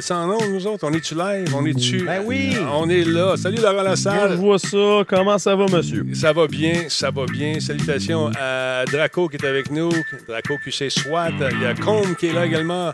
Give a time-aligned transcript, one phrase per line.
[0.00, 0.86] est nom, nous autres?
[0.88, 1.54] On est-tu live?
[1.54, 2.04] On est-tu?
[2.04, 2.56] Ben oui.
[2.72, 3.36] On est là.
[3.36, 4.36] Salut Laurent Je Lassalle.
[4.36, 5.04] vois ça.
[5.08, 6.06] Comment ça va, monsieur?
[6.14, 7.60] Ça va bien, ça va bien.
[7.60, 9.90] Salutations à Draco qui est avec nous.
[10.26, 11.30] Draco QC SWAT.
[11.52, 12.92] Il y a Combe qui est là également.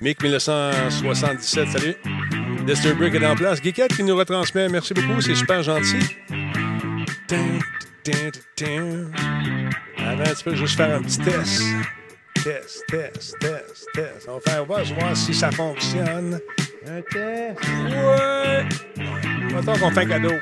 [0.00, 1.94] Mick 1977, salut.
[2.98, 3.62] Brick est en place.
[3.62, 4.68] Geekette qui nous retransmet.
[4.68, 5.98] Merci beaucoup, c'est super gentil.
[9.98, 11.62] Avant, tu peux juste faire un petit test.
[12.46, 14.28] Test, test, test, test.
[14.28, 16.38] On va, faire, on voir si ça fonctionne.
[16.86, 17.58] Un test.
[17.88, 18.64] Ouais!
[19.58, 20.34] Attends qu'on fait un cadeau.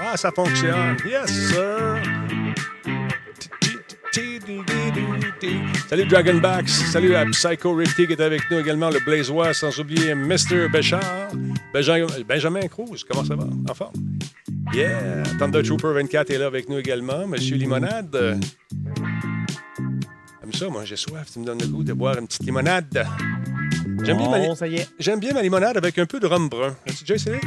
[0.00, 0.96] Ah, ça fonctionne.
[1.04, 2.02] Yes, sir.
[5.90, 6.70] Salut Dragonbacks.
[6.70, 10.70] Salut à Psycho Rifty qui est avec nous également, le Blazois, sans oublier Mr.
[10.72, 11.32] Béchard.
[11.74, 13.44] Benjamin, Benjamin Cruz, comment ça va?
[13.68, 13.92] En forme?
[14.72, 15.22] Yeah!
[15.38, 17.26] Thunder Trooper 24 est là avec nous également.
[17.26, 18.40] Monsieur Limonade.
[20.44, 21.26] Comme ça, moi, j'ai soif.
[21.32, 23.06] Tu me donnes le goût de boire une petite limonade.
[24.04, 24.88] J'aime bien, ma Bon, est.
[24.98, 26.76] j'aime bien ma limonade avec un peu de rhum brun.
[26.86, 27.38] As-tu déjà essayé?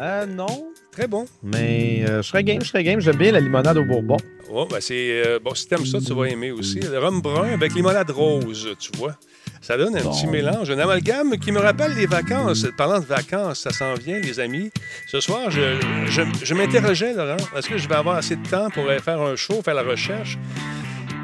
[0.00, 0.46] Euh, non.
[0.90, 1.26] Très bon.
[1.42, 2.98] Mais euh, je serais game, je serais game.
[3.00, 4.16] J'aime bien la limonade au bourbon.
[4.50, 5.22] Oh, ben c'est.
[5.26, 6.80] euh, bon, si t'aimes ça, tu vas aimer aussi.
[6.80, 9.14] Le rhum brun avec limonade rose, tu vois.
[9.60, 10.10] Ça donne un Bon.
[10.12, 12.66] petit mélange, un amalgame qui me rappelle les vacances.
[12.78, 14.70] Parlant de vacances, ça s'en vient, les amis.
[15.08, 18.70] Ce soir, je, je, je m'interrogeais, Laurent, est-ce que je vais avoir assez de temps
[18.70, 20.38] pour aller faire un show, faire la recherche?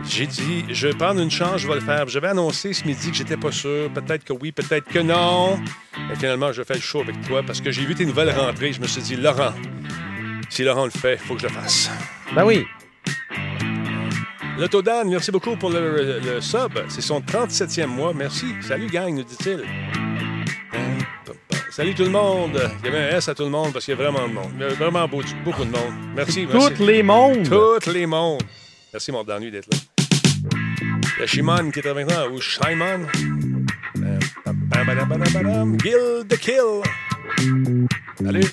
[0.09, 2.09] J'ai dit, je vais prendre une chance, je vais le faire.
[2.09, 3.91] J'avais annoncé ce midi que j'étais pas sûr.
[3.92, 5.59] Peut-être que oui, peut-être que non.
[6.09, 8.72] Mais finalement, je fais le show avec toi parce que j'ai vu tes nouvelles rentrées.
[8.72, 9.53] Je me suis dit, Laurent,
[10.49, 11.91] si Laurent le fait, il faut que je le fasse.
[12.34, 12.66] Ben oui.
[14.59, 16.72] L'Autodan, merci beaucoup pour le, le- le sub.
[16.88, 18.12] C'est son 37e mois.
[18.12, 18.47] Merci.
[18.60, 19.62] Salut, gang, nous dit-il.
[21.71, 22.60] Salut tout le monde.
[22.81, 24.33] Il y avait un S à tout le monde parce qu'il y a vraiment de
[24.33, 24.50] monde.
[24.56, 25.93] Il y a vraiment beau- beaucoup de monde.
[26.16, 26.71] Merci, merci.
[26.71, 27.49] Toutes les mondes.
[27.49, 28.43] Toutes les mondes.
[28.93, 29.78] Merci, mon dernier, d'être là.
[31.19, 33.06] Il y a Shimon qui est avec ou Shimon.
[34.03, 34.19] Euh.
[35.83, 36.83] Gil the Kill.
[38.23, 38.45] Salut.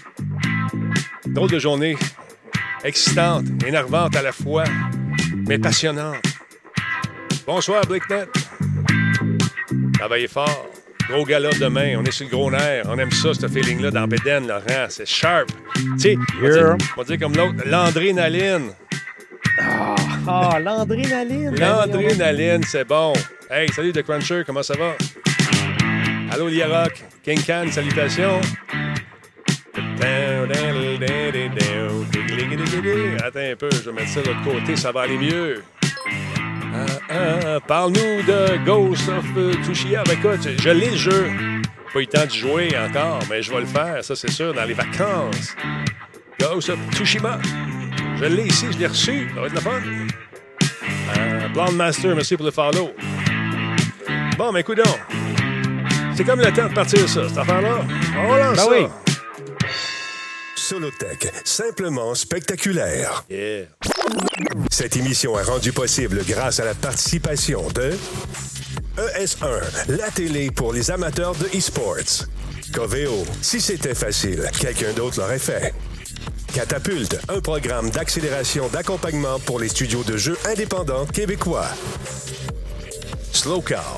[1.27, 1.95] Drôle de journée.
[2.83, 4.63] Excitante, énervante à la fois,
[5.47, 6.17] mais passionnante.
[7.47, 8.27] Bonsoir, BlakeNet.
[9.93, 10.67] Travaillez fort.
[11.09, 11.95] Gros gala demain.
[11.97, 12.85] On est sur le gros nerf.
[12.87, 14.87] On aime ça, ce feeling-là dans Bédène, Laurent.
[14.89, 15.49] C'est sharp.
[15.75, 18.71] Tu sais, on va dire- on va dire comme l'autre, l'andrénaline.
[19.57, 21.55] Ah, l'andrénaline.
[21.55, 23.13] L'adrénaline, c'est bon.
[23.49, 24.95] Hey, salut The Cruncher, comment ça va?
[26.31, 27.03] Allô, Liaroc.
[27.23, 28.41] King Can, salutations.
[33.23, 35.63] Attends un peu, je vais mettre ça de l'autre côté, ça va aller mieux.
[36.73, 39.25] Ah, ah, Parle-nous de Ghost of
[39.63, 40.03] Tsushima.
[40.03, 41.31] Ben, écoute, je l'ai le jeu.
[41.93, 44.53] Pas eu le temps de jouer encore, mais je vais le faire, ça c'est sûr,
[44.53, 45.55] dans les vacances.
[46.39, 47.39] Ghost of Tsushima.
[48.17, 49.29] Je l'ai ici, je l'ai reçu.
[49.33, 49.81] Ça va être le fun.
[51.17, 52.91] Euh, Blonde Master, merci pour le follow.
[54.37, 54.99] Bon, mais écoute donc.
[56.15, 57.79] C'est comme le temps de partir, ça, cette affaire-là.
[58.17, 58.69] On lance Ben ça.
[58.71, 58.85] oui.
[60.55, 63.23] Solotech, simplement spectaculaire.
[63.29, 63.65] Yeah.
[64.71, 67.91] Cette émission est rendue possible grâce à la participation de
[68.97, 72.25] ES1, la télé pour les amateurs de e-sports.
[72.73, 75.73] Coveo, si c'était facile, quelqu'un d'autre l'aurait fait.
[76.53, 81.67] Catapulte, un programme d'accélération d'accompagnement pour les studios de jeux indépendants québécois.
[83.33, 83.97] Slow Car,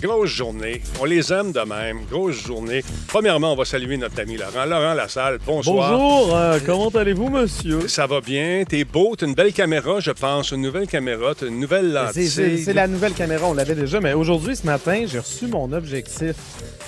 [0.00, 0.80] Grosse journée.
[1.00, 2.04] On les aime de même.
[2.08, 2.84] Grosse journée.
[3.08, 4.64] Premièrement, on va saluer notre ami Laurent.
[4.64, 5.90] Laurent Lassalle, bonsoir.
[5.98, 6.36] Bonjour.
[6.36, 7.88] euh, comment allez-vous, monsieur?
[7.88, 8.62] Ça va bien.
[8.68, 9.16] T'es beau.
[9.16, 10.52] T'as une belle caméra, je pense.
[10.52, 11.34] Une nouvelle caméra.
[11.34, 12.62] T'as une nouvelle C'est- lentille.
[12.64, 16.36] C'est la nouvelle caméra, on l'avait déjà, mais aujourd'hui, ce matin, j'ai reçu mon objectif.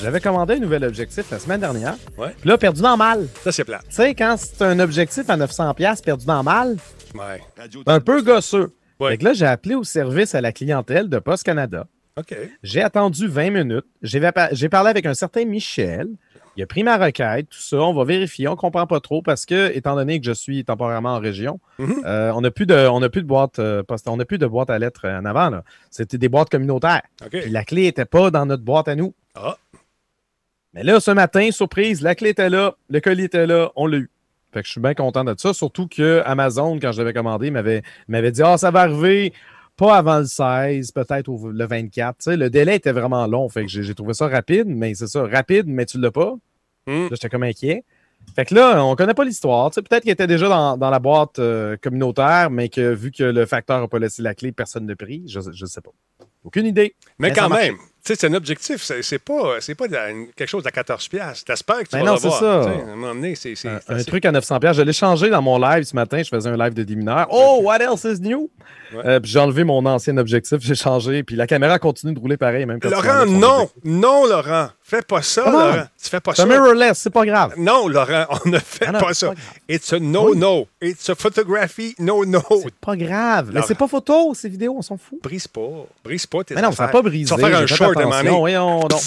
[0.00, 1.96] J'avais commandé un nouvel objectif la semaine dernière.
[2.16, 2.32] Ouais.
[2.40, 3.26] Puis là, perdu dans le mal.
[3.42, 3.80] Ça, c'est plat.
[3.88, 6.76] Tu sais, quand c'est un objectif à 900$ perdu dans le mal,
[7.16, 7.40] Ouais.
[7.58, 8.70] c'est un peu gosseux.
[9.00, 9.10] Ouais.
[9.12, 11.86] Fait que là, j'ai appelé au service à la clientèle de Post Canada.
[12.62, 13.86] J'ai attendu 20 minutes.
[14.02, 14.20] J'ai
[14.52, 16.08] j'ai parlé avec un certain Michel.
[16.56, 17.76] Il a pris ma requête, tout ça.
[17.78, 18.48] On va vérifier.
[18.48, 22.02] On comprend pas trop parce que, étant donné que je suis temporairement en région, Mhm.
[22.04, 24.46] euh, on n'a plus de, on plus de boîte, euh, post- on n'a plus de
[24.46, 25.60] boîte à lettres euh, en avant.
[25.90, 27.02] C'était des boîtes communautaires.
[27.30, 29.14] Puis la clé était pas dans notre boîte à nous.
[29.36, 29.56] Ah.
[30.74, 33.98] Mais là, ce matin, surprise, la clé était là, le colis était là, on l'a
[33.98, 34.10] eu.
[34.52, 35.52] Fait que je suis bien content de ça.
[35.54, 39.32] Surtout que Amazon, quand je l'avais commandé, m'avait m'avait dit Ah, ça va arriver
[39.80, 42.18] pas avant le 16, peut-être le 24.
[42.18, 43.48] Tu sais, le délai était vraiment long.
[43.48, 46.34] Fait que j'ai trouvé ça rapide, mais c'est ça, rapide, mais tu l'as pas.
[46.86, 47.84] Là, j'étais comme inquiet.
[48.36, 49.70] Fait que là, on connaît pas l'histoire.
[49.70, 53.46] Peut-être qu'il était déjà dans, dans la boîte euh, communautaire, mais que vu que le
[53.46, 55.24] facteur n'a pas laissé la clé, personne ne prie.
[55.26, 55.92] Je ne sais pas.
[56.44, 56.94] Aucune idée.
[57.18, 58.82] Mais, quand même, sais, c'est un objectif.
[59.02, 61.44] C'est pas, c'est pas quelque chose à 14 piastres.
[61.44, 63.82] T'espères que tu Ben vas non, c'est ça.
[63.88, 66.22] Un truc à 900 Je l'ai changé dans mon live ce matin.
[66.22, 67.26] Je faisais un live de 10 mineurs.
[67.30, 68.50] Oh, what else is new?
[68.92, 69.00] Ouais.
[69.04, 70.58] Euh, puis j'ai enlevé mon ancien objectif.
[70.60, 71.22] J'ai changé.
[71.22, 72.66] Puis la caméra continue de rouler pareil.
[72.66, 73.62] Même quand Laurent, non!
[73.62, 73.82] objectif.
[73.84, 74.68] Non, Laurent!
[74.90, 75.58] Fais pas ça, Comment?
[75.66, 75.84] Laurent!
[76.02, 76.48] Tu fais pas C'est ça.
[76.48, 76.98] un mirrorless.
[76.98, 77.54] C'est pas grave.
[77.56, 79.28] Non, Laurent, on ne fait Ah non, pas c'est ça.
[79.28, 79.40] pas.
[79.68, 80.66] It's a no-no.
[80.82, 82.42] It's a photography no-no.
[82.60, 83.50] C'est pas grave.
[83.54, 84.74] Mais c'est pas photo, ces vidéos.
[84.76, 85.22] On s'en fout.
[85.22, 85.86] Brise pas.
[86.02, 86.92] Brise pas tes Mais non, ça affaires.
[86.92, 87.32] pas brisé.
[87.32, 88.88] Tu vas faire un short à un moment donné.
[88.88, 89.00] Donc.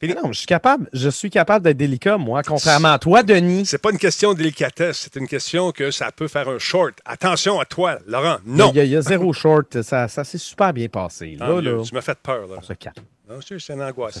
[0.00, 3.66] Mais non, je suis capable, je suis capable d'être délicat, moi, contrairement à toi, Denis.
[3.66, 6.94] C'est pas une question de délicatesse, c'est une question que ça peut faire un short.
[7.04, 8.38] Attention à toi, Laurent.
[8.44, 8.70] Non!
[8.72, 9.80] Il y a, il y a zéro short.
[9.82, 11.36] Ça, ça s'est super bien passé.
[11.38, 12.56] Là, là, Tu m'as fait peur, là.
[12.58, 12.94] on se calme.
[13.32, 14.20] Non, je suis angoissé.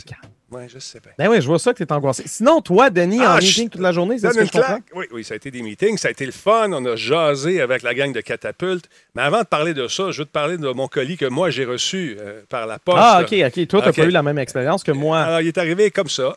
[0.50, 1.12] Oui, je sais bien.
[1.18, 2.22] Ben oui, je vois ça que tu es angoissé.
[2.26, 4.78] Sinon, toi, Denis, Ah, en je- meeting toute la journée, c'est ce que je comprends?
[4.94, 6.72] Oui, oui, ça a été des meetings, ça a été le fun.
[6.72, 8.88] On a jasé avec la gang de catapultes.
[9.14, 11.50] Mais avant de parler de ça, je veux te parler de mon colis que moi
[11.50, 12.98] j'ai reçu euh, par la poste.
[13.00, 13.66] Ah, OK, OK.
[13.68, 13.96] Toi, tu OK.
[13.96, 15.20] pas eu la même expérience que moi.
[15.20, 16.36] Alors, il est arrivé comme ça.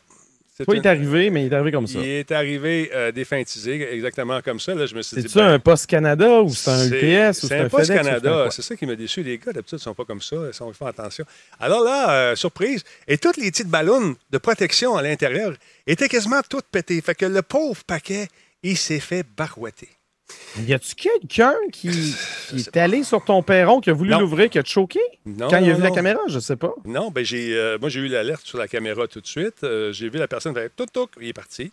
[0.57, 1.99] C'est Toi, il est arrivé, mais il est arrivé comme ça.
[1.99, 4.73] Il est arrivé euh, défintisé, exactement comme ça.
[4.73, 5.23] Là, je me suis dit.
[5.23, 8.29] C'est-tu ben, un Post Canada ou c'est un UPS ou C'est un un Canada.
[8.29, 8.51] quoi?
[8.51, 9.21] C'est ça qui m'a déçu.
[9.21, 10.37] Les gars, d'habitude, ne sont pas comme ça.
[10.47, 11.25] Ils sont- ils font attention.
[11.59, 15.53] Alors là, euh, surprise, et toutes les petites ballons de protection à l'intérieur
[15.85, 17.01] étaient quasiment toutes pétées.
[17.01, 18.29] Fait que le pauvre paquet,
[18.63, 19.89] il s'est fait barouetter.
[20.59, 22.15] Y a-tu quelqu'un qui,
[22.55, 24.99] est allé sur ton perron, qui a voulu l'ouvrir, qui a choqué?
[25.25, 26.73] Non, Quand il a non, vu la caméra, je sais pas.
[26.85, 29.63] Non, ben j'ai, euh, moi, j'ai eu l'alerte sur la caméra tout de suite.
[29.63, 31.71] Euh, j'ai vu la personne faire tout, tout, il est parti.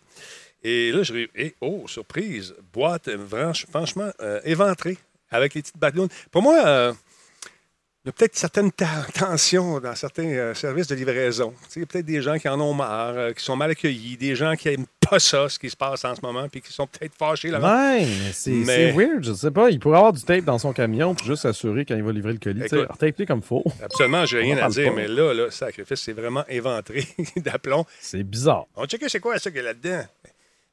[0.65, 4.99] Et là, je et oh, surprise, boîte euh, franch- franchement euh, éventrée
[5.31, 6.09] avec les petites ballons.
[6.31, 6.95] Pour moi,
[8.05, 11.53] il y a peut-être certaines ta- tensions dans certains euh, services de livraison.
[11.65, 13.55] Tu sais, Il y a peut-être des gens qui en ont marre, euh, qui sont
[13.57, 16.49] mal accueillis, des gens qui n'aiment pas ça, ce qui se passe en ce moment,
[16.49, 19.71] puis qui sont peut-être fâchés là Ouais, mais c'est Mais- c'est weird, je sais pas.
[19.71, 22.33] Il pourrait avoir du tape dans son camion pour juste s'assurer quand il va livrer
[22.33, 22.65] le colis.
[22.65, 22.89] Écoute.
[22.99, 23.63] Tape-le comme faut.
[23.83, 24.97] Absolument, j'ai rien en à dire, pas.
[24.97, 27.05] mais là, là, sacrifice, c'est vraiment éventré
[27.37, 27.85] d'aplomb.
[28.01, 28.67] C'est bizarre.
[28.75, 30.03] On checker c'est quoi ça qu'il y a là-dedans.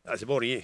[0.07, 0.61] Ah, c'est bon, rien.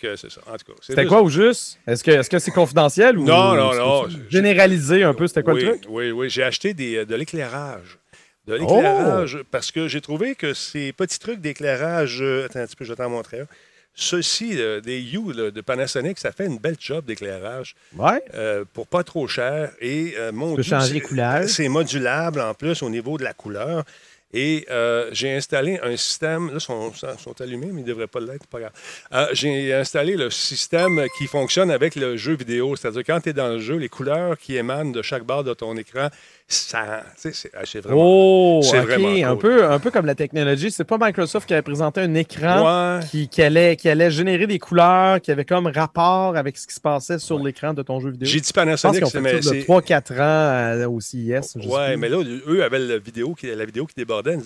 [0.00, 0.40] C'est ça.
[0.46, 1.78] En tout cas, c'est C'était quoi au juste?
[1.86, 4.08] Est-ce que est-ce que c'est confidentiel ou Non, non, non.
[4.08, 5.84] c'est Généralisé un peu, c'était quoi oui, le truc?
[5.88, 6.30] Oui, oui.
[6.30, 7.98] J'ai acheté des, euh, de l'éclairage.
[8.46, 8.58] De Oh!
[8.58, 12.18] l'éclairage parce que j'ai trouvé que ces petits trucs d'éclairage.
[12.22, 13.46] euh, attends un petit peu, je vais t'en montrer un.
[13.94, 18.22] Ceux-ci, euh, des U là, de Panasonic, ça fait une belle job d'éclairage Ouais.
[18.34, 19.72] euh, pour pas trop cher.
[19.80, 21.48] Et euh, mon Dieu, changer c'est- les couleurs.
[21.48, 23.84] C'est modulable en plus au niveau de la couleur.
[24.32, 26.48] Et euh, j'ai installé un système.
[26.48, 28.46] Là, ils sont, sont- allumés, mais ils ne devraient pas l'être.
[28.46, 28.72] Pas grave.
[29.12, 32.76] Euh, j'ai installé le système qui fonctionne avec le jeu vidéo.
[32.76, 35.52] C'est-à-dire, quand tu es dans le jeu, les couleurs qui émanent de chaque barre de
[35.54, 36.08] ton écran,
[36.46, 37.04] ça.
[37.16, 38.00] C'est ah, c'est vraiment.
[38.02, 39.38] Oh, c'est vraiment Un, cool.
[39.38, 40.70] peu, un peu comme la technologie.
[40.70, 43.00] C'est pas Microsoft qui avait présenté un écran Ouais.
[43.10, 46.74] qui, qui allait, qui allait générer des couleurs, qui avait comme rapport avec ce qui
[46.74, 48.28] se passait sur l'écran de ton jeu vidéo.
[48.28, 49.66] J'ai dit Panasonic, c'est- fait mais ça de c'est.
[49.66, 51.52] 3-4 ans euh, au CIS.
[51.54, 51.96] plus.
[51.98, 53.94] mais là, eux avaient la vidéo, qui, la vidéo qui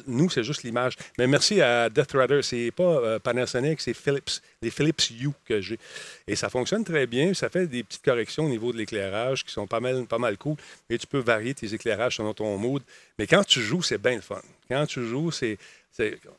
[0.06, 0.96] Nous, c'est juste l'image.
[1.18, 2.40] Mais merci à Death Rider.
[2.42, 4.40] C'est pas euh, Panasonic, c'est Philips.
[4.62, 5.78] Les Philips U que j'ai.
[6.26, 7.34] Et ça fonctionne très bien.
[7.34, 10.36] Ça fait des petites corrections au niveau de l'éclairage qui sont pas mal, pas mal
[10.38, 10.56] cool.
[10.90, 12.82] Et tu peux varier tes éclairages selon ton mood.
[13.18, 14.40] Mais quand tu joues, c'est bien le fun.
[14.68, 15.58] Quand tu joues, c'est.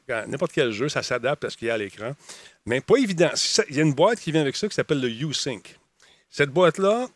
[0.09, 2.13] N'importe quel jeu, ça s'adapte à ce qu'il y a à l'écran.
[2.65, 3.31] Mais pas évident.
[3.69, 5.77] Il y a une boîte qui vient avec ça qui s'appelle le U-Sync.
[6.29, 7.07] Cette boîte-là,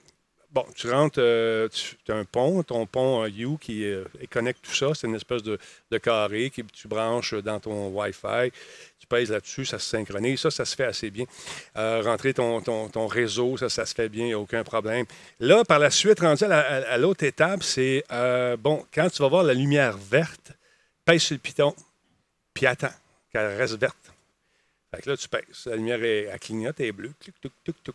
[0.52, 4.74] Bon, tu rentres, euh, tu as un pont, ton pont U qui euh, connecte tout
[4.74, 4.96] ça.
[4.96, 5.60] C'est une espèce de,
[5.92, 8.52] de carré que tu branches dans ton Wi-Fi.
[9.00, 10.40] Tu pèses là-dessus, ça se synchronise.
[10.40, 11.26] Ça, ça se fait assez bien.
[11.78, 15.06] Euh, rentrer ton, ton- ton réseau, ça, ça se fait bien, aucun problème.
[15.40, 18.04] Là, par la suite, rendu à, la- à- à l'autre étape, c'est,
[18.58, 20.52] bon, quand tu vas voir la lumière verte,
[21.06, 21.76] pèse sur le piton,
[22.56, 22.90] puis attends
[23.32, 23.96] qu'elle reste verte.
[24.92, 25.66] Fait que là, tu pèses.
[25.66, 27.14] La lumière est, elle clignote, elle est bleue.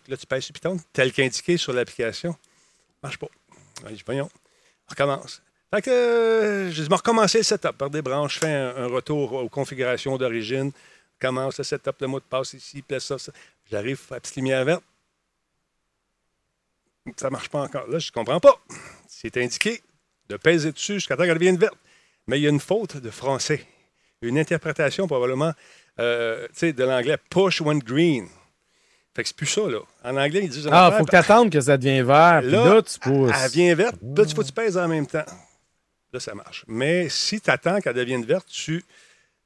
[0.09, 2.37] Là, tu pèses sur le tel qu'indiqué sur l'application.
[3.03, 3.29] Marche pas.
[3.91, 4.31] Je voyons,
[4.89, 5.43] on recommence.
[5.75, 9.49] Fait que euh, je vais recommencer le setup par je fais un, un retour aux
[9.49, 10.71] configurations d'origine,
[11.19, 13.33] commence le setup, le mot de passe ici, place ça, ça.
[13.71, 14.85] J'arrive à la petite lumière verte.
[17.17, 17.89] Ça marche pas encore.
[17.89, 18.63] Là, je comprends pas.
[19.09, 19.83] C'est indiqué
[20.29, 21.77] de peser dessus jusqu'à temps qu'elle devienne verte.
[22.27, 23.67] Mais il y a une faute de français.
[24.23, 25.53] Une interprétation probablement
[26.01, 28.27] euh, tu sais, de l'anglais push when green.
[29.15, 29.79] Fait que c'est plus ça, là.
[30.03, 30.69] En anglais, ils disent.
[30.73, 32.41] Ah, affaire, faut que t'attendes que ça devienne vert.
[32.43, 33.31] Puis Là, tu pousses.
[33.45, 35.25] elle vient verte, là, tu faut que tu pèses en même temps.
[36.13, 36.65] Là, ça marche.
[36.67, 38.85] Mais si tu attends qu'elle devienne verte, tu,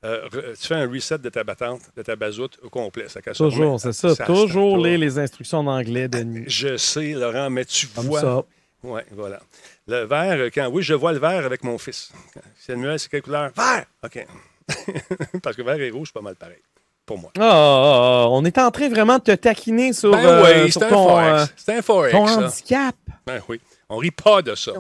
[0.05, 0.27] euh,
[0.59, 3.09] tu fais un reset de ta battante, de ta bazoute au complet.
[3.09, 4.15] Ça, Toujours, c'est ça.
[4.15, 6.45] ça Toujours lire les instructions en anglais, Denis.
[6.47, 8.21] Je sais, Laurent, mais tu Comme vois.
[8.21, 8.43] ça.
[8.83, 9.41] Oui, voilà.
[9.87, 10.69] Le vert, quand.
[10.69, 12.13] Oui, je vois le vert avec mon fils.
[12.59, 13.51] Samuel, c'est quelle couleur?
[13.57, 13.87] Vert!
[14.05, 14.27] OK.
[15.43, 16.61] Parce que vert et rouge, c'est pas mal pareil.
[17.07, 17.33] pour moi.
[17.39, 20.89] Ah, on est en train vraiment de te taquiner sur, Ben euh, oui, sur un
[20.89, 21.53] ton, euh, forex.
[21.57, 22.97] C'est un forex, ton handicap.
[23.27, 23.61] Ben oui.
[23.89, 24.73] On rit pas de ça.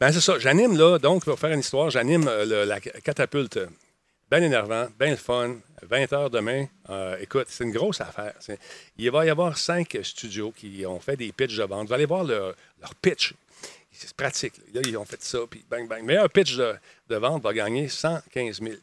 [0.00, 0.38] Ben c'est ça.
[0.38, 3.58] J'anime là, donc pour faire une histoire, j'anime euh, la catapulte.
[4.30, 5.56] Bien énervant, bien le fun.
[5.82, 6.66] 20 heures demain.
[6.90, 8.32] Euh, écoute, c'est une grosse affaire.
[8.96, 11.88] Il va y avoir cinq studios qui ont fait des pitchs de vente.
[11.88, 12.54] Vous allez voir leur
[13.00, 13.34] pitch.
[13.92, 14.54] C'est pratique.
[14.72, 16.00] Là, ils ont fait ça, puis bang, bang.
[16.00, 16.76] Le meilleur pitch de,
[17.08, 18.74] vente va gagner 115 000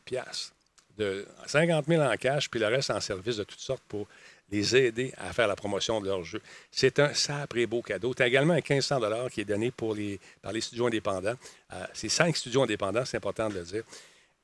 [0.98, 4.08] de 50 000 en cash, puis le reste en service de toutes sortes pour
[4.52, 6.42] les aider à faire la promotion de leur jeu.
[6.72, 8.14] C'est un sacré beau cadeau.
[8.14, 9.00] Tu as également un 1500
[9.32, 11.36] qui est donné pour les, par les studios indépendants.
[11.74, 13.84] Euh, c'est cinq studios indépendants, c'est important de le dire.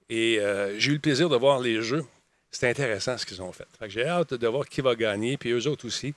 [0.09, 2.05] Et euh, j'ai eu le plaisir de voir les jeux.
[2.51, 3.67] C'est intéressant ce qu'ils ont fait.
[3.87, 6.13] J'ai hâte de voir qui va gagner, puis eux autres aussi.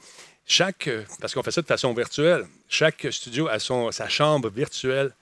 [0.51, 4.49] Chaque, euh, parce qu'on fait ça de façon virtuelle, chaque studio a son, sa chambre
[4.49, 5.13] virtuelle.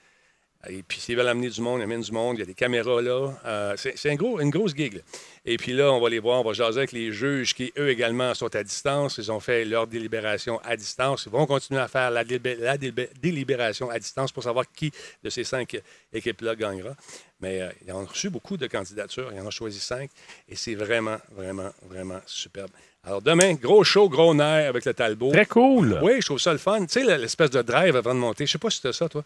[0.69, 2.37] Et puis, s'ils veulent amener du monde, ils amènent du monde.
[2.37, 3.33] Il y a des caméras là.
[3.45, 5.01] Euh, c'est un gros, une grosse gig.
[5.45, 7.89] Et puis là, on va les voir, on va jaser avec les juges qui, eux
[7.89, 9.19] également, sont à distance.
[9.19, 11.27] Ils ont fait leur délibération à distance.
[11.27, 14.91] Ils vont continuer à faire la, délibé- la délibé- délibération à distance pour savoir qui
[15.23, 15.77] de ces cinq
[16.13, 16.97] équipes-là gagnera.
[17.39, 19.31] Mais euh, ils ont reçu beaucoup de candidatures.
[19.33, 20.11] Ils en ont choisi cinq.
[20.49, 22.71] Et c'est vraiment, vraiment, vraiment superbe.
[23.07, 25.31] Alors, demain, gros show, gros nerf avec le Talbot.
[25.31, 26.01] Très cool.
[26.03, 26.81] Oui, je trouve ça le fun.
[26.87, 28.47] Tu sais, l'espèce de drive avant de monter.
[28.47, 29.23] Je sais pas si c'était ça, toi.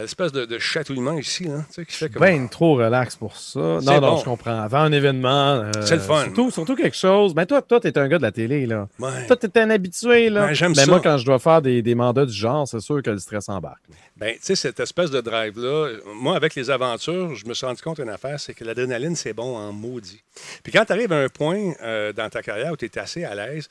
[0.00, 2.22] L'espèce de, de chatouillement ici, là, tu sais, qui fait comme...
[2.22, 3.60] Ben trop relax pour ça.
[3.60, 4.16] Non, non, bon.
[4.18, 4.60] je comprends.
[4.60, 5.62] Avant un événement.
[5.64, 6.24] euh, C'est le fun.
[6.24, 7.34] Surtout, surtout quelque chose.
[7.34, 8.88] Ben toi, toi, t'es un gars de la télé, là.
[8.98, 9.26] Ouais.
[9.26, 10.46] Toi, t'es un habitué, là.
[10.46, 10.90] Ben, j'aime Ben, ça.
[10.90, 13.48] moi, quand je dois faire des, des mandats du genre, c'est sûr que le stress
[13.48, 13.82] embarque.
[14.16, 17.82] Ben, tu sais, cette espèce de drive-là, moi, avec les aventures, je me suis rendu
[17.82, 20.22] compte d'une affaire, c'est que l'adrénaline, c'est bon en maudit.
[20.62, 23.24] Puis quand tu arrives à un point euh, dans ta carrière où tu es assez
[23.24, 23.68] à l'aise,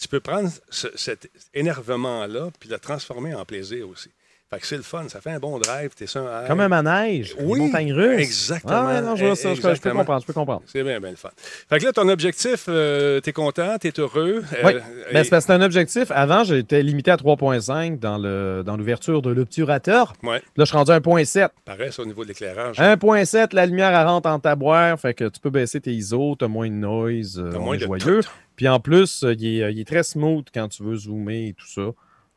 [0.00, 4.10] tu peux prendre ce- cet énervement-là puis le transformer en plaisir aussi.
[4.52, 6.48] Fait que c'est le fun, ça fait un bon drive, tu es sur un air.
[6.48, 8.18] Comme un manège, Oui, une montagne russe.
[8.20, 8.84] exactement.
[8.88, 10.62] Ah, non, je, vois ça, je- je peux comprendre, je peux comprendre.
[10.66, 11.28] C'est bien, bien le fun.
[11.68, 14.42] Fait que là, ton objectif, tu es content, tu es heureux.
[14.52, 14.72] euh, Oui,
[15.08, 16.10] et- ben, c'est parce que c'est un objectif.
[16.10, 20.14] Avant, j'étais limité à 3.5 dans le dans l'ouverture de l'obturateur.
[20.24, 21.52] Ouais, Là, je suis rendu à 1.7.
[21.64, 22.80] pareil, ça, au niveau de l'éclairage.
[22.80, 26.44] 1.7, la lumière elle rentre en taboire, fait que tu peux baisser tes ISO, tu
[26.44, 28.20] as moins de noise, euh, T'as moins de joyeux.
[28.22, 28.28] tout.
[28.56, 31.50] Puis en plus, euh, il est, euh, il est très smooth quand tu veux zoomer
[31.50, 31.82] et tout ça.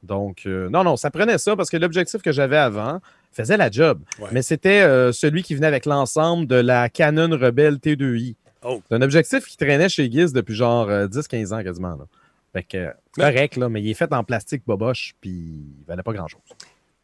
[0.04, 3.00] Donc, euh, non, non, ça prenait ça parce que l'objectif que j'avais avant
[3.32, 4.02] faisait la job.
[4.20, 4.30] Ouais.
[4.32, 8.36] Mais c'était euh, celui qui venait avec l'ensemble de la Canon Rebelle T2i.
[8.64, 8.82] Oh.
[8.88, 11.96] C'est un objectif qui traînait chez Giz depuis genre euh, 10-15 ans quasiment.
[11.96, 12.06] Là.
[12.54, 15.32] Fait que euh, c'est Mais- correct, là, mais il est fait en plastique boboche, puis
[15.32, 16.42] il valait pas grand-chose.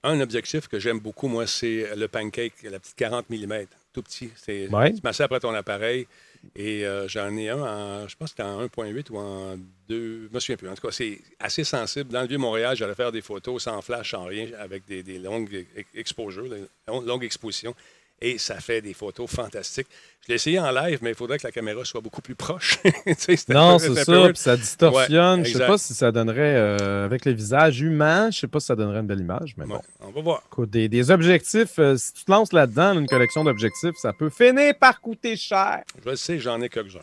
[0.03, 3.53] Un objectif que j'aime beaucoup, moi, c'est le pancake, la petite 40 mm,
[3.91, 4.29] tout petit.
[4.36, 4.94] C'est Ouais.
[4.94, 6.08] tu mets ça après ton appareil.
[6.55, 9.58] Et euh, j'en ai un, en, je pense que c'était en 1.8 ou en
[9.89, 10.69] 2, je me souviens plus.
[10.69, 12.12] En tout cas, c'est assez sensible.
[12.12, 15.53] Dans le Vieux-Montréal, j'allais faire des photos sans flash, sans rien, avec des, des longues
[15.53, 17.75] e- exposures, des longues- longues expositions.
[18.22, 19.88] Et ça fait des photos fantastiques.
[20.24, 22.80] Je l'ai essayé en live, mais il faudrait que la caméra soit beaucoup plus proche.
[23.18, 25.40] Sais, Non, c'est ça, puis ça distorsionne.
[25.40, 25.68] Ouais, je sais exact.
[25.68, 29.00] pas si ça donnerait, euh, avec le visage humain, je sais pas si ça donnerait
[29.00, 29.80] une belle image, mais bon.
[30.02, 30.44] On va voir.
[30.52, 34.30] Écoute, des, des objectifs, euh, si tu te lances là-dedans, une collection d'objectifs, ça peut
[34.30, 35.84] finir par coûter cher.
[36.04, 37.00] Je le sais, j'en ai quelques-uns.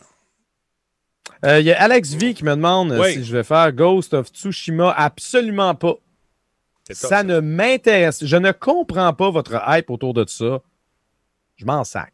[1.45, 3.13] Euh, Il y a Alex V qui me demande Oui.
[3.13, 4.91] si je vais faire Ghost of Tsushima.
[4.95, 5.95] Absolument pas.
[6.87, 8.23] Top, Ça ne m'intéresse.
[8.25, 10.61] Je ne comprends pas votre hype autour de ça.
[11.57, 12.13] Je m'en sac.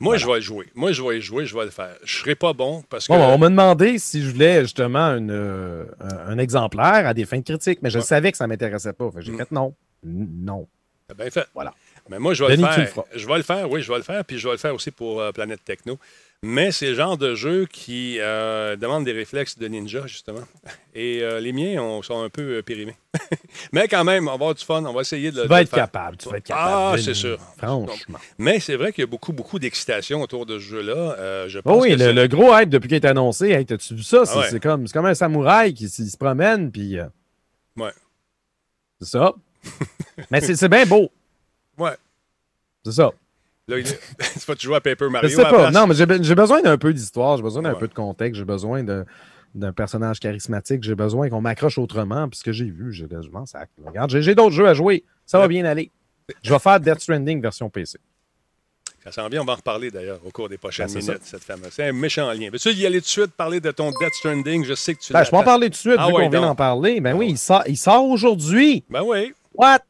[0.00, 0.66] Moi, je vais jouer.
[0.74, 1.96] Moi, je vais jouer, je vais le faire.
[2.02, 3.12] Je serai pas bon parce que.
[3.12, 7.38] Bon, on m'a demandé si je voulais justement une, euh, un, exemplaire à des fins
[7.38, 8.04] de critique, mais je Ouais.
[8.04, 9.10] savais que ça ne m'intéressait pas.
[9.18, 9.38] J'ai Mm.
[9.38, 9.74] fait non.
[10.02, 10.66] Non.
[11.06, 11.46] T'as bien fait.
[11.54, 11.72] Voilà.
[12.10, 13.04] Mais moi, je vais Denis, le faire.
[13.14, 14.24] Je vais le faire, oui, je vais le faire.
[14.24, 15.98] Puis je vais le faire aussi pour euh, Planète Techno.
[16.46, 20.42] Mais c'est le genre de jeu qui euh, demande des réflexes de ninja, justement.
[20.94, 22.96] Et euh, les miens on- sont un peu euh, périmés.
[23.72, 24.84] Mais quand même, on va avoir du fun.
[24.84, 25.78] On va essayer de, Tu de vas le être faire.
[25.84, 26.16] capable.
[26.18, 26.98] Tu vas être capable.
[26.98, 27.38] Ah, c'est sûr.
[27.56, 28.18] Franchement.
[28.38, 31.16] Mais c'est vrai qu'il y a beaucoup, beaucoup d'excitation autour de ce jeu-là.
[31.18, 33.50] Euh, je pense Oh oui, que le, le gros hype depuis qu'il est annoncé.
[33.50, 34.26] Hey, T'as-tu vu ça?
[34.26, 34.60] C'est Ah ouais.
[34.92, 36.98] comme, un samouraï qui se promène, puis.
[37.76, 37.90] Ouais.
[39.00, 39.32] C'est ça.
[40.30, 41.10] Mais c'est c'est bien beau.
[41.78, 41.96] Ouais.
[42.84, 43.10] C'est ça.
[43.68, 45.70] Là, il est- tu vas-tu jouer à Paper Je Mario sais à la pas.
[45.70, 47.78] Non, mais j'ai be- j'ai besoin d'un peu d'histoire, j'ai besoin d'un Ouais.
[47.78, 49.04] peu de contexte, j'ai besoin de-
[49.54, 52.28] d'un personnage charismatique, j'ai besoin qu'on m'accroche autrement.
[52.28, 53.70] Puis ce que j'ai vu, je, je m'en sac.
[53.82, 53.88] là.
[53.90, 55.04] Regarde, j'ai d'autres jeux à jouer.
[55.26, 55.90] Ça va bien aller.
[56.42, 57.98] Je vais faire Death Stranding version PC.
[59.02, 61.20] Ça s'en vient, on va en reparler d'ailleurs au cours des prochaines Ben, c'est minutes,
[61.24, 61.68] cette fameuse.
[61.72, 62.48] C'est un méchant lien.
[62.50, 64.64] Veux-tu y aller tout de suite parler de ton Death Stranding?
[64.64, 66.24] Je sais que tu Ben, je peux en parler tout de suite, Ah vu ouais,
[66.24, 67.00] qu'on vient d'en parler.
[67.02, 67.32] Ben Ah oui, ouais.
[67.32, 68.82] il sort, il sort aujourd'hui.
[68.88, 69.34] Ben oui.
[69.54, 69.80] What?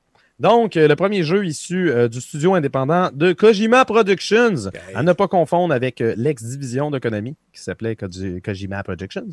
[0.41, 5.13] Donc, euh, le premier jeu issu euh, du studio indépendant de Kojima Productions, à ne
[5.13, 9.29] pas confondre avec euh, l'ex-division de Konami qui s'appelait Koji- Kojima Productions.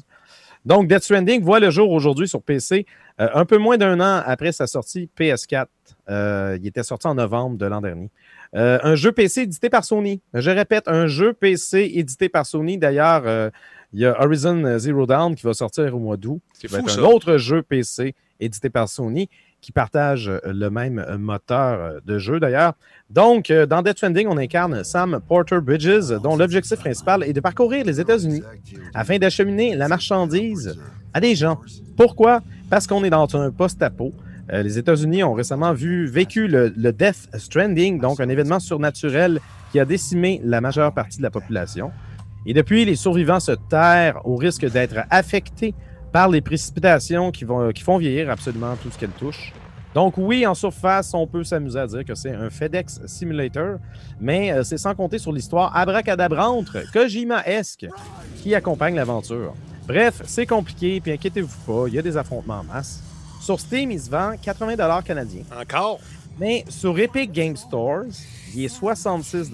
[0.63, 2.85] Donc, Death Stranding voit le jour aujourd'hui sur PC,
[3.19, 5.65] euh, un peu moins d'un an après sa sortie PS4.
[6.09, 8.09] Euh, il était sorti en novembre de l'an dernier.
[8.53, 10.21] Un jeu PC édité par Sony.
[10.33, 12.77] Je répète, un jeu PC édité par Sony.
[12.77, 13.49] D'ailleurs,
[13.93, 16.41] Il y a Horizon Zero Dawn qui va sortir au mois d'août.
[16.53, 16.79] C'est ça.
[16.79, 19.29] un autre jeu PC édité par Sony
[19.61, 22.73] qui partage euh, le même euh, moteur euh, de jeu d'ailleurs.
[23.09, 27.85] Donc, dans Death Stranding, on incarne Sam Porter Bridges, dont l'objectif principal est de parcourir
[27.85, 28.41] les États-Unis
[28.93, 30.77] afin d'acheminer la marchandise
[31.13, 31.59] à des gens.
[31.97, 32.39] Pourquoi?
[32.69, 34.13] Parce qu'on est dans un post-apo.
[34.49, 39.41] Les États-Unis ont récemment vu, vécu le, le Death Stranding, donc un événement surnaturel
[39.73, 41.91] qui a décimé la majeure partie de la population.
[42.45, 45.73] Et depuis, les survivants se terrent au risque d'être affectés
[46.11, 49.53] par les précipitations qui, vont, qui font vieillir absolument tout ce qu'elles touchent.
[49.93, 53.77] Donc oui, en surface, on peut s'amuser à dire que c'est un FedEx Simulator,
[54.21, 57.87] mais euh, c'est sans compter sur l'histoire abracadabrantre, Kojima-esque,
[58.37, 59.53] qui accompagne l'aventure.
[59.87, 63.03] Bref, c'est compliqué, puis inquiétez-vous pas, il y a des affrontements en masse.
[63.41, 65.99] Sur Steam, il se vend 80 canadiens, Encore?
[66.39, 68.05] mais sur Epic Game Stores,
[68.55, 69.51] il est 66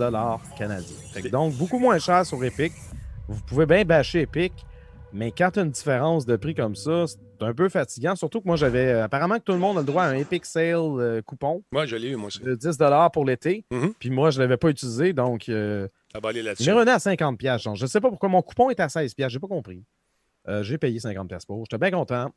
[0.57, 1.31] canadiens.
[1.31, 2.73] Donc, beaucoup moins cher sur Epic.
[3.27, 4.53] Vous pouvez bien bâcher Epic,
[5.13, 8.15] mais quand tu as une différence de prix comme ça, c'est un peu fatigant.
[8.15, 8.87] Surtout que moi, j'avais.
[8.87, 11.63] euh, Apparemment, que tout le monde a le droit à un Epic Sale euh, coupon
[11.71, 12.39] Moi, je l'ai eu, moi aussi.
[12.41, 12.77] de 10
[13.13, 13.65] pour l'été.
[13.71, 13.93] Mhm.
[13.99, 15.87] Puis moi, je ne l'avais pas utilisé, donc euh,
[16.65, 17.61] m'est revenu à 50 pièces.
[17.63, 19.31] Je ne sais pas pourquoi mon coupon est à 16 pièces.
[19.31, 19.83] J'ai pas compris.
[20.47, 21.63] Euh, J'ai payé 50 pièces pour.
[21.65, 22.31] J'étais bien content.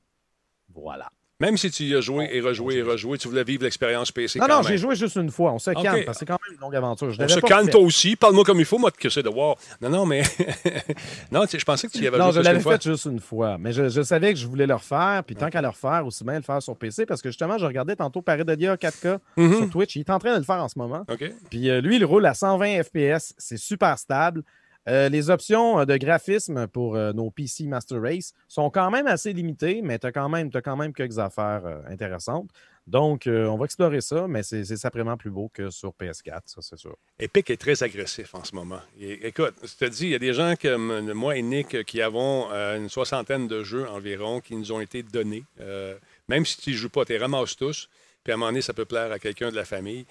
[0.73, 1.11] Voilà.
[1.41, 4.39] Même si tu y as joué et rejoué et rejoué, tu voulais vivre l'expérience PC
[4.39, 5.53] Non, quand non, j'ai joué juste une fois.
[5.53, 5.83] On se Ok.
[5.83, 7.11] calme parce que c'est quand même une longue aventure.
[7.11, 7.73] Je On se calme fait.
[7.73, 8.15] toi aussi.
[8.15, 9.57] Parle-moi comme il faut, moi, que c'est de voir.
[9.81, 10.23] Non, non, mais.
[11.33, 13.21] non, je pensais que tu y avais Non, joué je plus l'avais fait juste une
[13.21, 13.57] fois.
[13.59, 15.23] Mais je, je savais que je voulais le refaire.
[15.27, 17.07] Puis tant qu'à le refaire, aussi bien le faire sur PC.
[17.07, 19.57] Parce que justement, je regardais tantôt Paradodia 4K Mhm.
[19.57, 19.97] sur Twitch.
[19.97, 21.05] Il est en train de le faire en ce moment.
[21.11, 21.25] OK.
[21.49, 23.35] Puis euh, lui, il roule à 120 FPS.
[23.39, 24.43] C'est super stable.
[24.89, 29.07] Euh, les options euh, de graphisme pour euh, nos PC Master Race sont quand même
[29.07, 32.49] assez limitées, mais tu as, quand même- t'as quand même quelques affaires intéressantes.
[32.87, 36.79] Donc, on va explorer ça, mais c'est simplement plus beau que sur PS4, ça, c'est
[36.79, 36.97] sûr.
[37.21, 38.81] Epic est très agressif en ce moment.
[38.99, 42.51] Écoute, je te dis, il y a des gens comme moi et Nick qui avons
[42.51, 45.45] une soixantaine de jeux environ qui nous ont été donnés.
[46.29, 47.89] Même si tu ne joues pas, tu les ramasses tous.
[48.25, 50.05] Puis à un moment donné, ça peut plaire à quelqu'un de la famille.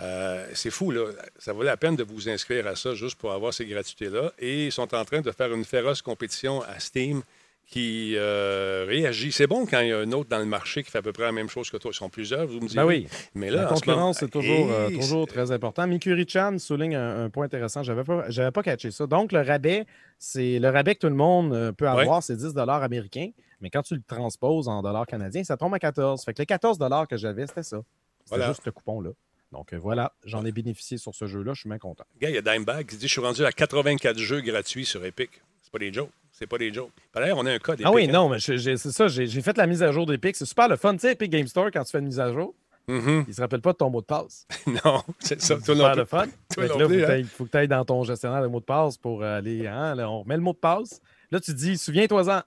[0.00, 1.06] Euh, c'est fou, là.
[1.38, 4.32] Ça vaut la peine de vous inscrire à ça juste pour avoir ces gratuités-là.
[4.38, 7.22] Et ils sont en train de faire une féroce compétition à Steam
[7.66, 9.32] qui euh, réagit.
[9.32, 11.12] C'est bon quand il y a un autre dans le marché qui fait à peu
[11.12, 11.90] près la même chose que toi.
[11.92, 12.74] Ils sont plusieurs, vous me dites.
[12.76, 15.86] Ben oui, Mais là, la moment- concurrence, c'est toujours, euh, toujours très important.
[15.86, 17.82] Mikuri-chan souligne un, un point intéressant.
[17.82, 19.06] Je n'avais pas, j'avais pas catché ça.
[19.06, 19.86] Donc, le rabais,
[20.18, 22.22] c'est le rabais que tout le monde euh, peut avoir, Ouais.
[22.22, 23.30] c'est 10 américains.
[23.60, 26.24] Mais quand tu le transposes en dollars canadiens, ça tombe à 14.
[26.24, 26.78] Fait que les 14
[27.08, 27.78] que j'avais, c'était ça.
[28.24, 28.48] C'était Voilà.
[28.48, 29.10] juste ce coupon-là.
[29.52, 31.52] Donc euh, voilà, j'en ai bénéficié sur ce jeu-là.
[31.54, 32.04] Je suis bien content.
[32.20, 35.04] Gars, il y a Dimebag qui dit Je suis rendu à 84 jeux gratuits sur
[35.04, 35.30] Epic.
[35.62, 36.10] C'est pas des jokes.
[36.32, 36.90] C'est pas des jokes.
[37.14, 37.86] D'ailleurs, on a un code Epic.
[37.86, 38.12] Ah oui, hein.
[38.12, 39.08] non, mais c'est ça.
[39.08, 40.34] J'ai fait la mise à jour d'Epic.
[40.36, 40.94] C'est super le fun.
[40.94, 42.54] Tu sais, Epic Game Store, quand tu fais une mise à jour,
[42.88, 43.24] Mhm.
[43.26, 44.44] il ne se rappelle pas de ton mot de passe.
[44.84, 45.54] Non, c'est ça.
[45.68, 46.26] Non le fun.
[46.26, 47.06] Là, plus, faut que hein.
[47.06, 49.66] t'ailles- faut que tu ailles dans ton gestionnaire de mots de passe pour aller.
[49.68, 51.00] hein, là, on remet le mot de passe.
[51.30, 52.42] Là, tu dis, souviens-toi-en.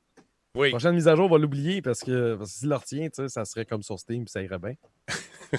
[0.55, 0.69] Oui.
[0.69, 3.45] Prochaine mise à jour, on va l'oublier parce que, parce que s'il le retient, ça
[3.45, 4.73] serait comme sur Steam ça irait bien.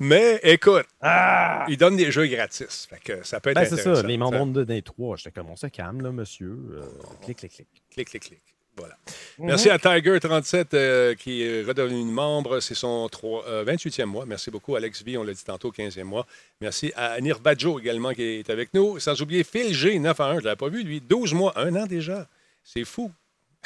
[0.00, 1.64] Mais écoute, Ah!
[1.68, 2.86] ils donnent des jeux gratis.
[2.88, 5.16] Fait que ça peut être Ben, c'est ça, les membres de des trois.
[5.16, 6.58] J'étais comme, on se calme, là, monsieur.
[6.72, 6.82] Euh,
[7.22, 7.68] clic, clic, clic.
[7.90, 8.40] Clic, clic, clic.
[8.76, 8.96] Voilà.
[9.38, 9.46] Mhm.
[9.46, 12.58] Merci à Tiger37 euh, qui est redevenu membre.
[12.58, 14.26] C'est son trois- euh, 28e mois.
[14.26, 14.74] Merci beaucoup.
[14.74, 16.26] Alex V, on l'a dit tantôt, 15e mois.
[16.60, 18.98] Merci à Nirbajo également qui est avec nous.
[18.98, 20.34] Sans oublier Phil G, 9 à 1.
[20.34, 21.00] Je ne l'avais pas vu, lui.
[21.00, 22.26] 12 mois, un an déjà.
[22.64, 23.12] C'est fou.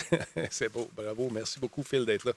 [0.51, 1.29] C'est beau, bravo.
[1.33, 2.33] Merci beaucoup, Phil, d'être là.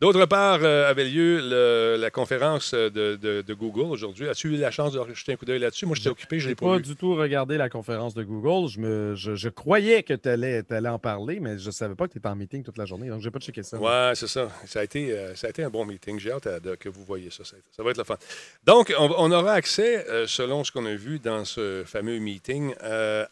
[0.00, 4.28] D'autre part, euh, avait lieu le- la conférence de, de- de Google aujourd'hui.
[4.28, 5.86] As-tu eu la chance de jeter un coup d'œil là-dessus?
[5.86, 8.68] Moi, j'étais occupé, je ne l'ai pas, pas du tout regardé la conférence de Google.
[8.68, 12.12] Je, me, je, je croyais que tu allais, en parler, mais je savais pas que
[12.12, 13.08] tu étais en meeting toute la journée.
[13.08, 13.78] Donc, j'ai pas checké ça.
[13.78, 14.48] Ouais, c'est ça.
[14.66, 16.18] Ça a, été, euh, ça a été un bon meeting.
[16.18, 17.44] J'ai hâte à- de- que vous voyez ça.
[17.44, 18.16] Ça, ça va être le fun.
[18.64, 22.74] Donc, on, on aura accès, euh, selon ce qu'on a vu dans ce fameux meeting,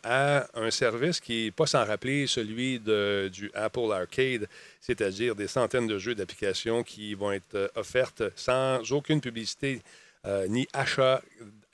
[0.03, 4.47] à un service qui n'est pas sans rappeler celui de- du Apple Arcade,
[4.81, 9.81] c'est-à-dire des centaines de jeux d'applications qui vont être euh, offertes sans aucune publicité
[10.27, 11.23] euh, ni achat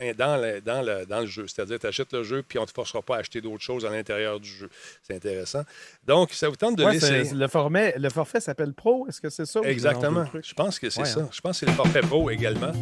[0.00, 1.46] euh, dans le, dans le, dans le jeu.
[1.48, 3.84] C'est-à-dire, tu achètes le jeu, puis on ne te forcera pas à acheter d'autres choses
[3.84, 4.68] à l'intérieur du jeu.
[5.02, 5.62] C'est intéressant.
[6.06, 6.92] Donc, ça vous tente de Ouais,
[7.34, 9.06] le, forfait, le forfait s'appelle Pro.
[9.08, 9.60] Est-ce que c'est ça?
[9.64, 10.26] Exactement.
[10.42, 11.20] Je pense que c'est Ouais, ça.
[11.20, 11.28] hein.
[11.32, 12.72] Je pense que c'est le forfait pro également.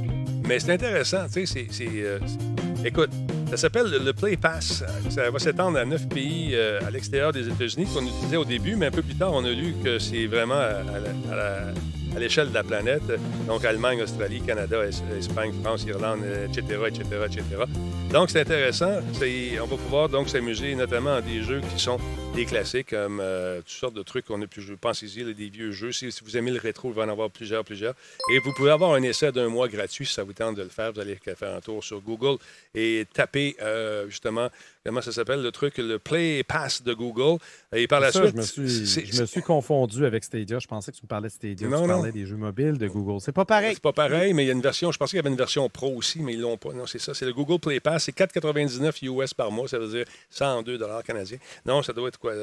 [0.46, 2.73] Mais c'est intéressant, tu sais, c'est...
[2.85, 3.11] c'est- Écoute,
[3.51, 4.85] ça s'appelle le- Play Pass.
[5.11, 8.77] Ça va s'étendre à neuf pays euh, à l'extérieur des États-Unis qu'on utilisait au début,
[8.77, 10.83] mais un peu plus tard, on a lu que c'est vraiment à,
[12.18, 13.03] l'échelle de la planète.
[13.49, 17.42] Donc, Allemagne, Australie, Canada, Es- Espagne, France, Irlande, etc., etc., etc.
[18.12, 19.01] Donc, c'est intéressant.
[19.61, 21.99] On va pouvoir donc s'amuser notamment à des jeux qui sont
[22.37, 24.77] des classiques, comme euh, toutes sortes de trucs qu'on a pu jouer.
[24.81, 25.90] Pensez-y, des vieux jeux.
[25.92, 27.94] Si, si vous aimez le rétro, il va en avoir plusieurs, plusieurs.
[28.33, 30.68] Et vous pouvez avoir un essai d'un mois gratuit si ça vous tente de le
[30.68, 30.92] faire.
[30.92, 32.37] Vous allez faire un tour sur Google
[32.74, 34.48] et taper euh, justement
[34.85, 37.38] comment ça s'appelle, le truc, le Play Pass de Google?
[37.75, 40.59] Et par la Ça, suite, je, me suis, je me suis confondu avec Stadia.
[40.59, 41.68] Je pensais que tu me parlais de Stadia.
[41.68, 41.94] Non, tu non.
[41.94, 43.20] parlais des jeux mobiles de Google.
[43.20, 43.75] C'est pas pareil.
[43.75, 45.37] C'est pas pareil, mais il y a une version, je pensais qu'il y avait une
[45.37, 46.73] version Pro aussi, mais ils l'ont pas.
[46.73, 47.14] Non, c'est ça.
[47.14, 48.05] C'est le Google Play Pass.
[48.05, 49.68] C'est 4,99 US par mois.
[49.68, 51.38] Ça veut dire 102 canadiens.
[51.66, 52.35] Non, ça doit être quoi,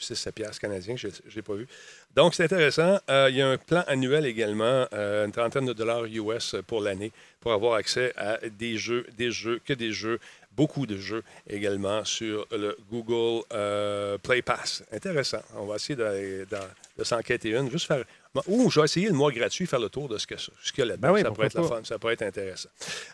[0.00, 0.96] 6-7 piastres canadiens.
[0.96, 1.66] Je n'ai pas vu.
[2.14, 2.98] Donc, c'est intéressant.
[3.10, 6.82] Euh, il y a un plan annuel également, euh, une trentaine de dollars US pour
[6.82, 10.18] l'année, pour avoir accès à des jeux, des jeux, que des jeux,
[10.56, 14.82] beaucoup de jeux également sur le Google euh, Play Pass.
[14.92, 15.42] Intéressant.
[15.56, 16.56] On va essayer de, de-
[16.98, 17.70] de s'enquêter une.
[17.70, 18.04] Juste faire.
[18.46, 20.84] Ou je vais essayer le mois gratuit, faire le tour de ce que- ce a
[20.84, 21.08] là-dedans.
[21.08, 22.68] Ben oui, ça pourrait être fun, ça pourrait être intéressant.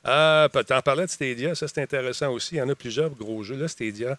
[0.07, 2.57] Euh, tu en parlais de Stadia, ça c'est intéressant aussi.
[2.57, 3.57] Il y en a plusieurs gros jeux.
[3.57, 4.17] Là, Stadia,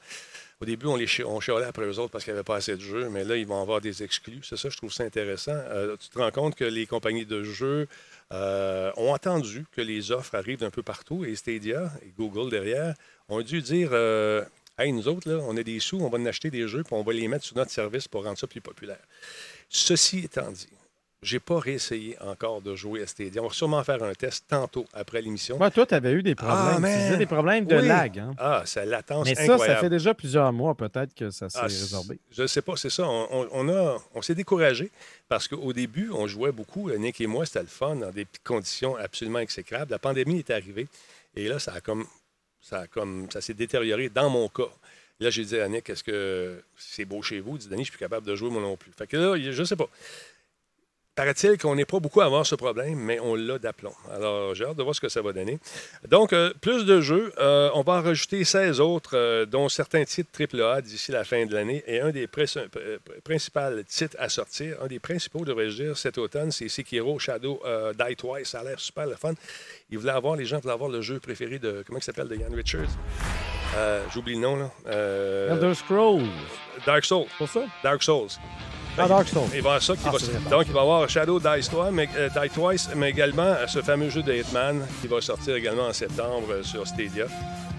[0.62, 2.76] au début, on les on chialait après eux autres parce qu'il n'y avait pas assez
[2.76, 4.40] de jeux, mais là, ils vont avoir des exclus.
[4.44, 5.54] C'est ça, je trouve ça intéressant.
[5.56, 7.88] Euh, tu te rends compte que les compagnies de jeux
[8.32, 12.94] euh, ont entendu que les offres arrivent d'un peu partout et Stadia et Google derrière
[13.28, 14.44] ont dû dire euh,
[14.78, 16.94] Hey, nous autres, là, on a des sous, on va en acheter des jeux, puis
[16.94, 19.02] on va les mettre sur notre service pour rendre ça plus populaire.
[19.68, 20.70] Ceci étant dit,
[21.22, 23.42] j'ai pas réessayé encore de jouer à Stadia.
[23.44, 25.58] On va sûrement faire un test tantôt après l'émission.
[25.58, 26.86] Moi, toi, tu avais eu des problèmes.
[26.86, 27.88] Ah, tu des problèmes de Oui.
[27.88, 28.20] lag.
[28.20, 28.34] Hein?
[28.38, 29.74] Ah, ça latence Mais ça, incroyable.
[29.76, 32.20] ça fait déjà plusieurs mois, peut-être, que ça s'est Ah, résorbé.
[32.32, 33.04] Je ne sais pas, c'est ça.
[33.06, 34.92] On, on- on a, on s'est découragé
[35.28, 36.90] parce qu'au début, on jouait beaucoup.
[36.92, 39.92] Nick et moi, c'était le fun dans des conditions absolument exécrables.
[39.92, 40.88] La pandémie est arrivée
[41.36, 42.06] et là, ça a comme,
[42.62, 44.70] ça a comme, ça s'est détérioré dans mon cas.
[45.20, 47.58] Là, j'ai dit à Nick, est-ce que c'est beau chez vous?
[47.58, 48.94] Il dit, Denis, je suis plus capable de jouer moi non plus.
[48.98, 49.90] Fait que là, je ne sais pas.
[51.20, 53.92] Paraît-il qu'on n'est pas beaucoup à avoir ce problème, mais on l'a d'aplomb.
[54.10, 55.60] Alors, j'ai hâte de voir ce que ça va donner.
[56.08, 57.34] Donc, euh, plus de jeux.
[57.40, 61.46] Euh, on va en rajouter 16 autres, euh, dont certains titres AAA d'ici la fin
[61.46, 61.84] de l'année.
[61.88, 66.70] Et un des principaux titres à sortir, un des principaux, devrais-je dire, cet automne, c'est
[66.70, 67.62] Sekiro Shadow
[68.00, 68.48] Die Twice.
[68.48, 69.34] Ça a l'air super le fun.
[69.92, 72.38] Ils voulaient avoir, les gens voulaient avoir le jeu préféré de, comment il s'appelle, de
[72.38, 72.96] Ian Richards?
[74.14, 74.72] J'oublie le nom, là.
[74.88, 76.24] Elder Scrolls,
[76.86, 77.28] Dark Souls.
[77.38, 77.66] pour ça?
[77.84, 78.30] Dark Souls.
[78.98, 79.44] Dark Souls.
[79.46, 81.46] Il va y avoir ça qui Ah, va- donc, il va y avoir Shadow Die
[81.70, 85.22] Twice, mais, euh, Die Twice, mais également euh, ce fameux jeu de Hitman qui va
[85.22, 87.26] sortir également en septembre euh, sur Stadia.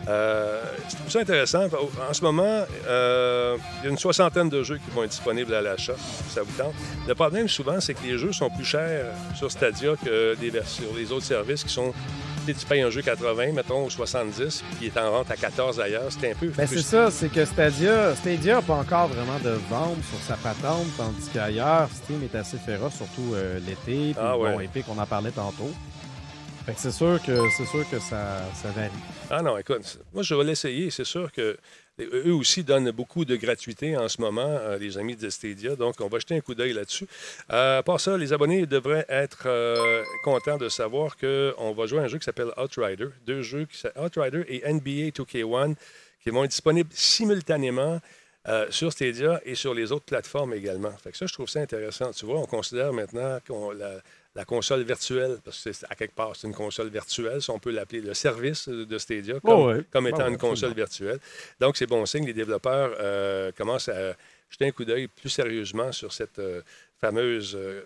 [0.09, 1.65] Euh, je trouve ça intéressant.
[2.09, 5.53] En ce moment, euh, il y a une soixantaine de jeux qui vont être disponibles
[5.55, 5.93] à l'achat,
[6.27, 6.73] si ça vous tente.
[7.07, 9.05] Le problème, souvent, c'est que les jeux sont plus chers
[9.37, 11.93] sur Stadia que des sur les autres services qui sont.
[12.55, 15.81] Tu payes un jeu 80, mettons, ou 70, puis il est en vente à 14
[15.81, 16.09] ailleurs.
[16.11, 16.49] C'est un peu.
[16.49, 20.37] Ben, c'est ça, c'est que Stadia Stadia n'a pas encore vraiment de vente sur sa
[20.37, 24.13] patente, tandis qu'ailleurs, Steam est assez féroce, surtout euh, l'été.
[24.13, 24.65] Puis Ah, bon, ouais.
[24.67, 25.71] Epic, on en parlait tantôt.
[26.67, 28.91] Fait que c'est sûr que c'est sûr que ça, ça varie.
[29.31, 30.91] Ah non, écoute, moi je vais l'essayer.
[30.91, 31.57] C'est sûr que
[31.99, 35.77] eux aussi donnent beaucoup de gratuité en ce moment, euh, les amis de Stadia.
[35.77, 37.07] Donc, on va jeter un coup d'œil là-dessus.
[37.53, 42.03] Euh, par ça, les abonnés devraient être euh, contents de savoir qu'on va jouer à
[42.03, 43.09] un jeu qui s'appelle Outrider.
[43.27, 45.75] Deux jeux, qui Outrider et NBA 2K1,
[46.23, 48.01] qui vont être disponibles simultanément.
[48.71, 50.93] sur Stadia et sur les autres plateformes également.
[50.93, 52.11] Fait que ça, je trouve ça intéressant.
[52.13, 54.01] Tu vois, on considère maintenant qu'on la,
[54.35, 57.59] la console virtuelle, parce que c'est à quelque part, c'est une console virtuelle, si on
[57.59, 59.85] peut l'appeler le service de Stadia, comme, Oh ouais.
[59.91, 61.19] comme Oh étant une console virtuelle.
[61.59, 62.25] Donc, c'est bon signe.
[62.27, 64.15] Les développeurs euh, commencent à
[64.49, 66.63] jeter un coup d'œil plus sérieusement sur cette euh,
[67.01, 67.57] fameuse.
[67.57, 67.83] euh,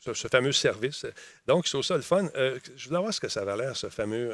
[0.00, 1.04] ce fameux service.
[1.46, 2.28] Donc, trouve ça le fun.
[2.36, 4.30] Euh, je voulais voir ce que ça va l'air, ce fameux.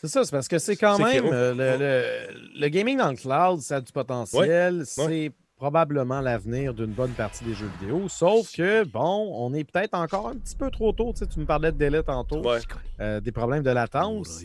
[0.00, 1.30] C'est ça, c'est parce que c'est quand C'est même Kiro.
[1.32, 4.82] le, le- le gaming dans le cloud, ça a du potentiel.
[4.84, 8.08] C'est probablement l'avenir d'une bonne partie des jeux vidéo.
[8.08, 11.12] Sauf que, bon, on est peut-être encore un petit peu trop tôt.
[11.12, 12.58] Tu, sais, tu me parlais de délai tantôt, ouais.
[13.00, 14.42] euh, des problèmes de latence.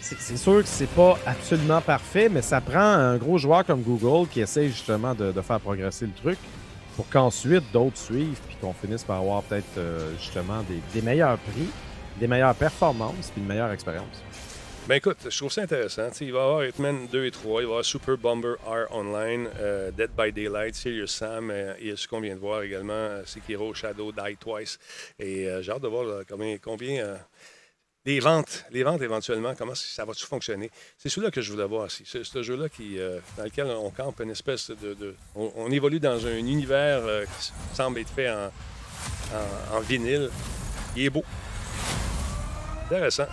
[0.00, 4.28] C'est sûr que c'est pas absolument parfait, mais ça prend un gros joueur comme Google
[4.28, 6.38] qui essaye justement de, de faire progresser le truc
[6.94, 11.38] pour qu'ensuite d'autres suivent puis qu'on finisse par avoir peut-être euh, justement des, des meilleurs
[11.38, 11.68] prix,
[12.20, 14.22] des meilleures performances puis une meilleure expérience.
[14.88, 16.10] Ben écoute, je trouve ça intéressant.
[16.20, 18.86] Il va y avoir Hitman 2 et 3, il va y avoir Super Bomber R
[18.94, 22.92] Online, euh, Dead by Daylight, Serious Sam, euh, et ce qu'on vient de voir également,
[22.92, 24.78] euh, Sekiro Shadow Die Twice.
[25.18, 26.22] Et euh, j'ai hâte de voir
[26.62, 27.16] combien, euh,
[28.04, 30.70] les ventes, les ventes éventuellement, comment ça va fonctionner?
[30.96, 32.04] C'est celui-là que je voulais voir aussi.
[32.06, 35.16] C'est ce jeu-là euh, dans lequel on campe une espèce de.
[35.34, 38.52] on, évolue dans un univers euh, qui semble être fait en-
[39.72, 40.30] en vinyle.
[40.94, 41.24] Il est beau.
[42.84, 43.26] Intéressant.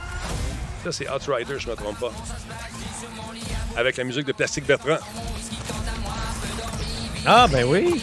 [0.83, 2.11] Ça, c'est Outrider, je ne me trompe pas.
[3.77, 4.97] Avec la musique de Plastique Bertrand.
[7.25, 8.01] Ah, ben oui!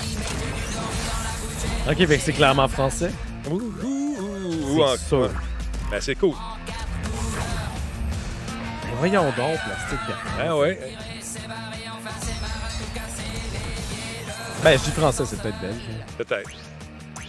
[1.87, 3.12] Ok, que c'est clairement français.
[3.51, 5.31] Ouh, ouh, ouh, sûr.
[5.90, 6.35] Ben, c'est cool.
[8.83, 10.31] Ben voyons donc, plastique Bertrand.
[10.40, 10.97] Ah ouais.
[14.62, 15.83] Ben, je dis français, c'est peut-être belge.
[16.16, 16.51] Peut-être.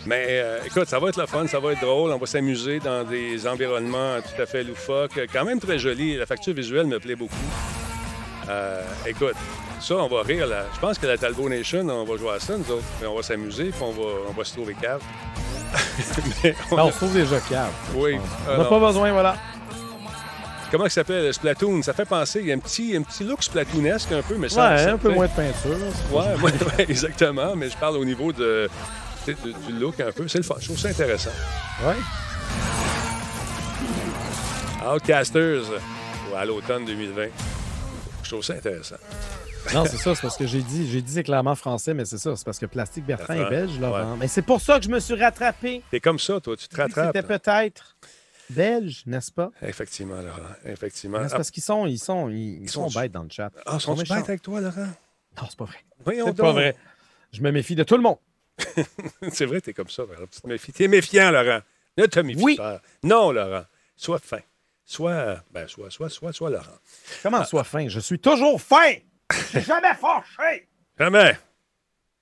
[0.05, 2.11] Mais euh, écoute, ça va être le fun, ça va être drôle.
[2.11, 5.19] On va s'amuser dans des environnements tout à fait loufoques.
[5.31, 6.17] Quand même très joli.
[6.17, 7.35] La facture visuelle me plaît beaucoup.
[8.49, 9.35] Euh, écoute,
[9.79, 10.47] ça, on va rire.
[10.47, 10.65] Là.
[10.73, 12.83] Je pense que la Talbot Nation, on va jouer à ça, nous autres.
[12.99, 15.01] Mais on va s'amuser, puis on va, on va se trouver cave.
[16.43, 17.69] Mais on Non, a- on se trouve déjà cave.
[17.95, 18.17] Oui.
[18.49, 19.35] On n'a pas besoin, voilà.
[20.71, 21.81] Comment il s'appelle, Splatoon?
[21.83, 24.43] Ça fait penser, il y a un petit, un petit look Splatoonesque un peu, mais
[24.47, 24.77] Ouais, ça...
[24.77, 25.77] ça un peu moins de peinture.
[25.77, 26.17] là.
[26.17, 27.55] Ouais, ouais, ouais, exactement.
[27.57, 28.69] Mais je parle au niveau de,
[29.25, 29.35] tu
[29.67, 30.27] du look un peu.
[30.27, 30.55] C'est le fun.
[30.59, 31.31] Je trouve ça intéressant.
[31.83, 31.95] Ouais.
[34.95, 35.63] Outcasters,
[36.31, 37.27] ou à l'automne 2020.
[38.23, 38.95] Je trouve ça intéressant.
[39.75, 42.17] Non, c'est ça, c'est parce que j'ai dit, j'ai dit c'est clairement français, mais c'est
[42.17, 44.17] ça, c'est parce que Plastique Bertrand est belge, Laurent.
[44.17, 45.83] Mais c'est pour ça que je me suis rattrapé.
[45.91, 46.57] T'es comme ça, toi.
[46.57, 47.11] Tu te rattrapes.
[47.15, 47.95] C'était peut-être
[48.49, 49.51] belge, n'est-ce pas?
[49.61, 50.49] Effectivement, Laurent.
[50.65, 51.19] Effectivement.
[51.27, 53.51] C'est parce qu'ils sont, ils sont, ils, ils sont, sont- bêtes dans le chat.
[53.67, 54.87] Ah, Ils sont bêtes avec toi, Laurent?
[55.39, 55.77] Non, c'est pas vrai.
[56.25, 56.75] C'est pas vrai.
[57.31, 58.17] Je me méfie de tout le monde.
[59.31, 60.03] C'est vrai, t'es comme ça.
[60.03, 60.25] Laurent.
[60.31, 60.71] Tu te méfies.
[60.73, 61.61] T'es méfiant, Laurent.
[61.97, 62.55] Ne te méfie Oui.
[62.55, 62.81] pas.
[63.03, 63.65] Non, Laurent.
[63.95, 64.39] Sois fin.
[64.85, 66.77] Sois, ben, sois, sois, sois, sois Laurent.
[67.23, 67.87] Comment sois fin?
[67.87, 68.93] Je suis toujours fin!
[69.53, 70.67] Jamais fâché!
[70.99, 71.37] Jamais.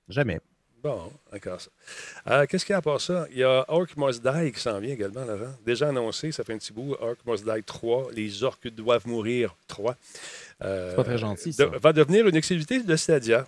[0.08, 0.40] Jamais.
[0.82, 1.60] Bon, d'accord.
[1.60, 1.68] ça.
[2.28, 3.26] Euh, Qu'est-ce qu'il y a à part ça?
[3.32, 5.52] Il y a Orc Must Die qui s'en vient également, Laurent.
[5.66, 6.96] Déjà annoncé, ça fait un petit bout.
[7.00, 8.08] Orc Must Die 3.
[8.12, 9.94] Les orques doivent mourir 3.
[10.62, 11.66] Euh, C'est pas très gentil, ça.
[11.66, 13.46] de- va devenir une exclusivité de Stadia.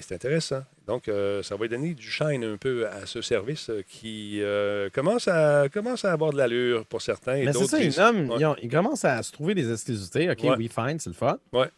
[0.00, 0.62] Et c'est intéressant.
[0.86, 4.88] Donc, euh, ça va donner du shine un peu à ce service euh, qui euh,
[4.94, 7.34] commence, à, commence à avoir de l'allure pour certains.
[7.36, 8.36] et Mais c'est ça, ils, disent- nomment- Ouais.
[8.40, 10.30] ils, ont- ils commencent à se trouver des exclusivités.
[10.30, 10.54] OK, Ouais.
[10.56, 11.36] oui, fine, c'est le fun.
[11.52, 11.68] Ouais.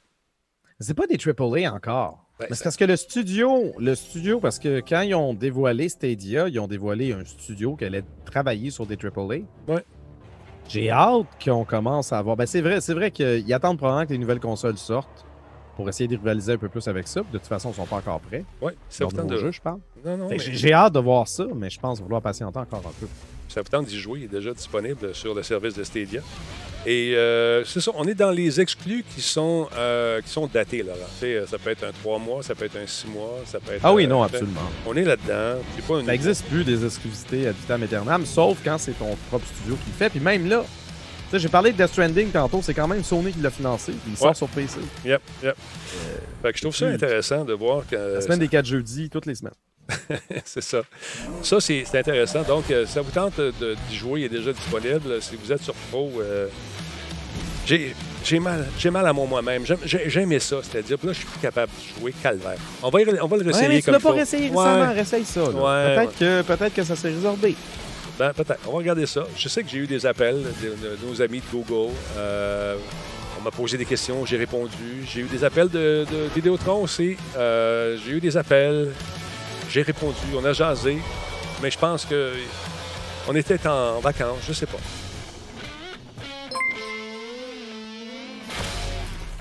[0.79, 2.25] C'est pas des AAA encore.
[2.39, 5.35] Ben, Mais c'est ça- parce que le studio, le studio, parce que quand ils ont
[5.35, 9.41] dévoilé Stadia, ils ont dévoilé un studio qui allait travailler sur des AAA.
[9.67, 9.85] Ouais.
[10.69, 12.37] J'ai hâte qu'on commence à avoir.
[12.37, 15.27] Ben c'est vrai, c'est vrai qu'ils attendent probablement que les nouvelles consoles sortent
[15.77, 17.21] pour essayer de rivaliser un peu plus avec ça.
[17.21, 18.45] De toute façon, ils sont pas encore prêts.
[18.61, 19.37] Vous tente nouveau de...
[19.39, 19.81] jeu, je parle.
[20.05, 23.01] Non, non, mais J'ai hâte de voir ça, mais je pense vouloir patienter encore un
[23.01, 23.07] peu.
[23.49, 24.21] ça vous tente d'y jouer.
[24.21, 26.21] Il est déjà disponible sur le service de Stadia.
[26.85, 30.83] Et euh, c'est ça, on est dans les exclus qui sont, euh, qui sont datés.
[30.83, 30.95] Là,
[31.47, 33.83] ça peut être un 3 mois, ça peut être un 6 mois, ça peut être...
[33.85, 34.61] Ah oui, euh, non, sais, absolument.
[34.87, 35.61] On est là-dedans.
[35.77, 36.07] C'est pas une...
[36.07, 39.91] Ça n'existe plus des exclusivités à vitam aeternam, sauf quand c'est ton propre studio qui
[39.91, 40.11] le fait.
[40.11, 40.65] Puis même là,
[41.39, 43.93] j'ai parlé de Death Stranding tantôt, c'est quand même Sony qui l'a financé.
[43.93, 44.35] puis Il sort Ouais.
[44.35, 44.79] sur PC.
[45.05, 45.55] Yep, yep.
[46.43, 47.97] Fait que je trouve ça intéressant de voir que...
[48.15, 49.55] La semaine des 4 jeudis, toutes les semaines.
[50.45, 50.83] c'est ça.
[51.43, 52.43] Ça, c'est intéressant.
[52.43, 55.21] Donc, euh, ça vous tente de- d'y jouer, il est déjà disponible.
[55.21, 56.47] Si vous êtes sur Pro, euh,
[57.67, 59.65] j'ai mal, j'ai mal à mon moi-même.
[59.67, 62.57] J'aime- J'ai j'ai aimé ça, c'est-à-dire, là, je suis plus capable de jouer calvaire.
[62.83, 64.57] On va, on va le Ouais, réessayer mais tu comme l'as pas réessayé Ouais.
[64.65, 65.45] récemment, réessaye ça.
[65.45, 67.55] Ouais, peut-être, que, peut-être que ça s'est résorbé.
[68.23, 68.33] Ben.
[68.69, 69.25] On va regarder ça.
[69.37, 71.93] Je sais que j'ai eu des appels de, nos amis de Google.
[72.17, 72.77] Euh,
[73.37, 75.05] on m'a posé des questions, j'ai répondu.
[75.13, 77.17] J'ai eu des appels de, de Vidéotron aussi.
[77.37, 78.93] Euh, j'ai eu des appels.
[79.69, 80.21] J'ai répondu.
[80.37, 80.99] On a jasé.
[81.61, 82.35] Mais je pense que
[83.27, 84.39] on était en vacances.
[84.47, 84.79] Je sais pas.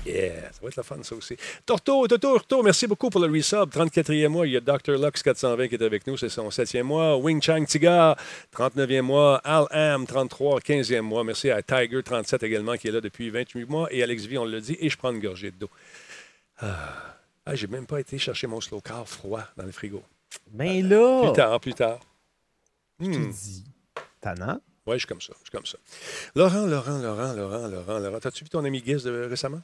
[0.04, 1.36] Yeah, ça va être la fun, ça aussi.
[1.64, 3.70] Torto, Toto, Torto, merci beaucoup pour le resub.
[3.70, 4.98] 34e mois, il y a Dr.
[4.98, 7.16] Lux 420 qui est avec nous, c'est son 7e mois.
[7.18, 8.16] Wing Chang Tiga,
[8.52, 9.36] 39e mois.
[9.44, 11.22] Al Am, 33, 15e mois.
[11.22, 13.86] Merci à Tiger, 37 également, qui est là depuis 28 mois.
[13.92, 15.70] Et Alex V, on l'a dit, et je prends une gorgée d'eau.
[16.58, 20.02] Ah, Ah, j'ai même pas été chercher mon slow car froid dans le frigo.
[20.52, 21.98] Mais là, Plus tard, plus tard.
[23.00, 23.30] je te Hmm.
[23.30, 23.64] dis,
[24.20, 24.60] tannant.
[24.86, 25.32] Oui, je suis comme ça.
[25.38, 25.78] Je suis comme ça.
[26.36, 28.18] Laurent, Laurent, Laurent, Laurent, Laurent, Laurent.
[28.20, 29.60] T'as-tu vu ton ami de- récemment?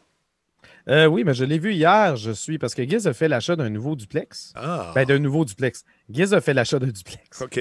[0.88, 2.16] Euh, oui, mais je l'ai vu hier.
[2.16, 2.58] Je suis.
[2.58, 4.52] Parce que Giz a fait l'achat d'un nouveau duplex.
[4.56, 5.84] Ah, Ben, d'un nouveau duplex.
[6.10, 7.42] Giz a fait l'achat d'un duplex.
[7.42, 7.60] OK.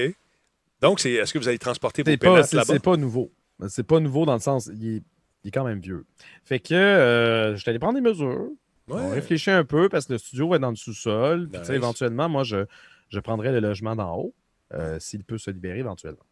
[0.80, 2.64] Donc, c'est, est-ce que vous allez transporter vos pénates là-bas?
[2.72, 3.32] c'est pas nouveau.
[3.68, 4.70] C'est pas nouveau dans le sens.
[4.72, 5.02] Il est,
[5.44, 6.06] il est quand même vieux.
[6.44, 8.48] Fait que euh, je suis allé prendre des mesures.
[8.90, 9.12] On Ouais.
[9.12, 11.48] réfléchit un peu parce que le studio est dans le sous-sol.
[11.50, 11.76] Puis, tu sais, Nice.
[11.82, 12.64] éventuellement, moi, je,
[13.10, 14.34] je prendrai le logement d'en haut
[14.72, 16.24] euh, s'il peut se libérer éventuellement.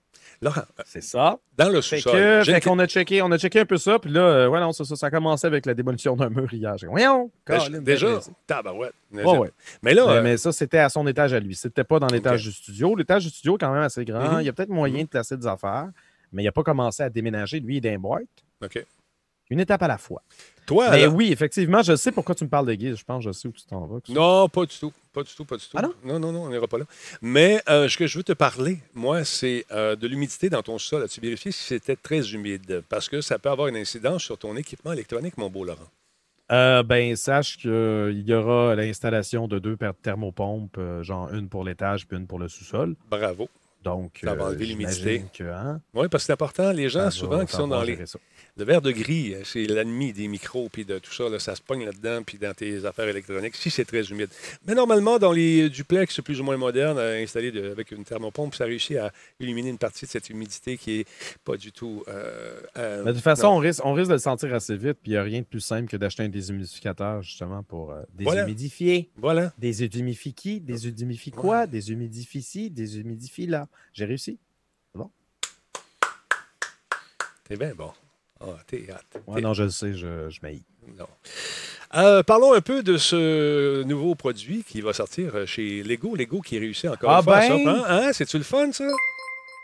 [0.85, 1.39] C'est ça.
[1.57, 4.21] dans le sous-sol, fait qu'on a checké, on a checké un peu ça, puis là,
[4.21, 6.77] euh, ouais, non, ça, ça, ça a commencé avec la démolition d'un mur hier.
[6.79, 8.95] J'ai Voyons, Ben, Colin, déjà, tabarouette.
[9.13, 9.51] Ouais, ouais.
[9.83, 11.55] Mais là, Mais, euh, mais ça, c'était à son étage à lui.
[11.55, 12.95] C'était pas dans l'étage du studio.
[12.95, 14.33] L'étage du studio est quand même assez grand.
[14.35, 14.41] Mhm.
[14.41, 15.89] Il y a peut-être moyen de placer des affaires,
[16.33, 17.61] mais il n'a pas commencé à déménager.
[17.61, 18.25] Lui, une boîte.
[18.63, 18.85] OK.
[19.51, 20.23] Une étape à la fois.
[20.67, 22.97] Toi, mais là- oui, effectivement, je sais pourquoi tu me parles de Guise.
[22.97, 24.01] Je pense que je sais où tu t'en vas.
[24.09, 24.93] non, pas du tout.
[25.13, 25.77] Pas du tout, pas du tout.
[25.77, 25.93] Ah non?
[26.05, 26.85] non, non, non, on n'ira pas là.
[27.23, 30.79] Mais euh, ce que je veux te parler, moi, c'est euh, de l'humidité dans ton
[30.79, 31.03] sol.
[31.05, 32.83] As-tu vérifié si c'était très humide?
[32.89, 35.89] Parce que ça peut avoir une incidence sur ton équipement électronique, mon beau Laurent.
[36.53, 41.49] Euh, ben, sache qu'il y aura l'installation de deux paires de thermopompes, euh, genre une
[41.49, 42.95] pour l'étage puis une pour le sous-sol.
[43.11, 43.49] Bravo.
[43.83, 45.25] Donc, Ça va enlever l'humidité.
[45.43, 46.73] hein, Oui, parce que c'est important.
[46.73, 48.05] Les gens, ça souvent, qui sont dans les.
[48.07, 48.19] ça.
[48.59, 51.29] Le verre de gris, c'est l'ennemi des micros puis de tout ça.
[51.29, 54.31] là, ça se pogne là-dedans puis dans tes affaires électroniques si c'est très humide.
[54.67, 58.55] Mais normalement, dans les duplex plus ou moins modernes, euh, installés de- avec une thermopompe,
[58.55, 61.09] ça réussit à éliminer une partie de cette humidité qui est
[61.45, 62.03] pas du tout.
[62.09, 63.57] euh, euh, Mais de toute façon, non.
[63.57, 65.45] on risque, on risque de le sentir assez vite, puis il n'y a rien de
[65.47, 68.45] plus simple que d'acheter un déshumidificateur, justement, pour euh, Voilà.
[68.45, 69.11] déshumidifier.
[69.19, 69.53] Voilà.
[69.59, 70.61] Déshumidifier qui?
[70.61, 71.67] Déshumidifier quoi?
[71.67, 73.69] Déshumidifier ci, déshumidifier là.
[73.93, 74.39] J'ai réussi.
[77.45, 77.93] T'es bien bon.
[78.41, 79.23] Ah, t'es hâte.
[79.27, 80.63] Ouais, non, je le sais, je, je m'haïs.
[80.99, 81.07] Non.
[81.95, 86.15] Euh, parlons un peu de ce nouveau produit qui va sortir euh, chez Lego.
[86.15, 87.65] Lego qui réussit encore Ah une fois ben!
[87.65, 87.71] ça.
[87.71, 87.85] Hein?
[87.89, 88.13] Hein?
[88.13, 88.87] C'est-tu le fun, ça?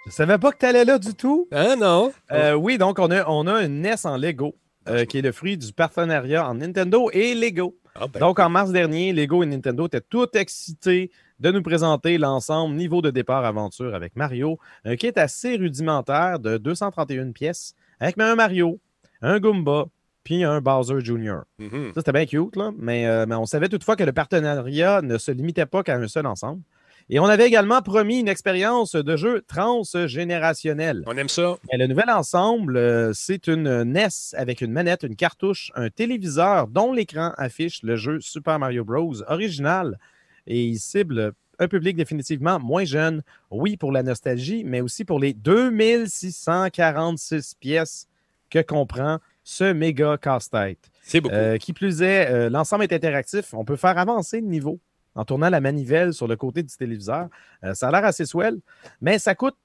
[0.07, 1.49] Je savais pas que tu allais là du tout.
[1.53, 2.13] Hein, non?
[2.33, 4.55] Euh, oui, donc on a, on a une NES en Lego,
[4.89, 7.77] euh, qui est le fruit du partenariat en Nintendo et Lego.
[7.95, 12.19] Ah, ben, Donc, en mars dernier, Lego et Nintendo étaient tout excités de nous présenter
[12.19, 18.19] l'ensemble niveau de départ aventure avec Mario, un kit assez rudimentaire de 231 pièces avec
[18.19, 18.81] un Mario,
[19.21, 19.87] un Goomba,
[20.25, 21.43] puis un Bowser Jr.
[21.59, 21.93] mhm.
[21.95, 25.19] Ça, c'était bien cute, là, mais, euh, mais on savait toutefois que le partenariat ne
[25.19, 26.63] se limitait pas qu'à un seul ensemble.
[27.09, 31.03] Et on avait également promis une expérience de jeu transgénérationnelle.
[31.07, 31.57] On aime ça.
[31.73, 36.69] Et le nouvel ensemble, euh, c'est une NES avec une manette, une cartouche, un téléviseur
[36.69, 39.23] dont l'écran affiche le jeu Super Mario Bros.
[39.29, 39.99] original.
[40.47, 45.21] Et il cible un public définitivement moins jeune, oui, pour la nostalgie, mais aussi pour
[45.21, 48.09] les 2646 pièces
[48.51, 50.91] que comprend ce méga casse-tête.
[51.03, 51.35] C'est beaucoup.
[51.35, 53.55] Euh, qui plus est, euh, l'ensemble est interactif.
[53.55, 54.79] On peut faire avancer le niveau
[55.15, 57.29] en tournant la manivelle sur le côté du téléviseur.
[57.65, 58.61] Euh, ça a l'air assez swell,
[59.01, 59.57] mais ça coûte,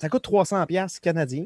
[0.00, 1.44] ça coûte 300 pièces canadiens.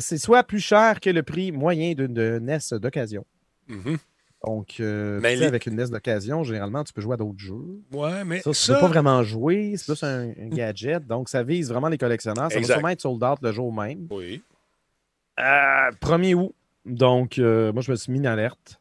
[0.00, 3.26] C'est soit plus cher que le prix moyen d'une NES d'occasion.
[3.68, 3.98] Mhm.
[4.46, 7.80] Donc, euh, Mais les- avec une NES d'occasion, généralement, tu peux jouer à d'autres jeux.
[7.92, 11.06] Ouais, mais Ça, tu ça, peux pas vraiment jouer, c'est plus un, un gadget.
[11.06, 12.50] Donc, ça vise vraiment les collectionneurs.
[12.50, 12.68] Ça Exact.
[12.68, 14.06] va sûrement être sold out le jour même.
[14.10, 14.42] Oui.
[15.40, 16.54] Euh, 1er août.
[16.84, 18.80] Donc, euh, moi, je me suis mis en alerte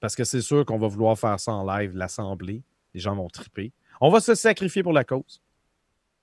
[0.00, 2.62] parce que c'est sûr qu'on va vouloir faire ça en live, l'assembler.
[2.94, 3.72] Les gens vont triper.
[4.00, 5.40] On va se sacrifier pour la cause.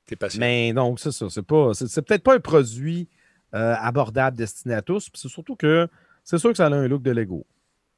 [0.05, 0.39] T'es patient.
[0.39, 1.27] Mais donc, c'est ça.
[1.29, 3.07] C'est pas, c'est, c'est peut-être pas un produit
[3.53, 5.09] euh, abordable destiné à tous.
[5.09, 5.87] Puis c'est surtout que
[6.23, 7.45] c'est sûr que ça a un look de Lego.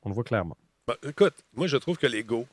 [0.04, 0.58] On le voit clairement.
[0.90, 2.48] Bah, écoute, moi, je trouve que Lego,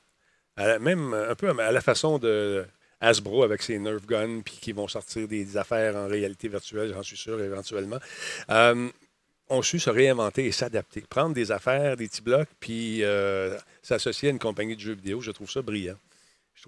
[0.59, 2.67] même un peu à la façon de
[3.01, 6.93] Hasbro avec ses Nerf Guns, puis qui vont sortir des, des affaires en réalité virtuelle,
[6.93, 7.97] j'en suis sûr, éventuellement,
[8.51, 8.91] euh,
[9.49, 11.01] ont su se réinventer et s'adapter.
[11.01, 15.23] Prendre des affaires, des petits blocs, puis euh, s'associer à une compagnie de jeux vidéo,
[15.23, 15.97] je trouve ça brillant.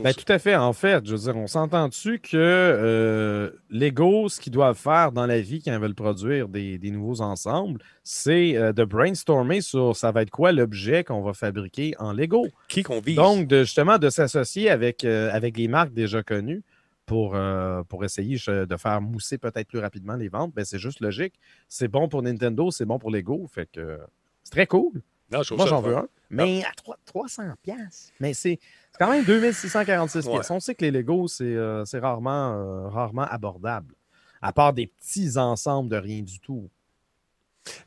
[0.03, 0.55] Ben, tout à fait.
[0.55, 5.13] En fait, je veux dire, on s'entend dessus que euh, Lego, ce qu'ils doivent faire
[5.13, 9.61] dans la vie quand ils veulent produire des, des nouveaux ensembles, c'est euh, de brainstormer
[9.61, 12.47] sur ça va être quoi l'objet qu'on va fabriquer en Lego.
[12.69, 13.17] Qui qu'on vise?
[13.17, 16.63] Donc, de, justement, de s'associer avec, euh, avec les marques déjà connues
[17.07, 21.01] pour, euh, pour essayer de faire mousser peut-être plus rapidement les ventes, ben, c'est juste
[21.01, 21.35] logique.
[21.69, 23.47] C'est bon pour Nintendo, c'est bon pour Lego.
[23.53, 23.97] Fait que euh,
[24.45, 25.01] c'est très cool.
[25.31, 26.09] Non, je trouve Moi, j'en veux un.
[26.31, 28.13] Mais à trois- 300 pièces.
[28.21, 28.59] Mais c'est
[28.99, 30.33] c'est quand même 2646 Ouais.
[30.35, 30.51] pièces.
[30.51, 33.95] On sait que les Lego, c'est euh, rarement, euh, rarement abordable.
[34.43, 36.69] À part des petits ensembles de rien du tout.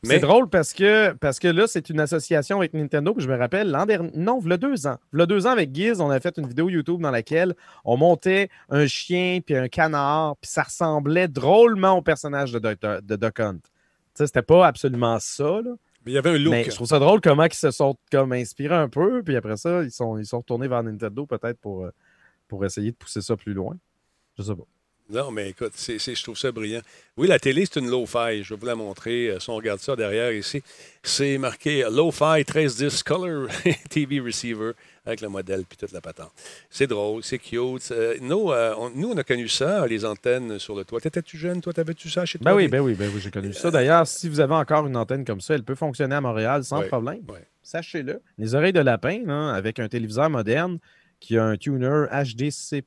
[0.04, 3.14] Mais- C'est drôle parce que, parce que là, c'est une association avec Nintendo.
[3.16, 4.98] Puis je me rappelle, l'an dernier, non, il y a deux ans.
[5.14, 7.56] Il y a deux ans avec Giz, on a fait une vidéo YouTube dans laquelle
[7.84, 12.80] on montait un chien puis un canard, puis ça ressemblait drôlement au personnage de Duck,
[12.80, 13.56] de Duck Hunt.
[13.56, 13.70] Tu
[14.14, 15.72] sais, c'était pas absolument ça, là.
[16.06, 16.52] Mais il y avait un look.
[16.52, 19.58] Mais je trouve ça drôle comment ils se sont comme inspirés un peu, puis après
[19.58, 21.92] ça, ils sont, ils sont retournés vers Nintendo peut-être pour, euh,
[22.48, 23.78] pour essayer de pousser ça plus loin.
[24.38, 24.66] Je sais pas.
[25.12, 26.82] Non, mais écoute, c'est, c'est- je trouve ça brillant.
[27.18, 28.44] Oui, la télé, c'est une low-fi.
[28.44, 29.30] Je vais vous la montrer.
[29.30, 30.64] Euh, Si on regarde ça derrière ici,
[31.04, 33.48] c'est marqué low-fi 13-disc color
[33.90, 34.72] TV receiver
[35.06, 36.32] avec le modèle puis toute la patente.
[36.70, 37.90] C'est drôle, c'est cute.
[37.92, 41.02] Euh, nous, euh, on, nous, on a connu ça, les antennes sur le toit.
[41.02, 41.60] T'étais-tu jeune?
[41.60, 42.52] Toi, t'avais-tu ça chez toi?
[42.52, 43.70] Ben oui, ben oui, ben oui, j'ai connu ça.
[43.72, 46.80] D'ailleurs, si vous avez encore une antenne comme ça, elle peut fonctionner à Montréal sans
[46.80, 47.22] Ouais, problème.
[47.30, 47.46] ouais.
[47.64, 48.22] Sachez-le.
[48.38, 50.78] Les oreilles de lapin, là, avec un téléviseur moderne
[51.20, 52.86] qui a un tuner HDCP.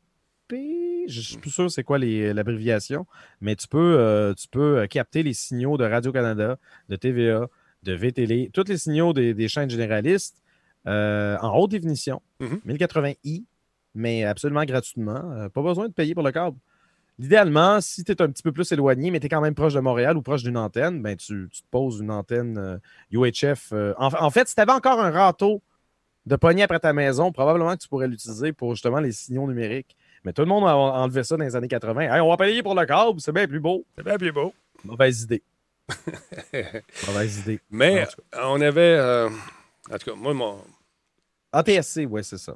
[1.08, 3.06] Je suis plus sûr c'est quoi les- l'abréviation,
[3.40, 7.48] mais tu peux, euh, tu peux euh, capter les signaux de Radio-Canada, de TVA,
[7.82, 10.42] de VTL, tous les signaux des, des chaînes généralistes
[10.86, 12.60] euh, en haute définition, Mhm.
[12.66, 13.44] 1080i,
[13.94, 15.32] mais absolument gratuitement.
[15.32, 16.56] Euh, pas besoin de payer pour le câble.
[17.18, 19.74] Idéalement, si tu es un petit peu plus éloigné, mais tu es quand même proche
[19.74, 22.78] de Montréal ou proche d'une antenne, ben tu, tu te poses une antenne euh,
[23.12, 23.72] UHF.
[23.72, 25.62] euh, en, en fait, si tu avais encore un râteau
[26.26, 29.96] de poignée après ta maison, probablement que tu pourrais l'utiliser pour justement les signaux numériques.
[30.24, 32.00] Mais tout le monde a enlevé ça dans les années 80.
[32.14, 33.84] Hey, on va payer pour le câble, c'est bien plus beau.
[33.96, 34.54] C'est bien plus beau.
[34.84, 35.42] Mauvaise idée.
[37.06, 37.60] Mauvaise idée.
[37.70, 38.06] Mais
[38.42, 38.80] on avait.
[38.98, 39.28] euh,
[39.90, 40.62] en tout cas, moi, mon,
[41.52, 42.54] ATSC, oui, c'est ça.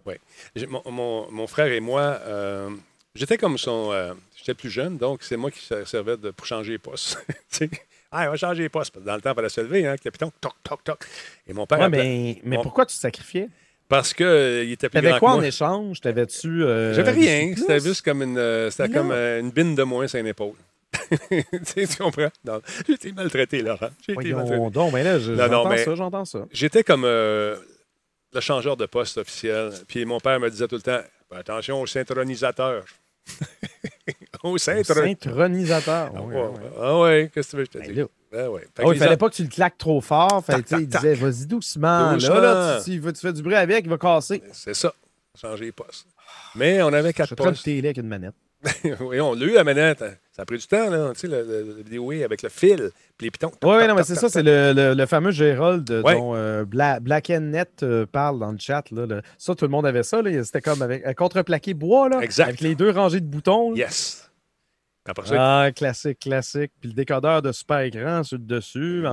[0.56, 2.70] j'ai- mon, mon- mon frère et moi, euh,
[3.14, 3.90] J'étais comme son.
[3.92, 7.18] euh, J'étais plus jeune, donc c'est moi qui ser- servais de, pour changer les postes.
[8.10, 8.98] Ah, on va changer les postes.
[8.98, 10.30] Dans le temps, il fallait se lever, hein, capitaine.
[10.40, 11.04] Toc, toc, toc.
[11.46, 11.78] Et mon père.
[11.78, 13.50] Ouais, mais, mais pourquoi tu te sacrifiais?
[13.88, 16.00] Parce qu'il était plus T'avais quoi en échange?
[16.00, 16.62] T'avais-tu.
[16.64, 17.54] euh, J'avais rien.
[17.56, 20.54] C'était juste comme une, euh, c'était comme euh, une bine de moins sur une épaule.
[21.08, 22.28] tu sais, tu comprends?
[22.44, 23.88] Non, J'ai été maltraité, Laurent.
[24.06, 24.70] J'ai été maltraité.
[24.70, 26.46] Donc, mais là, j'entends ça, j'entends ça.
[26.50, 27.56] J'étais comme euh,
[28.32, 29.72] le changeur de poste officiel.
[29.86, 32.84] Puis mon père me disait tout le temps attention au synchronisateurs.
[34.42, 34.58] au.
[34.58, 36.12] Synchronisateur.
[36.14, 36.44] Ah ouais,
[36.80, 38.06] ah ouais, qu'est-ce que tu veux que je te Ben dise?
[38.32, 38.50] Là.
[38.50, 38.62] Ouais.
[38.78, 40.42] Les il fallait en- pas que tu le claques trop fort.
[40.44, 42.12] Fait, Tac, il tac, disait, vas-y doucement.
[42.14, 42.38] Doucement.
[42.40, 44.42] Là, tu, tu, tu fais du bruit avec, il va casser.
[44.52, 44.92] C'est ça.
[45.40, 46.06] Changer les postes.
[46.54, 47.64] Mais on avait quatre Je postes.
[47.64, 48.34] télé avec une manette.
[49.00, 50.00] oui, on l'a eu la manette.
[50.32, 51.12] Ça a pris du temps, là.
[51.14, 53.52] Tu sais, le, le, le vidéo avec le fil, puis les pitons.
[53.62, 56.14] Oui, non, mais c'est ça, c'est le, le- fameux Gérald Ouais.
[56.16, 58.82] dont euh, Bla- Black and Net euh, parle dans le chat.
[58.90, 59.06] Là,
[59.38, 60.22] Ça, tout le monde avait ça.
[60.22, 60.42] là.
[60.42, 62.48] C'était comme avec un contreplaqué bois, là, Exact.
[62.48, 63.70] avec les deux rangées de boutons.
[63.70, 63.76] là.
[63.78, 64.27] Yes.
[65.24, 66.72] Ça, Ah, classique, classique.
[66.80, 69.02] Puis le décodeur de super écran sur le dessus.
[69.04, 69.08] tout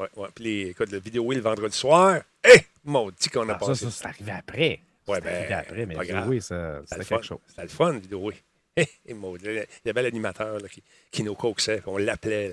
[0.00, 0.28] ouais, ouais.
[0.34, 2.20] Puis les, écoute, le vidéo le vendredi soir.
[2.44, 2.60] Hé!
[2.84, 3.54] maudit qu'on a.
[3.54, 3.84] Ah, ça, passé.
[3.86, 4.80] ça, c'est arrivé après.
[5.08, 6.28] Ouais, c'est arrivé ben, après, mais pas grave.
[6.28, 7.38] oui, ça- C'était quelque chose.
[7.48, 8.20] C'était le fun, vidéo.
[8.22, 8.34] oui.
[8.76, 9.44] Hé, maudit.
[9.46, 12.50] Il y avait l'animateur qui, qui nous coaxait, puis on l'appelait,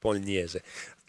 [0.00, 0.62] puis on le niaisait.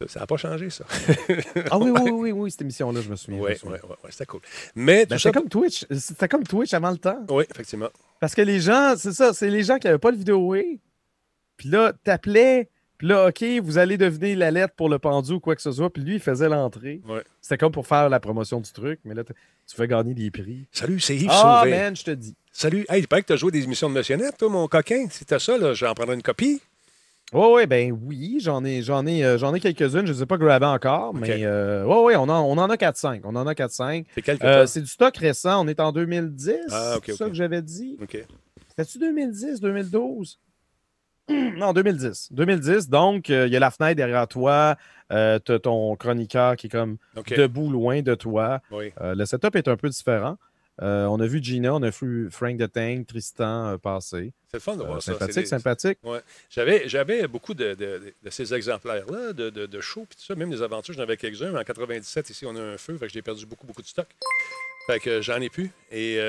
[0.07, 0.85] Ça n'a pas changé, ça.
[1.71, 3.39] Ah oui, oui, oui, oui, oui, cette émission-là, je me souviens.
[3.41, 4.41] Oui, oui, oui, c'était cool.
[4.75, 5.29] Mais Ben, ça.
[5.29, 5.85] c'était comme Twitch.
[5.89, 7.25] C'était comme Twitch avant le temps.
[7.29, 7.89] Oui, effectivement.
[8.19, 10.79] Parce que les gens, c'est ça, c'est les gens qui n'avaient pas le vidéoway.
[11.57, 12.69] Puis là, t'appelais.
[12.97, 15.71] Puis là, OK, vous allez deviner la lettre pour le pendu ou quoi que ce
[15.71, 15.91] soit.
[15.91, 17.01] Puis lui, il faisait l'entrée.
[17.07, 17.21] Ouais.
[17.41, 18.99] C'était comme pour faire la promotion du truc.
[19.05, 19.33] Mais là, t-
[19.67, 20.65] tu fais gagner des prix.
[20.71, 21.77] Salut, c'est Yves Ah, Sauvé.
[21.77, 22.33] man, je te dis.
[22.51, 22.85] Salut.
[22.89, 25.05] Hey, il paraît que tu as joué des émissions de Monsieur Net, toi, mon coquin.
[25.11, 26.59] Si t'as ça, là, j'en prendrai une copie.
[27.33, 30.07] Oui, oui, ben oui, j'en ai, j'en ai, euh, j'en ai quelques-unes.
[30.07, 31.13] Je ne les ai pas grabées encore.
[31.13, 33.19] Mais euh, oui, oui, on en, on en a 4-5.
[33.25, 34.05] On en a 4-5.
[34.15, 35.63] C'est quelque Euh, c'est du stock récent.
[35.63, 36.55] On est en 2010.
[36.71, 37.97] Ah, ok, c'est ça que j'avais dit.
[38.01, 38.17] OK.
[38.69, 40.39] C'était-tu 2010, 2012?
[41.57, 42.29] Non, 2010.
[42.31, 44.75] 2010, donc, euh, il y a la fenêtre derrière toi.
[45.11, 46.97] Euh, tu as ton chroniqueur qui est comme
[47.37, 48.61] debout loin de toi.
[48.71, 48.91] Oui.
[49.01, 50.37] Euh, le setup est un peu différent.
[50.79, 54.31] On a vu Gina, on a vu Frank the Tank, Tristan passer.
[54.51, 55.13] C'est le fun de voir ça.
[55.13, 55.97] sympathique, des- sympathique.
[56.51, 60.35] J'avais, j'avais beaucoup de, de- de ces exemplaires-là, de, de, de shows, puis tout ça,
[60.35, 61.51] même des aventures, j'en avais quelques-uns.
[61.51, 63.87] mais En 97, ici, on a un feu, fait que j'ai perdu beaucoup, beaucoup de
[63.87, 64.05] stock.
[64.85, 65.71] Fait que j'en ai plus.
[65.91, 66.19] Et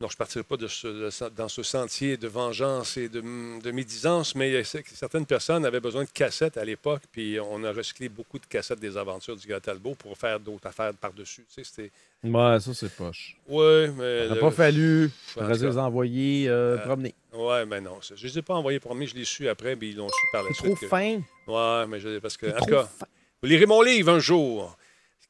[0.00, 3.08] non, je ne partirai pas de ce- de ce- dans ce sentier de vengeance et
[3.08, 7.72] de, de médisance, mais certaines personnes avaient besoin de cassettes à l'époque, puis on a
[7.72, 11.44] recyclé beaucoup de cassettes des aventures du Gars Talbot pour faire d'autres affaires par-dessus.
[11.48, 11.90] Tu sais, c'était...
[12.24, 13.36] Ouais, ça, c'est poche.
[13.48, 14.28] Ouais, mais...
[14.28, 15.10] Ça n'a pas fallu.
[15.34, 17.14] cas, les envoyer euh, Euh, promener.
[17.32, 17.98] Ouais, mais non.
[18.02, 20.08] Je ne les ai pas envoyés moi, je les ai su après, puis ils l'ont
[20.08, 20.64] su par la suite.
[20.64, 21.20] trop que- fin?
[21.46, 23.06] Ouais, mais je, parce que, en tout cas, fin.
[23.42, 24.76] vous lirez mon livre un jour.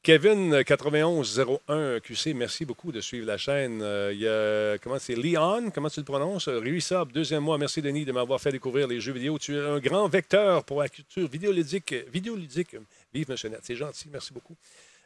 [0.05, 3.81] Kevin 9101 QC, merci beaucoup de suivre la chaîne.
[3.81, 6.47] Euh, Il y a, comment c'est, Leon, comment tu le prononces?
[6.47, 7.57] Ruissab, deuxième mois.
[7.57, 9.39] Merci Denis de m'avoir fait découvrir les jeux vidéo.
[9.39, 11.95] Tu es un grand vecteur pour la culture vidéoludique.
[12.13, 12.75] vidéoludique.
[13.15, 14.55] Vive Monsieur Net, c'est gentil, merci beaucoup.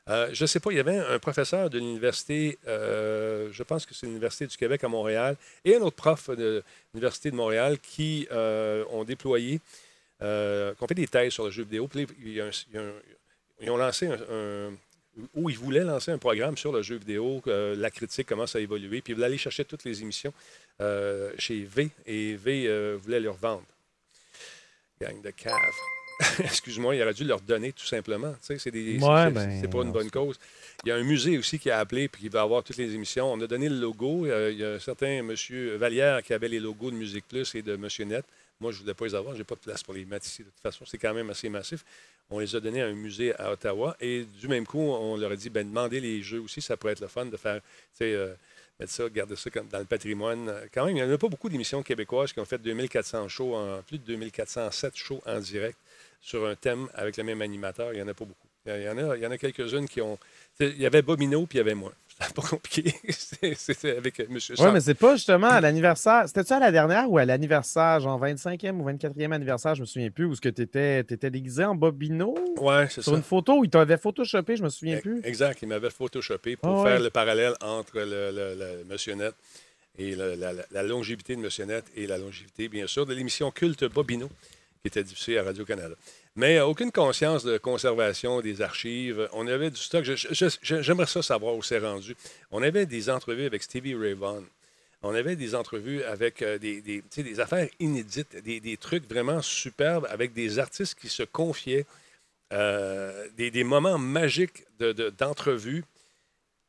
[0.10, 3.86] Euh, je ne sais pas, il y avait un professeur de l'université, euh, je pense
[3.86, 6.62] que c'est l'Université du Québec à Montréal, et un autre prof de
[6.94, 9.62] l'Université de Montréal qui euh, ont déployé,
[10.24, 11.88] euh, qui ont fait des thèses sur le jeu vidéo.
[13.62, 14.72] Ils ont lancé un-
[15.36, 18.60] ou ils voulaient lancer un programme sur le jeu vidéo, euh, la critique commence à
[18.60, 20.34] évoluer, puis ils voulaient aller chercher toutes les émissions
[20.82, 23.66] euh, chez V, et V euh, voulait leur vendre.
[25.02, 25.54] Gang de cave.
[26.40, 28.34] Excuse-moi, il aurait dû leur donner tout simplement.
[28.46, 30.38] Tu sais, c'est Ouais, ben, pas une on bonne cause.
[30.84, 32.94] Il y a un musée aussi qui a appelé puis qui va avoir toutes les
[32.94, 33.32] émissions.
[33.32, 34.26] On a donné le logo.
[34.26, 37.56] Euh, il y a un certain monsieur Vallière qui avait les logos de Musique Plus
[37.56, 38.26] et de Monsieur Net.
[38.60, 39.34] Moi, je ne voulais pas les avoir.
[39.34, 40.44] Je n'ai pas de place pour les mettre ici.
[40.44, 41.86] De toute façon, c'est quand même assez massif.
[42.30, 43.96] On les a donnés à un musée à Ottawa.
[44.02, 46.62] Et du même coup, on leur a dit ben, demandez les jeux aussi.
[46.62, 48.34] Ça pourrait être le fun de faire, tu sais, euh,
[48.80, 50.50] mettre ça, garder ça dans le patrimoine.
[50.50, 53.30] Euh, Quand même, il n'y en a pas beaucoup d'émissions québécoises qui ont fait 2400
[53.30, 53.56] shows,
[53.88, 55.78] plus de 2407 shows en direct
[56.22, 57.94] sur un thème avec le même animateur.
[57.94, 58.48] Il n'y en a pas beaucoup.
[58.66, 60.20] Il y en a, il a quelques-unes qui ont.
[60.60, 61.94] Il y avait Bobino, puis il y avait moi.
[62.36, 62.94] Pas compliqué.
[63.56, 64.38] C'était- avec euh, M.
[64.60, 66.24] Oui, mais c'est pas justement à l'anniversaire.
[66.28, 70.10] C'était-tu à la dernière ou à l'anniversaire, genre 25e ou 24e anniversaire, je me souviens
[70.10, 72.36] plus, où ce que tu étais, déguisé en Bobino?
[72.58, 73.18] Ouais, c'est Sur ça.
[73.18, 75.22] une photo où il t'avait photoshopé, je me souviens plus.
[75.24, 75.60] Exact.
[75.62, 77.04] Il m'avait photoshopé pour Ah faire ouais.
[77.04, 79.34] le parallèle entre le, le- le Monsieur Net
[79.98, 83.50] et la, la- la longévité de Monsieur Net et la longévité, bien sûr, de l'émission
[83.52, 84.28] Culte Bobino
[84.82, 85.96] qui était diffusée à Radio-Canada.
[86.40, 89.28] Mais euh, aucune conscience de conservation des archives.
[89.34, 90.06] On avait du stock.
[90.06, 92.16] J'aimerais ça savoir où c'est rendu.
[92.50, 94.44] On avait des entrevues avec Stevie Ray Vaughan.
[95.02, 100.08] On avait des entrevues avec euh, des, des, affaires inédites, des, des trucs vraiment superbes
[100.10, 101.86] avec des artistes qui se confiaient,
[102.54, 105.84] euh, des, moments magiques de- de- d'entrevues.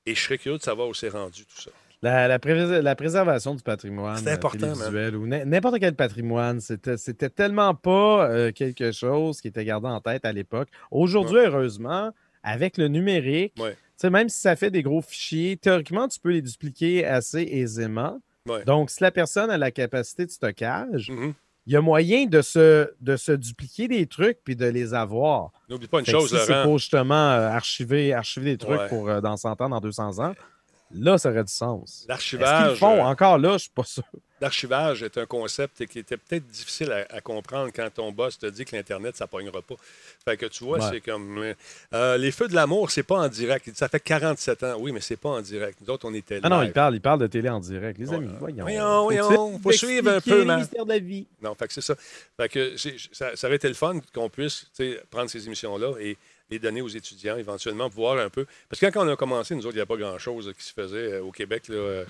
[0.04, 1.70] et je serais curieux de savoir où c'est rendu tout ça.
[2.02, 7.28] La, la pré- la préservation du patrimoine euh, important, télévisuel ou n'importe quel patrimoine, c'était
[7.28, 10.68] tellement pas euh, quelque chose qui était gardé en tête à l'époque.
[10.90, 12.10] Aujourd'hui, heureusement,
[12.42, 13.76] avec le numérique, Ouais.
[14.10, 18.18] même si ça fait des gros fichiers, théoriquement, tu peux les dupliquer assez aisément.
[18.48, 18.64] Ouais.
[18.64, 21.34] Donc, si la personne a la capacité de stockage, Mhm.
[21.66, 25.52] il y a moyen de se, de se dupliquer des trucs puis de les avoir.
[25.68, 28.88] N'oublie pas une Fait chose, si c'est pour justement euh, archiver, archiver des trucs Ouais.
[28.88, 30.32] pour euh, dans 100 ans, dans 200 ans,
[30.94, 32.06] là, ça aurait du sens.
[32.08, 32.78] Est-ce qu'ils L'archivage.
[32.78, 32.96] font?
[32.98, 34.02] euh, Encore là, je suis pas sûr.
[34.40, 38.46] L'archivage est un concept qui était peut-être difficile à, à comprendre quand ton boss te
[38.46, 39.74] dit que l'Internet, ça ne pognera pas.
[40.24, 40.88] Fait que tu vois, Ouais.
[40.90, 41.36] c'est comme.
[41.42, 41.54] euh,
[41.92, 43.66] euh, les Feux de l'amour, c'est pas en direct.
[43.66, 44.76] Il dit, Ça fait 47 ans.
[44.78, 45.78] Oui, mais c'est pas en direct.
[45.82, 46.40] Nous autres, on était là.
[46.44, 47.98] Ah non, il parle, il parle de télé en direct.
[47.98, 48.64] Les amis, voyons.
[48.64, 50.62] Voyons, voyons, faut suivre un peu, man.
[50.62, 51.26] de la vie.
[51.42, 51.94] Non, fait que c'est ça.
[52.38, 52.76] Fait que
[53.12, 54.66] ça, ça aurait été le fun qu'on puisse
[55.10, 56.16] prendre ces émissions-là et
[56.50, 58.46] les donner aux étudiants, éventuellement, voir un peu.
[58.68, 60.72] Parce que quand on a commencé, nous autres, il n'y a pas grand-chose qui se
[60.72, 61.68] faisait euh, au Québec.
[61.68, 62.04] Là, euh,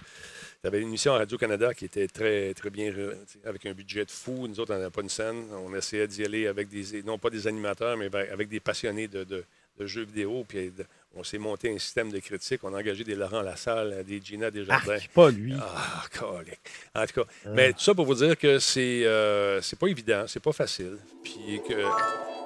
[0.62, 3.14] il y avait une émission à Radio-Canada qui était très, très bien, euh,
[3.44, 4.46] avec un budget de fou.
[4.48, 5.44] Nous autres, on n'avait pas une scène.
[5.52, 9.08] On essayait d'y aller avec des, non pas des animateurs, mais ben, avec des passionnés
[9.08, 9.44] de, de-
[9.78, 10.44] de jeux vidéo.
[10.46, 10.70] Puis
[11.14, 12.60] on s'est monté un système de critique.
[12.64, 14.98] On a engagé des Laurent Lassalle, des Gina Desjardins.
[15.00, 15.54] Ah, pas lui.
[15.58, 16.60] Ah, colique.
[16.94, 20.24] En tout cas, mais tout ça pour vous dire que c'est euh, c'est pas évident,
[20.26, 20.98] c'est pas facile.
[21.24, 21.82] Puis que.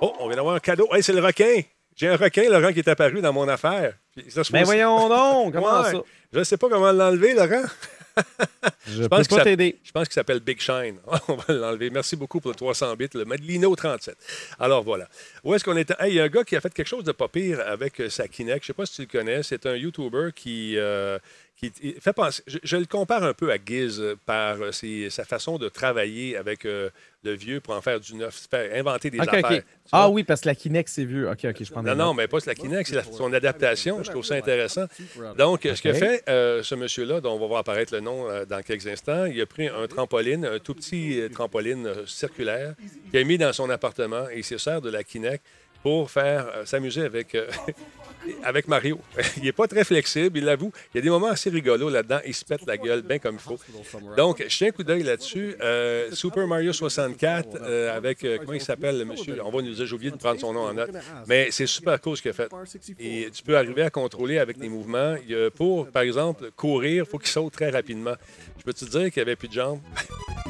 [0.01, 0.89] Oh, on vient d'avoir un cadeau.
[0.95, 1.63] Hey, c'est le requin!
[1.97, 3.95] J'ai un requin, Laurent, qui est apparu dans mon affaire.
[4.29, 5.93] Ça Mais pose- voyons donc, comment Ouais.
[5.93, 6.03] ça?
[6.33, 7.65] Je ne sais pas comment l'enlever, Laurent.
[8.87, 9.81] Je, pense pas t'aider.
[9.83, 10.99] Je pense qu'il s'appelle Big Shine.
[11.29, 11.91] on va l'enlever.
[11.91, 14.17] Merci beaucoup pour le 300 bits, le Medlino 37.
[14.61, 15.09] Alors voilà.
[15.43, 15.95] Où est-ce qu'on était?
[15.99, 18.01] Hey, il y a un gars qui a fait quelque chose de pas pire avec
[18.01, 18.65] euh, sa Kinect.
[18.65, 19.43] Je ne sais pas si tu le connais.
[19.43, 21.19] C'est un YouTuber qui, euh,
[21.71, 22.43] qui il fait penser.
[22.47, 25.69] Je, je le compare un peu à Giz euh, par euh, ses- sa façon de
[25.69, 26.91] travailler avec euh,
[27.23, 29.45] le vieux pour en faire du neuf, faire inventer des Ok, affaires.
[29.45, 29.59] ok.
[29.61, 31.29] Tu Ah oui, parce que la Kinect, c'est vieux.
[31.31, 34.03] Ok, ok, je prends Non, non, mais pas la Kinect, c'est son adaptation.
[34.03, 34.85] Je trouve ça intéressant.
[35.39, 38.45] Donc, ce que fait euh, ce monsieur-là, dont on va voir apparaître le nom euh,
[38.45, 42.75] dans quelques instants, il a pris un trampoline, un tout petit trampoline circulaire,
[43.11, 45.43] qu'il a mis dans son appartement et il se sert de la Kinect
[45.85, 47.47] pour faire euh, s'amuser avec, euh,
[48.43, 48.99] avec Mario.
[49.37, 50.73] il n'est pas très flexible, il l'avoue.
[50.93, 52.21] Il y a des moments assez rigolos là-dedans.
[52.27, 53.59] Il se pète la gueule bien comme il faut.
[54.17, 55.55] Donc, je un coup d'œil là-dessus.
[55.61, 59.37] Euh, Super Mario 64, euh, avec, comment il s'appelle, le monsieur?
[59.45, 60.91] On va nous dire, j'ai oublié de prendre son nom en note.
[61.27, 62.49] Mais c'est super cool ce qu'il a fait.
[62.99, 65.17] Et tu peux arriver à contrôler avec tes mouvements.
[65.55, 68.15] Pour, par exemple, courir, il faut qu'il saute très rapidement.
[68.59, 69.81] Je peux te dire qu'il n'y avait plus de jambes?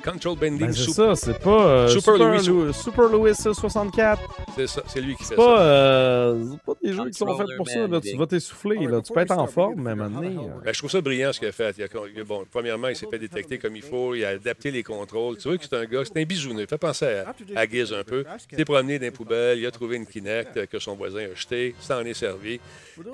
[0.00, 3.34] Control bending, Ben, c'est super- ça, c'est pas euh, Super Super, Louis- Louis, Super Louis
[3.34, 4.20] 64.
[4.56, 5.42] c'est ça, c'est lui qui fait C'est ça.
[5.42, 7.86] pas, euh, c'est pas des jeux qui sont faits pour ça.
[7.86, 8.00] Là.
[8.00, 8.86] Tu vas t'essouffler.
[8.86, 9.00] là.
[9.02, 11.00] Tu peux être en forme, mais à un moment donné, euh, Ben, je trouve ça
[11.00, 11.74] brillant ce qu'il a fait.
[11.78, 11.84] Il
[12.20, 14.14] a- bon, premièrement, il s'est fait détecter comme il faut.
[14.14, 15.36] Il a adapté les contrôles.
[15.36, 16.66] Tu vois que c'est un gars, c'est un bisouneux.
[16.66, 18.24] Fait penser à, à Giz un peu.
[18.52, 19.58] Il s'est promené dans les poubelles.
[19.58, 21.74] Il a trouvé une Kinect euh, que son voisin a jetée.
[21.80, 22.60] Ça en est servi.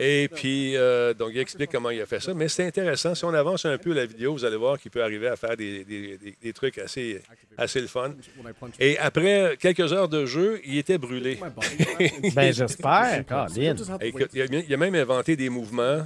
[0.01, 2.34] Et puis, euh, donc, il explique comment il a fait ça.
[2.34, 3.14] Mais c'est intéressant.
[3.14, 5.57] Si on avance un peu la vidéo, vous allez voir qu'il peut arriver à faire
[5.57, 7.22] des, des- des- des trucs assez,
[7.57, 8.14] assez le fun.
[8.81, 11.39] Et après quelques heures de jeu, il était brûlé.
[12.35, 13.24] ben j'espère,
[14.35, 16.05] il, a, même inventé des mouvements.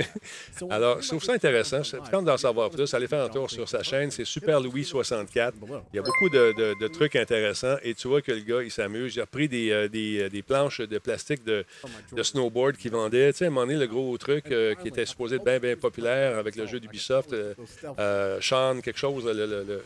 [0.70, 1.82] Alors, je trouve ça intéressant.
[1.82, 2.92] Je tente d'en savoir plus.
[2.94, 4.10] Allez faire un tour sur sa chaîne.
[4.10, 5.54] C'est Super Louis 64.
[5.92, 7.76] Il y a beaucoup de, de- de trucs intéressants.
[7.82, 9.14] Et tu vois que le gars, il s'amuse.
[9.16, 11.64] Il a pris des, euh, des, euh, des planches de plastique de,
[12.12, 13.32] de snowboard qu'il vendait.
[13.32, 15.58] Tu sais, à un moment donné, le gros truc euh, qui était supposé être bien,
[15.58, 17.54] bien populaire avec le jeu d'Ubisoft, euh,
[17.98, 19.82] euh, Sean, quelque chose, le, le- le-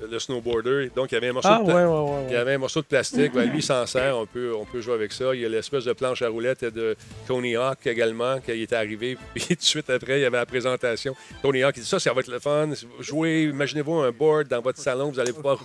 [0.00, 0.90] le- snowboarder.
[0.94, 2.24] Donc, il y avait un morceau Ah, de ouais, ouais, ouais.
[2.28, 3.32] il y avait un morceau de plastique.
[3.32, 4.16] Ben, lui, il s'en sert.
[4.16, 5.34] On peut, on peut jouer avec ça.
[5.34, 6.96] Il y a l'espèce de planche à roulettes de
[7.26, 9.16] Tony Hawk également, qui était arrivé.
[9.34, 11.14] Puis tout de suite après, il y avait la présentation.
[11.42, 12.68] Tony Hawk, il dit ça, ça va être le fun.
[13.00, 15.10] Jouez, imaginez-vous un board dans votre salon.
[15.10, 15.62] Vous allez pouvoir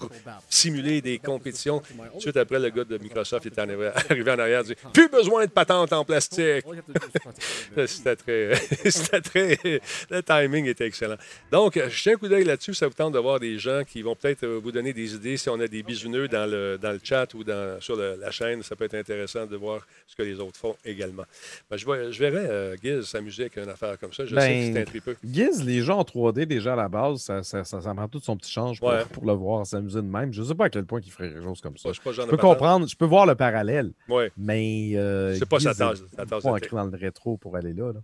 [0.49, 1.79] simuler des compétitions.
[1.79, 4.61] Tout de suite après, le gars de Microsoft est arrivé, arrivé en arrière.
[4.63, 6.63] Il dit Plus besoin de patente en plastique.
[7.85, 8.55] C'était très,
[8.89, 9.81] c'était très.
[10.09, 11.15] Le timing était excellent.
[11.51, 12.73] Donc, je tiens un coup d'œil là-dessus.
[12.73, 15.35] Ça vous tente de voir des gens qui vont peut-être euh, vous donner des idées.
[15.35, 18.31] Si on a des bisouneux dans le, dans le chat ou dans, sur le- la
[18.31, 21.23] chaîne, ça peut être intéressant de voir ce que les autres font également.
[21.69, 24.25] Ben, je, vois- je verrais euh, Giz s'amuser avec une affaire comme ça.
[24.25, 25.17] Je sais que c'est un tripeux.
[25.23, 28.21] Giz, les jeux en 3D déjà à la base, ça, ça, ça, ça prend tout
[28.21, 29.03] son petit change pour, Ouais.
[29.11, 30.31] pour le voir s'amuser de même.
[30.31, 31.89] Je sais pas à quel point il ferait quelque chose comme ça.
[31.91, 34.31] Je peux comprendre, je peux voir le parallèle, Ouais.
[34.37, 37.91] mais euh, C'est pas sa tasse pas ancré dans le rétro pour aller là.
[37.93, 37.99] là.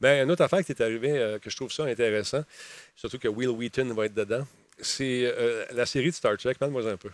[0.00, 2.42] Ben, une autre affaire qui est arrivée, euh, que je trouve ça intéressant,
[2.96, 4.44] surtout que Will Wheaton va être dedans,
[4.78, 6.54] c'est euh, la série de Star Trek.
[6.58, 7.10] Parle-moi un peu.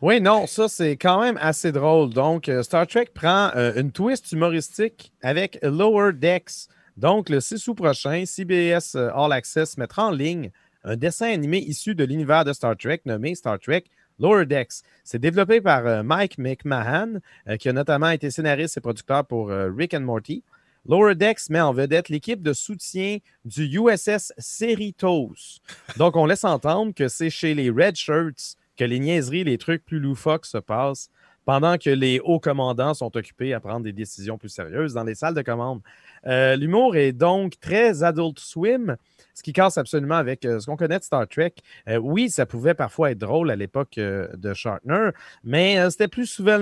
[0.00, 2.10] Oui, non, ça c'est quand même assez drôle.
[2.10, 6.68] Donc, euh, Star Trek prend euh, une twist humoristique avec Lower Decks.
[6.96, 10.50] Donc, le 6 août prochain, CBS All Access mettra en ligne
[10.82, 13.84] un dessin animé issu de l'univers de Star Trek nommé Star Trek
[14.18, 14.82] Lower Decks.
[15.04, 17.20] C'est développé par Mike McMahon,
[17.58, 20.42] qui a notamment été scénariste et producteur pour Rick and Morty.
[20.88, 25.60] Lower Decks met en vedette l'équipe de soutien du USS Cerritos.
[25.96, 29.84] Donc, on laisse entendre que c'est chez les Red Shirts que les niaiseries, les trucs
[29.84, 31.08] plus loufoques se passent
[31.46, 35.14] pendant que les hauts commandants sont occupés à prendre des décisions plus sérieuses dans les
[35.14, 35.80] salles de commande.
[36.26, 38.96] Euh, L'humour est donc très Adult Swim,
[39.32, 41.54] ce qui casse absolument avec euh, ce qu'on connaît de Star Trek.
[41.88, 45.10] Euh, oui, ça pouvait parfois être drôle à l'époque de Shatner,
[45.44, 46.60] mais c'était plus souvent,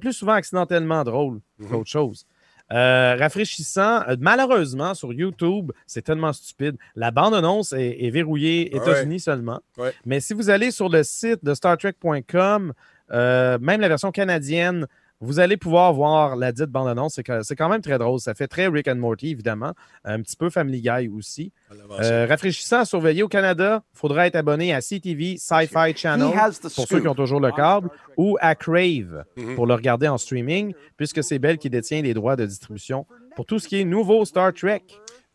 [0.00, 1.68] plus souvent accidentellement drôle Mhm.
[1.68, 2.26] qu'autre chose.
[2.72, 4.02] Euh, rafraîchissant.
[4.08, 6.76] Euh, malheureusement, sur YouTube, c'est tellement stupide.
[6.96, 8.78] La bande-annonce est, est verrouillée Ouais.
[8.80, 9.60] États-Unis seulement.
[9.76, 9.92] Ouais.
[10.06, 12.72] Mais si vous allez sur le site de StarTrek.com,
[13.12, 14.86] euh, même la version canadienne,
[15.20, 17.18] vous allez pouvoir voir la dite bande-annonce.
[17.42, 18.20] C'est quand même très drôle.
[18.20, 19.72] Ça fait très Rick and Morty, évidemment.
[20.04, 21.52] Un petit peu Family Guy aussi.
[22.00, 26.30] Euh, rafraîchissant à surveiller au Canada, il faudra être abonné à CTV Sci-Fi Channel
[26.74, 29.54] pour ceux qui ont toujours le câble ou à Crave Mhm.
[29.54, 33.06] pour le regarder en streaming, puisque c'est Bell qui détient les droits de distribution
[33.36, 34.82] pour tout ce qui est nouveau Star Trek.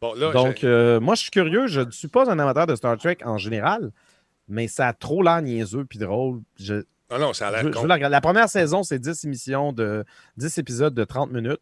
[0.01, 1.67] Bon, là, Donc, euh, moi, je suis curieux.
[1.67, 3.91] Je ne suis pas un amateur de Star Trek en général,
[4.47, 6.41] mais ça a trop l'air niaiseux puis drôle.
[6.57, 7.86] Je, Ah non, ça a l'air con.
[7.86, 10.05] La première saison, c'est 10 émissions de
[10.38, 11.62] 10 épisodes de 30 minutes.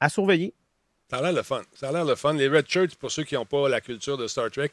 [0.00, 0.54] À surveiller.
[1.08, 1.62] Ça a l'air le fun.
[1.74, 2.32] Ça a l'air le fun.
[2.32, 4.70] Les Red Shirts, pour ceux qui n'ont pas la culture de Star Trek,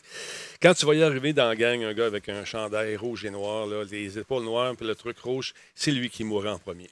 [0.61, 3.29] quand tu vas y arriver dans la gang, un gars avec un chandail rouge et
[3.29, 6.89] noir, là, les épaules noires puis le truc rouge, c'est lui qui mourra en premier.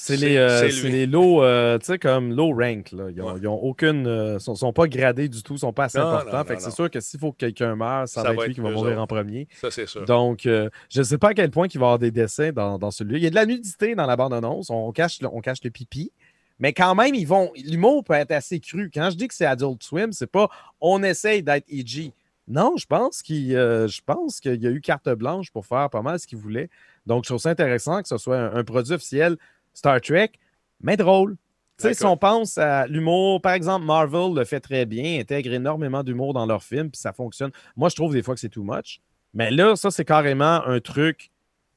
[0.00, 2.92] C'est les, euh, les low, euh, tu sais, comme low rank.
[2.92, 3.06] Là.
[3.10, 3.46] Ils n'ont Ouais.
[3.62, 4.06] aucune.
[4.06, 6.38] euh, sont, sont pas gradés du tout, sont pas assez Non, importants.
[6.38, 8.34] non, fait non, que c'est sûr que s'il faut que quelqu'un meure, ça, Ça va
[8.34, 9.00] être lui qui va mourir autres.
[9.02, 9.48] en premier.
[9.60, 10.04] Ça, c'est sûr.
[10.04, 12.52] Donc, euh, je ne sais pas à quel point il va y avoir des dessins
[12.52, 13.18] dans, dans celui-là.
[13.18, 14.70] Il y a de la nudité dans la bande-annonce.
[14.70, 16.12] On cache, le- on cache le pipi.
[16.60, 17.50] Mais quand même, ils vont.
[17.56, 18.90] L'humour peut être assez cru.
[18.94, 20.48] Quand je dis que c'est Adult Swim, c'est pas
[20.80, 22.12] on essaye d'être EG.
[22.46, 25.90] Non, je pense qu'il euh, je pense qu'il y a eu carte blanche pour faire
[25.90, 26.70] pas mal ce qu'il voulait.
[27.04, 29.36] Donc, je trouve ça intéressant que ce soit un, un produit officiel
[29.74, 30.32] Star Trek,
[30.80, 31.36] mais drôle.
[31.78, 35.52] Tu sais, si on pense à l'humour, par exemple, Marvel le fait très bien, intègre
[35.52, 37.52] énormément d'humour dans leurs films, puis ça fonctionne.
[37.76, 39.00] Moi, je trouve des fois que c'est too much.
[39.32, 41.30] Mais là, ça, c'est carrément un truc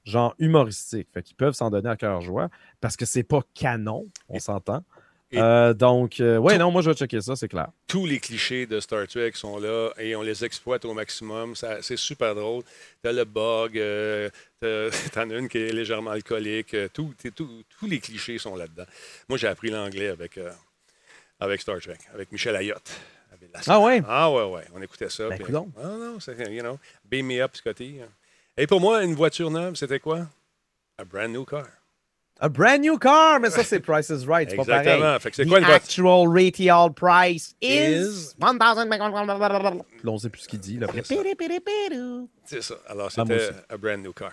[0.03, 1.07] genre humoristique.
[1.13, 4.83] Fait qu'ils peuvent s'en donner à cœur joie parce que c'est pas canon, on s'entend.
[5.39, 7.67] Euh, donc, euh, ouais, Tout- non, moi, je vais checker ça, c'est clair.
[7.87, 11.55] Tous les clichés de Star Trek sont là et on les exploite au maximum.
[11.55, 12.63] C'est super drôle.
[13.01, 14.29] T'as le bug, euh,
[15.13, 16.73] t'en as une qui est légèrement alcoolique.
[16.73, 18.85] euh, tout, tout- tous les clichés sont là-dedans.
[19.29, 20.51] Moi, j'ai appris l'anglais avec, euh,
[21.39, 22.91] avec Star Trek, avec Michel Ayotte.
[23.31, 24.01] Avec Ah ouais?
[24.07, 24.63] Ah ouais, ouais.
[24.75, 25.29] On écoutait ça.
[25.29, 25.69] Ben, puis- coudonc.
[25.81, 27.99] Ah non, c'est, you know, beam me up, Scotty.
[28.57, 30.27] Et pour moi, une voiture neuve, c'était quoi?
[30.97, 31.65] A brand new car.
[32.43, 34.79] A brand new car, mais ça, c'est Price is Right, c'est pas pareil.
[34.87, 35.19] Exactement.
[35.19, 35.75] Fait que c'est quoi voiture?
[35.75, 38.47] actual retail price is Is- 1000.
[40.03, 40.77] Là, on sait plus ce qu'il dit.
[40.79, 40.87] Là.
[42.45, 42.75] C'est ça.
[42.85, 42.91] C'est.
[42.91, 44.31] Alors, Ah, c'était a brand new car.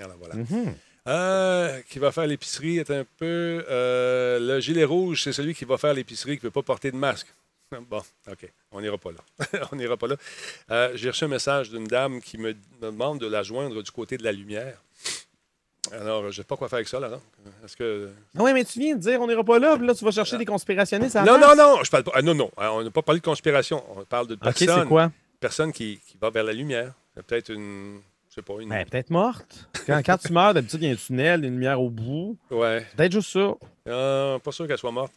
[0.00, 0.36] Alors, voilà.
[0.36, 0.74] Mhm.
[1.08, 3.64] Euh, qui va faire l'épicerie est un peu.
[3.68, 6.90] euh, le gilet rouge, c'est celui qui va faire l'épicerie, qui ne veut pas porter
[6.92, 7.26] de masque.
[7.88, 8.48] Bon, OK.
[8.72, 9.68] On n'ira pas là.
[9.72, 10.16] on n'ira pas là.
[10.70, 14.16] Euh, J'ai reçu un message d'une dame qui me demande de la joindre du côté
[14.16, 14.82] de la lumière.
[15.92, 17.18] Alors, je ne sais pas quoi faire avec ça, là.
[17.64, 18.10] Est-ce que.
[18.38, 20.10] Ah ouais, mais tu viens de dire, on n'ira pas là, puis là, tu vas
[20.10, 21.56] chercher des conspirationnistes à la Non, place.
[21.56, 22.12] non, non, je parle pas.
[22.14, 22.50] ah, non, non.
[22.56, 23.82] Ah, On n'a pas parlé de conspiration.
[23.96, 24.80] On parle de Ok, personne.
[24.82, 25.10] c'est quoi?
[25.40, 26.92] Personne qui, qui va vers la lumière.
[27.16, 28.00] C'est Peut-être une.
[28.28, 28.68] Je sais pas, une.
[28.68, 29.68] Ben, peut-être morte.
[29.86, 32.36] Quand, quand tu meurs, d'habitude, il y a un tunnel, une lumière au bout.
[32.50, 32.86] Ouais.
[32.96, 33.54] Peut-être juste ça.
[33.88, 35.12] Euh, pas sûr qu'elle soit morte.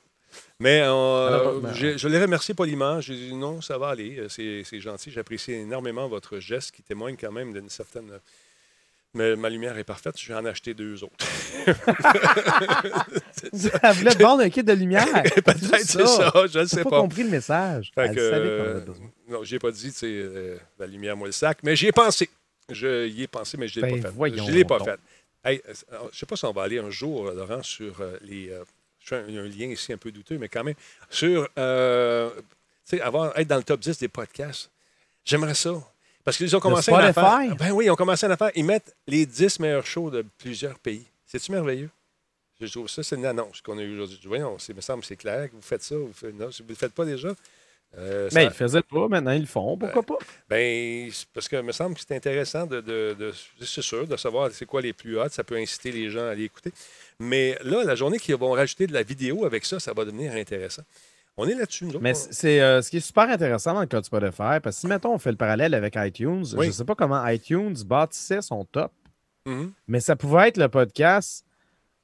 [0.59, 2.99] Mais euh, Elle a pas- ben, j'ai- je l'ai remercié poliment.
[3.01, 4.17] J'ai dit non, ça va aller.
[4.17, 5.11] Euh, C'est c'est gentil.
[5.11, 8.09] J'apprécie énormément votre geste qui témoigne quand même d'une certaine.
[9.15, 10.19] Mais ma lumière est parfaite.
[10.19, 11.15] Je vais en acheter deux autres.
[11.65, 11.73] Elle
[13.93, 15.05] voulait te vendre un kit de lumière.
[15.45, 16.33] Peut-être c'est ça.
[16.51, 17.01] Je ne sais pas, pas.
[17.01, 17.91] compris le message.
[17.93, 18.95] Fait Elle que, savait qu'on euh,
[19.29, 21.59] non, j'ai pas dit, sais, euh, la lumière, moi, le sac.
[21.63, 22.29] Mais j'y ai pensé.
[22.69, 24.37] Je y ai pensé, mais je ne l'ai Ben, pas fait.
[24.37, 24.87] Je l'ai pas donc.
[24.87, 24.99] fait.
[25.43, 28.01] Hey, euh, alors, je ne sais pas si on va aller un jour, Laurent, sur
[28.01, 28.47] euh, les.
[28.99, 30.75] je fais un, il y a un lien ici un peu douteux, mais quand même,
[31.09, 31.47] sur.
[31.53, 31.61] tu
[32.83, 34.71] sais, avoir, être dans le top 10 des podcasts.
[35.23, 35.71] J'aimerais ça.
[36.23, 37.47] Parce qu'ils ont commencé à Spotify?
[37.47, 37.55] faire.
[37.57, 38.51] Ben oui, ils ont commencé à faire.
[38.55, 41.05] Ils mettent les 10 meilleurs shows de plusieurs pays.
[41.25, 41.89] C'est-tu merveilleux?
[42.61, 44.19] Je trouve ça, c'est une annonce qu'on a eue aujourd'hui.
[44.25, 45.95] Voyons, il me semble que c'est clair que vous faites ça.
[45.95, 47.29] Vous faites, non, vous ne le faites pas déjà.
[47.97, 49.77] Euh, ça- Mais ils le faisaient pas, maintenant ils le font.
[49.77, 50.17] Pourquoi pas?
[50.49, 54.49] ben, parce que me semble que c'est intéressant de, de- de- c'est sûr, de savoir
[54.51, 55.29] c'est quoi les plus hot.
[55.29, 56.71] Ça peut inciter les gens à aller écouter.
[57.19, 60.31] Mais là, la journée qu'ils vont rajouter de la vidéo avec ça, ça va devenir
[60.33, 60.83] intéressant.
[61.37, 61.99] On est là-dessus, nous.
[61.99, 64.81] Mais c'est euh, ce qui est super intéressant dans le cas de Spotify, parce que
[64.81, 66.65] si, mettons, on fait le parallèle avec iTunes, Oui.
[66.65, 68.91] je ne sais pas comment iTunes bâtissait son top,
[69.47, 69.71] Mhm.
[69.87, 71.45] mais ça pouvait être le podcast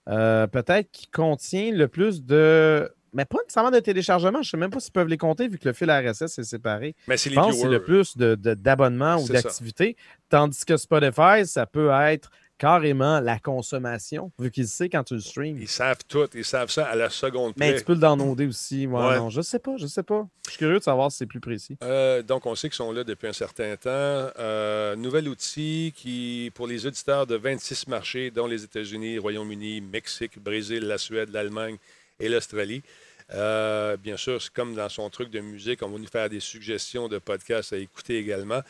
[0.07, 2.91] euh, peut-être qui contient le plus de.
[3.13, 4.41] Mais pas nécessairement de téléchargements.
[4.41, 6.43] Je ne sais même pas s'ils peuvent les compter vu que le fil RSS est
[6.43, 6.95] séparé.
[7.07, 9.95] Mais c'est les pense c'est le plus de- de- d'abonnements ou d'activités.
[10.29, 15.21] Tandis que Spotify, ça peut être carrément la consommation, vu qu'il sait quand tu le
[15.21, 15.57] streams.
[15.59, 16.27] Ils savent tout.
[16.35, 17.79] Ils savent ça à la seconde Mais près.
[17.79, 18.85] tu peux le downloader aussi.
[18.85, 19.17] Ouais, Ouais.
[19.17, 20.27] Non, je sais pas, je sais pas.
[20.45, 21.77] Je suis curieux de savoir si c'est plus précis.
[21.83, 23.89] Euh, donc, on sait qu'ils sont là depuis un certain temps.
[23.89, 30.37] Euh, nouvel outil qui, pour les auditeurs de 26 marchés, dont les États-Unis, Royaume-Uni, Mexique,
[30.37, 31.77] Brésil, la Suède, l'Allemagne
[32.19, 32.83] et l'Australie.
[33.33, 36.39] Euh, bien sûr, c'est comme dans son truc de musique, on va nous faire des
[36.39, 38.61] suggestions de podcasts à écouter également.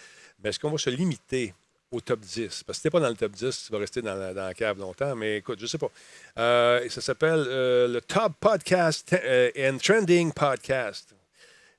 [0.44, 1.54] Mais est-ce qu'on va se limiter
[1.92, 2.64] au top 10?
[2.64, 4.46] Parce que si t'es pas dans le top 10, tu vas rester dans la, dans
[4.46, 5.16] la cave longtemps.
[5.16, 5.90] Mais écoute, je sais pas.
[6.38, 11.16] Euh, ça s'appelle euh, le Top Podcast euh, and Trending Podcast.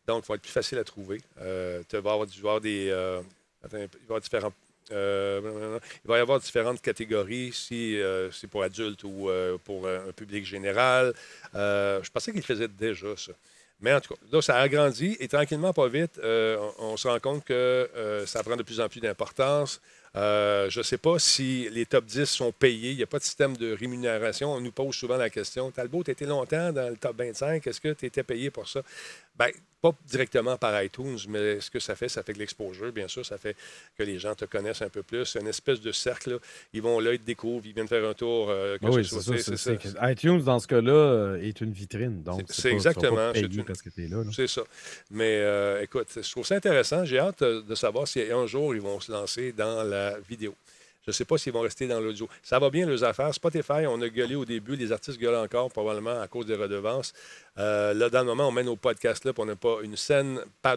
[0.07, 1.19] Donc, il va être plus facile à trouver.
[1.19, 1.43] Tu
[1.93, 2.91] vas avoir, avoir des.
[3.63, 3.87] attends, il
[6.05, 7.97] va y avoir différentes catégories, si
[8.33, 9.31] c'est pour adultes ou
[9.63, 11.15] pour un public général.
[11.55, 13.33] Je pensais qu'il faisait déjà ça.
[13.83, 17.21] Mais en tout cas, là, ça a agrandi et tranquillement, pas vite, on, se rend
[17.21, 17.89] compte que
[18.27, 19.81] ça prend de plus en plus d'importance.
[20.17, 22.91] Euh, je ne sais pas si les top 10 sont payés.
[22.91, 24.53] Il n'y a pas de système de rémunération.
[24.53, 27.65] On nous pose souvent la question Talbot, tu étais longtemps dans le top 25.
[27.67, 28.83] Est-ce que tu étais payé pour ça?
[29.39, 29.51] Bien,
[29.81, 33.25] pas directement par iTunes, mais ce que ça fait, ça fait que l'exposure, bien sûr,
[33.25, 33.57] ça fait
[33.97, 35.25] que les gens te connaissent un peu plus.
[35.25, 36.33] C'est une espèce de cercle.
[36.33, 36.37] là.
[36.73, 38.51] Ils vont là, ils te découvrent, ils viennent faire un tour.
[38.51, 40.11] euh, que oui, ce c'est ça.
[40.11, 42.23] iTunes, dans ce cas-là, euh, est une vitrine.
[42.23, 44.19] Donc, C'est- exactement, c'est une- parce que tu es là.
[44.19, 44.31] là.
[44.35, 44.63] C'est ça.
[45.11, 47.05] Mais euh, écoute, je trouve ça intéressant.
[47.05, 50.55] J'ai hâte euh, de savoir si un jour ils vont se lancer dans la vidéo.
[51.03, 52.29] Je ne sais pas s'ils vont rester dans l'audio.
[52.43, 53.35] Ça va bien, leurs affaires.
[53.35, 54.77] Spotify, on a gueulé au début.
[54.77, 57.13] Les artistes gueulent encore, probablement à cause des redevances.
[57.59, 59.97] Euh, là, dans le moment, on mène nos podcasts là, puis on n'a pas une
[59.97, 60.77] scène par,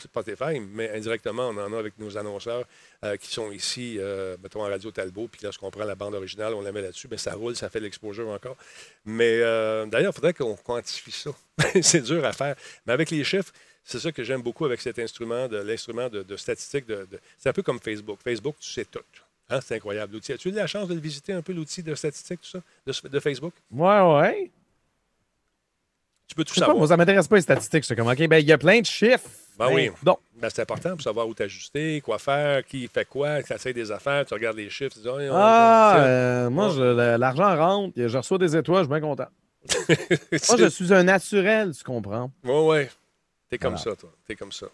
[0.00, 2.64] Spotify, mais indirectement, on en a avec nos annonceurs
[3.04, 5.28] euh, qui sont ici, euh, mettons, à Radio Talbot.
[5.28, 7.06] Puis lorsqu'on prend la bande originale, on la met là-dessus.
[7.08, 8.56] Mais ça roule, ça fait de l'exposure encore.
[9.04, 9.38] Mais
[9.86, 11.30] d'ailleurs, il faudrait qu'on quantifie ça.
[11.82, 12.56] c'est dur à faire.
[12.86, 13.52] Mais avec les chiffres,
[13.90, 16.86] c'est ça que j'aime beaucoup avec cet instrument, de l'instrument de, de statistique.
[16.86, 18.18] De, de- c'est un peu comme Facebook.
[18.22, 19.00] Facebook, tu sais tout.
[19.50, 20.32] Hein, c'est incroyable l'outil.
[20.32, 22.60] As-tu eu la chance de le visiter un peu, l'outil de statistique, tout
[22.92, 23.54] ça, de, Facebook?
[23.70, 24.50] Ouais, ouais.
[26.26, 26.76] Tu peux tout pas, savoir.
[26.76, 27.84] moi, ça m'intéresse pas les statistiques.
[27.84, 29.26] C'est comme, OK, ben, il y a plein de chiffres.
[29.58, 29.90] Ben oui.
[30.02, 33.72] Donc, Ben, c'est important pour savoir où t'ajuster, quoi faire, qui fait quoi, tu essaies
[33.72, 37.56] des affaires, tu regardes les chiffres, tu dis, Oh, on- ah, euh, moi, je- l'argent
[37.56, 39.28] rentre, je reçois des étoiles, je suis bien content.
[39.88, 42.30] Moi, je suis un naturel, tu comprends.
[42.44, 42.90] Ouais, ouais.
[43.50, 43.90] T'es comme Voilà.
[43.92, 44.10] ça, toi.
[44.26, 44.66] T'es comme ça.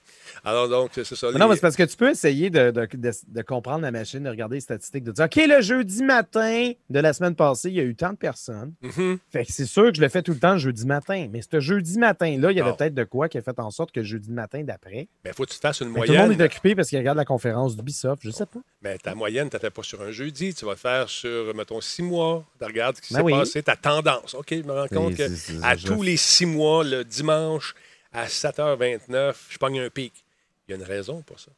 [0.44, 1.28] Alors, donc, c'est ça.
[1.32, 3.92] Mais Non, mais c'est parce que tu peux essayer de, de- de- de comprendre la
[3.92, 7.68] machine, de regarder les statistiques, de dire OK, le jeudi matin de la semaine passée,
[7.68, 8.74] il y a eu tant de personnes.
[8.82, 9.18] Mhm.
[9.30, 11.28] Fait que c'est sûr que je le fais tout le temps le jeudi matin.
[11.30, 13.92] Mais ce jeudi matin-là, il y avait peut-être de quoi qui a fait en sorte
[13.92, 15.06] que le jeudi matin d'après.
[15.22, 16.40] Ben, faut que tu te fasses une mais Tout le monde moyenne.
[16.40, 18.22] est occupé parce qu'il regarde la conférence d'Ubisoft.
[18.24, 18.60] Je sais pas.
[18.82, 20.52] Mais ta moyenne, tu pas sur un jeudi.
[20.52, 22.44] Tu vas le faire sur, mettons, six mois.
[22.58, 23.32] Tu regardes ce qui Ben s'est oui.
[23.32, 24.34] passé, ta tendance.
[24.34, 25.22] OK, je me rends compte que
[25.62, 27.74] à tous les six mois, le dimanche,
[28.14, 30.24] à 7h29, je pogne un pic.
[30.66, 31.50] Il y a une raison pour ça.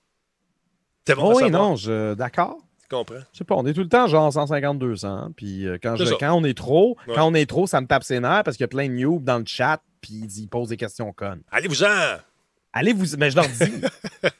[1.07, 2.15] C'est bon Oh oui, non, je...
[2.15, 2.59] d'accord.
[2.83, 3.21] Tu comprends?
[3.33, 5.33] Je sais pas, on est tout le temps genre 150-200.
[5.35, 7.15] Puis euh, quand, je- quand on est trop, Ouais.
[7.15, 8.95] quand on est trop, ça me tape ses nerfs parce qu'il y a plein de
[8.95, 9.81] noobs dans le chat.
[10.01, 11.43] Puis ils ils posent des questions connes.
[11.51, 12.17] Allez-vous-en!
[12.73, 13.17] Allez vous.
[13.19, 13.59] Mais je leur dis.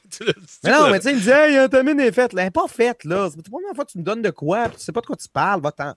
[0.09, 1.99] Tu le- tu Mais non, mais tu sais, il me dit, hey, euh, ta mine
[1.99, 2.31] est faite.
[2.33, 3.27] Elle n'est pas faite, là.
[3.29, 5.05] C'est la première fois que tu me donnes de quoi, puis tu sais pas de
[5.05, 5.93] quoi tu parles, va-t'en.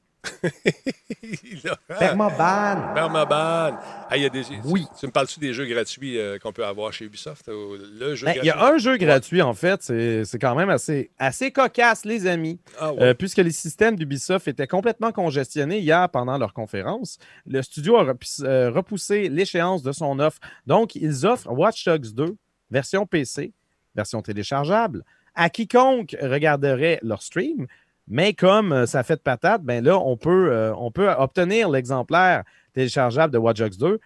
[1.98, 2.94] Permaban.
[2.94, 3.78] Permaban.
[4.08, 4.42] Ah, il y a des...
[4.64, 4.86] Oui.
[4.98, 7.48] Tu me parles-tu des jeux gratuits euh, qu'on peut avoir chez Ubisoft?
[7.48, 9.82] ou Le jeu Ben, Il y a un jeu gratuit, en fait.
[9.82, 12.60] C'est quand même assez, assez cocasse, les amis.
[12.78, 13.02] Ah, ouais.
[13.02, 18.04] Euh, puisque les systèmes d'Ubisoft étaient complètement congestionnés hier pendant leur conférence, le studio a
[18.04, 20.38] repoussé, euh, repoussé l'échéance de son offre.
[20.66, 22.36] Donc, ils offrent Watch Dogs 2,
[22.70, 23.52] version PC,
[23.94, 25.04] version téléchargeable,
[25.34, 27.66] à quiconque regarderait leur stream.
[28.10, 31.70] Mais comme euh, ça fait de patate, ben là, on peut, euh, on peut obtenir
[31.70, 32.42] l'exemplaire
[32.74, 34.00] téléchargeable de Watch Dogs 2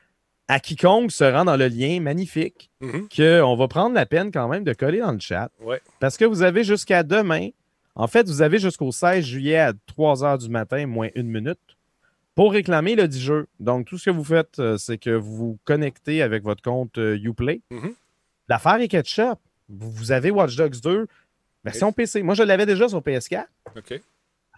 [0.47, 3.09] à quiconque se rend dans le lien magnifique Mhm.
[3.17, 5.51] qu'on va prendre la peine quand même de coller dans le chat.
[5.63, 5.81] Ouais.
[6.01, 7.49] Parce que vous avez jusqu'à demain,
[7.95, 11.59] en fait, vous avez jusqu'au 16 juillet à 3 h du matin, moins une minute,
[12.35, 13.47] pour réclamer le 10 jeu.
[13.59, 16.99] Donc, tout ce que vous faites, euh, c'est que vous vous connectez avec votre compte
[16.99, 17.63] Uplay.
[17.71, 17.95] Mhm.
[18.51, 19.39] L'affaire est ketchup.
[19.71, 21.07] Vous avez Watch Dogs 2,
[21.65, 22.23] version PC.
[22.23, 23.47] Moi, je l'avais déjà sur PS4.
[23.77, 24.01] OK.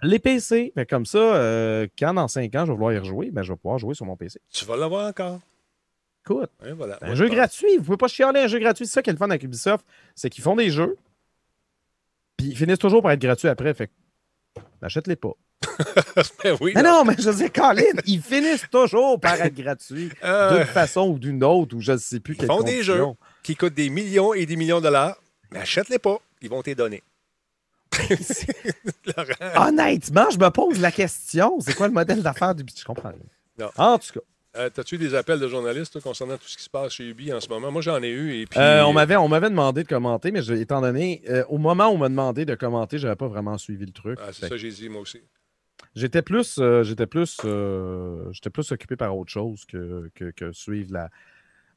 [0.02, 3.30] Les PC, fait comme ça, euh, quand dans 5 ans, je vais vouloir y rejouer,
[3.30, 4.40] ben, je vais pouvoir jouer sur mon PC.
[4.50, 5.40] Tu vas l'avoir encore.
[6.24, 6.98] Écoute, voilà.
[7.02, 7.76] un jeu gratuit.
[7.78, 8.86] Vous pouvez pas chialer un jeu gratuit.
[8.86, 9.86] C'est ça qui est le fun avec Ubisoft.
[10.14, 10.96] C'est qu'ils font des jeux.
[12.36, 13.72] Puis ils finissent toujours par être gratuits après.
[13.74, 13.92] Fait que
[14.82, 15.32] n'achète-les pas.
[16.42, 16.72] Ben oui.
[16.74, 16.90] Mais non.
[16.98, 20.10] non, mais je dis, Colin, ils finissent toujours par être gratuits.
[20.24, 23.02] Euh, D'une façon ou d'une autre, ou je ne sais plus Ils font des jeux.
[23.42, 25.16] qui coûtent des millions et des millions de dollars,
[25.52, 26.18] mais achète-les pas.
[26.42, 27.02] Ils vont t'y donner.
[29.16, 29.68] Laurent.
[29.68, 31.58] Honnêtement, je me pose la question.
[31.60, 32.80] C'est quoi le modèle d'affaires d'Ubisoft?
[32.80, 33.12] Je comprends.
[33.58, 33.70] Non.
[33.76, 34.20] En tout cas.
[34.58, 37.30] Euh, T'as-tu des appels de journalistes toi, concernant tout ce qui se passe chez Ubi
[37.32, 37.70] en ce moment?
[37.70, 38.40] Moi, j'en ai eu.
[38.40, 41.88] Et puis, Euh, on m'avait demandé de commenter, mais je- étant donné, euh, au moment
[41.88, 44.18] où on m'a demandé de commenter, je n'avais pas vraiment suivi le truc.
[44.22, 45.20] Ah, c'est ça j'ai dit, moi aussi.
[45.94, 47.36] J'étais plus, j'étais plus,
[48.32, 51.10] j'étais plus occupé par autre chose que, que, que suivre la.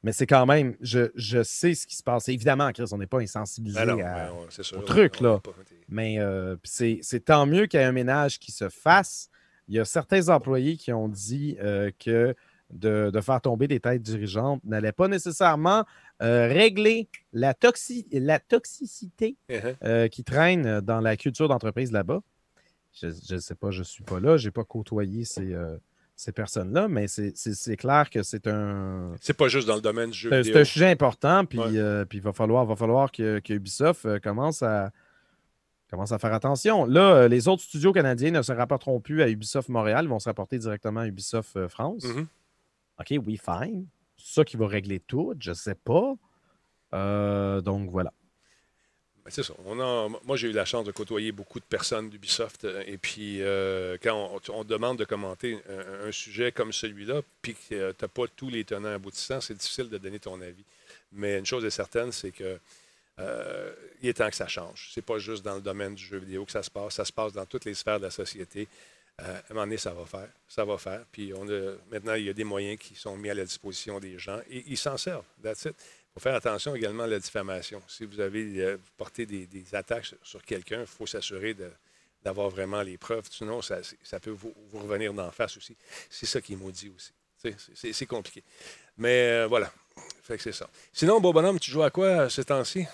[0.02, 2.28] Mais c'est quand même, je, je sais ce qui se passe.
[2.30, 4.30] Évidemment, Chris, on n'est pas insensibilisé Ben ben,
[4.78, 5.38] au truc, là.
[5.40, 5.50] pas-
[5.88, 9.28] Mais euh, c'est tant mieux qu'il y ait un ménage qui se fasse.
[9.68, 12.34] Il y a certains employés qui ont dit euh, que
[12.70, 15.84] de, de faire tomber des têtes dirigeantes n'allait pas nécessairement
[16.22, 19.74] euh, régler la, toxi- la toxicité Uh-huh.
[19.84, 22.20] euh, qui traîne dans la culture d'entreprise là-bas.
[23.00, 25.52] Je ne sais pas, je ne suis pas là, je n'ai pas côtoyé ces,
[26.20, 30.18] ces personnes-là, mais c'est- clair que c'est un, C'est pas juste dans le domaine du
[30.18, 30.54] jeu c'est un- vidéo.
[30.54, 31.78] c'est un sujet important, puis Ouais.
[31.78, 34.90] euh, puis il va falloir, va falloir que, que Ubisoft euh, commence, à,
[35.90, 36.84] commence à faire attention.
[36.84, 40.18] Là, euh, les autres studios canadiens ne se rapporteront plus à Ubisoft Montréal, ils vont
[40.18, 42.04] se rapporter directement à Ubisoft euh, France.
[42.04, 42.26] Mhm.
[43.00, 43.86] OK, oui, fine.
[44.18, 46.14] C'est ça qui va régler tout, je ne sais pas.
[46.92, 48.12] Euh, donc voilà.
[49.36, 49.54] Ben.
[49.66, 52.64] On a- moi, j'ai eu la chance de côtoyer beaucoup de personnes d'Ubisoft.
[52.64, 55.58] euh, Et puis, euh, quand on, demande de commenter
[56.04, 59.88] un, sujet comme celui-là, puis que tu n'as pas tous les tenants aboutissants, c'est difficile
[59.88, 60.64] de donner ton avis.
[61.12, 62.58] Mais une chose est certaine, c'est que
[63.18, 63.72] euh,
[64.02, 64.90] il est temps que ça change.
[64.94, 66.94] C'est pas juste dans le domaine du jeu vidéo que ça se passe.
[66.94, 68.66] Ça se passe dans toutes les sphères de la société.
[69.20, 70.28] Euh, à un moment donné, ça va faire.
[70.48, 71.04] Ça va faire.
[71.12, 74.00] Puis on a, maintenant, il y a des moyens qui sont mis à la disposition
[74.00, 75.26] des gens et ils s'en servent.
[75.42, 75.74] That's it.
[76.10, 77.80] Il faut faire attention également à la diffamation.
[77.86, 81.54] Si vous avez euh, vous portez des, attaques sur, quelqu'un, il faut s'assurer
[82.24, 83.24] d'avoir vraiment les preuves.
[83.30, 83.80] Sinon, ça,
[84.20, 85.76] peut vous, revenir d'en face aussi.
[86.08, 87.12] C'est ça qui est maudit aussi.
[87.74, 88.42] C'est- compliqué.
[88.98, 89.72] Mais euh, voilà.
[90.38, 90.68] C'est ça.
[90.92, 92.86] Sinon, beau bonhomme, tu joues à quoi euh, ce temps-ci?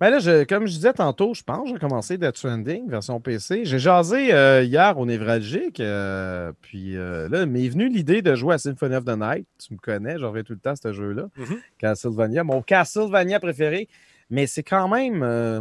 [0.00, 3.20] Ben là, je- comme je disais tantôt, je pense que j'ai commencé Death Stranding version
[3.20, 3.64] PC.
[3.64, 8.54] J'ai jasé euh, hier au Névralgique, euh, puis euh, là, m'est venue l'idée de jouer
[8.54, 9.46] à Symphony of the Night.
[9.58, 11.28] Tu me connais, j'aurais tout le temps ce jeu-là.
[11.36, 11.58] Mhm.
[11.78, 13.88] Castlevania, mon Castlevania préféré.
[14.30, 15.22] Mais c'est quand même.
[15.24, 15.60] euh,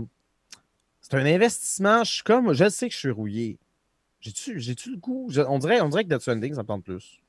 [1.01, 2.03] c'est un investissement.
[2.03, 2.53] Je suis comme.
[2.53, 3.57] Je sais que je suis rouillé.
[4.19, 5.27] J'ai-tu j'ai-tu le goût?
[5.31, 7.21] Je- on, dirait, on dirait que Death Stranding, ça me tente plus.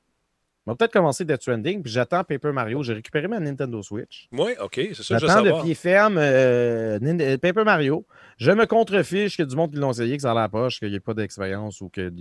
[0.69, 2.83] On va peut-être commencer Death Stranding, puis j'attends Paper Mario.
[2.83, 4.27] J'ai récupéré ma Nintendo Switch.
[4.31, 8.05] Oui, OK, c'est ça, J'attends de pied ferme euh, euh, Paper Mario.
[8.37, 10.89] Je me contrefiche a du monde qui l'ont essayé, que ça a la poche, qu'il
[10.89, 12.13] n'y ait pas d'expérience ou que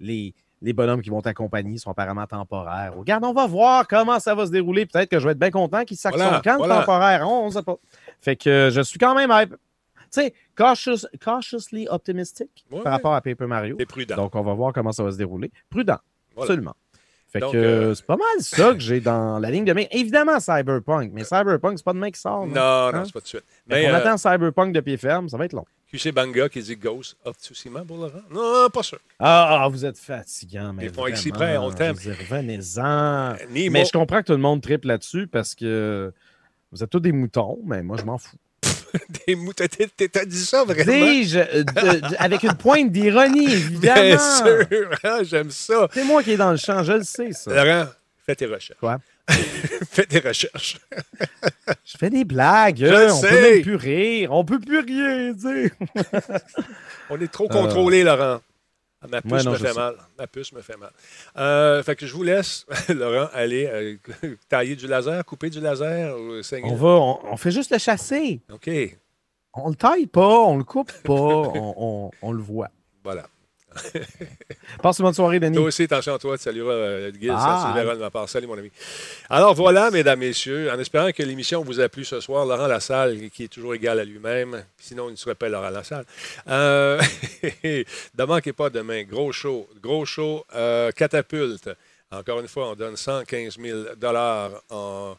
[0.00, 2.94] les, les bonhommes qui vont t'accompagner sont apparemment temporaires.
[2.96, 4.86] Regarde, on va voir comment ça va se dérouler.
[4.86, 7.28] Peut-être que je vais être bien content qu'ils s'actionne Voilà, le temporaire.
[7.28, 7.76] On ne sait pas.
[8.22, 9.50] Fait que euh, je suis quand même hype.
[9.50, 13.76] Tu sais, cautious- cautiously optimistic Ouais, par rapport à Paper Mario.
[13.76, 14.16] T'es prudent.
[14.16, 15.50] Donc, on va voir comment ça va se dérouler.
[15.68, 15.98] Prudent,
[16.34, 16.46] Voilà.
[16.50, 16.74] absolument.
[17.34, 19.86] Fait Donc, que euh, c'est pas mal ça que j'ai dans la ligne de main.
[19.90, 22.46] Évidemment, Cyberpunk, mais Cyberpunk, c'est pas demain qui sort.
[22.46, 22.92] non, non?
[22.92, 23.02] non, Hein?
[23.06, 23.44] c'est pas tout de suite.
[23.66, 25.64] Mais qu'on euh, attend Cyberpunk de pied ferme, ça va être long.
[25.92, 28.22] QC Banga qui dit Ghost of Tsushima pour Laurent?
[28.30, 28.98] Non, pas sûr.
[29.18, 31.96] Ah, ah, vous êtes fatigant, mais Ils font exprès, on t'aime.
[31.96, 33.34] Revenez-en.
[33.50, 36.12] Mais je comprends que tout le monde triple là-dessus parce que
[36.72, 38.36] vous êtes tous des moutons, mais moi, je m'en fous.
[40.12, 41.06] T'as- dit ça vraiment?
[41.06, 44.02] Dis-je, euh, avec une pointe d'ironie, évidemment.
[44.02, 44.66] Bien sûr,
[45.02, 45.88] hein, j'aime ça.
[45.92, 47.64] C'est moi qui est dans le champ, je le sais, ça.
[47.64, 47.88] Laurent,
[48.24, 48.78] fais tes recherches.
[48.78, 48.98] Quoi?
[49.90, 50.76] fais tes recherches.
[51.84, 53.28] Je fais des blagues, Je euh, le on sais.
[53.28, 55.70] peut même plus rire, on peut plus rien dire.
[57.10, 58.40] On est trop contrôlé, Laurent.
[59.04, 59.74] Ah, Ma puce Ouais, non, me fait sais.
[59.78, 59.96] mal.
[60.18, 60.90] Ma puce me fait mal.
[61.36, 63.96] Euh, fait que je vous laisse, Laurent, aller euh,
[64.48, 66.40] tailler du laser, couper du laser ou.
[66.64, 68.40] On va, on, on fait juste le chasser.
[68.52, 68.70] OK.
[69.54, 72.70] On le taille pas, on le coupe pas, on, on- on le voit.
[73.04, 73.26] Voilà.
[74.82, 75.56] Passe une bonne soirée, Denis.
[75.56, 77.72] Toi aussi, attention à toi, tu salueras euh, Guy, Ah.
[77.74, 78.28] de ma part.
[78.28, 78.70] Salut, mon ami.
[79.28, 83.30] Alors voilà, mesdames, messieurs, en espérant que l'émission vous a plu ce soir, Laurent Lassalle,
[83.30, 86.04] qui est toujours égal à lui-même, sinon il ne serait pas Laurent Lassalle.
[86.48, 87.00] Euh,
[87.64, 91.70] ne manquez pas demain, gros show, gros show, euh, catapulte.
[92.10, 93.78] Encore une fois, on donne 115 000
[94.70, 95.16] en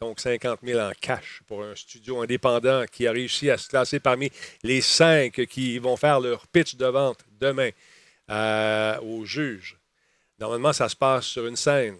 [0.00, 4.00] donc 50 000 en cash pour un studio indépendant qui a réussi à se classer
[4.00, 4.30] parmi
[4.62, 7.70] les cinq qui vont faire leur pitch de vente demain
[8.30, 9.78] euh, au juge.
[10.38, 11.96] Normalement, ça se passe sur une scène,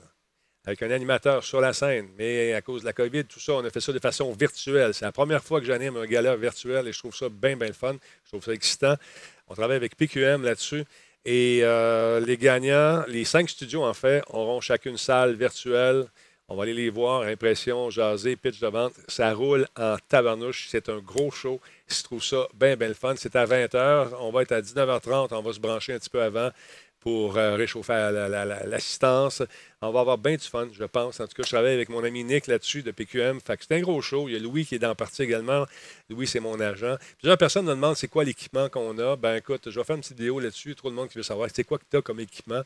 [0.67, 2.09] avec un animateur sur la scène.
[2.19, 4.93] Mais à cause de la COVID, tout ça, on a fait ça de façon virtuelle.
[4.93, 7.69] C'est la première fois que j'anime un gala virtuel et je trouve ça bien, bien
[7.69, 7.97] le fun.
[8.25, 8.97] Je trouve ça excitant.
[9.49, 10.85] On travaille avec PQM là-dessus.
[11.25, 16.07] Et euh, les gagnants, les cinq studios, en fait, auront chacune salle virtuelle.
[16.49, 18.93] On va aller les voir, impression, jaser, pitch de vente.
[19.09, 20.69] Ça roule en tabarnouche.
[20.69, 21.61] C'est un gros show.
[21.89, 23.15] Je trouve ça bien, bien le fun.
[23.17, 24.11] C'est à 20h.
[24.21, 25.29] On va être à 19h30.
[25.35, 26.51] On va se brancher un petit peu avant
[27.01, 29.43] pour euh, réchauffer la- la- la- l'assistance.
[29.83, 31.21] On va avoir bien du fun, je pense.
[31.21, 33.41] En tout cas, je travaille avec mon ami Nick là-dessus de PQM.
[33.43, 34.27] Fait que c'est un gros show.
[34.27, 35.67] Il y a Louis qui est dans la partie également.
[36.09, 36.97] Louis, c'est mon agent.
[37.19, 39.17] Plusieurs personnes me demandent c'est quoi l'équipement qu'on a.
[39.17, 40.75] Ben écoute, je vais faire une petite vidéo là-dessus.
[40.75, 42.63] Trop de monde qui veut savoir c'est quoi que tu as comme équipement.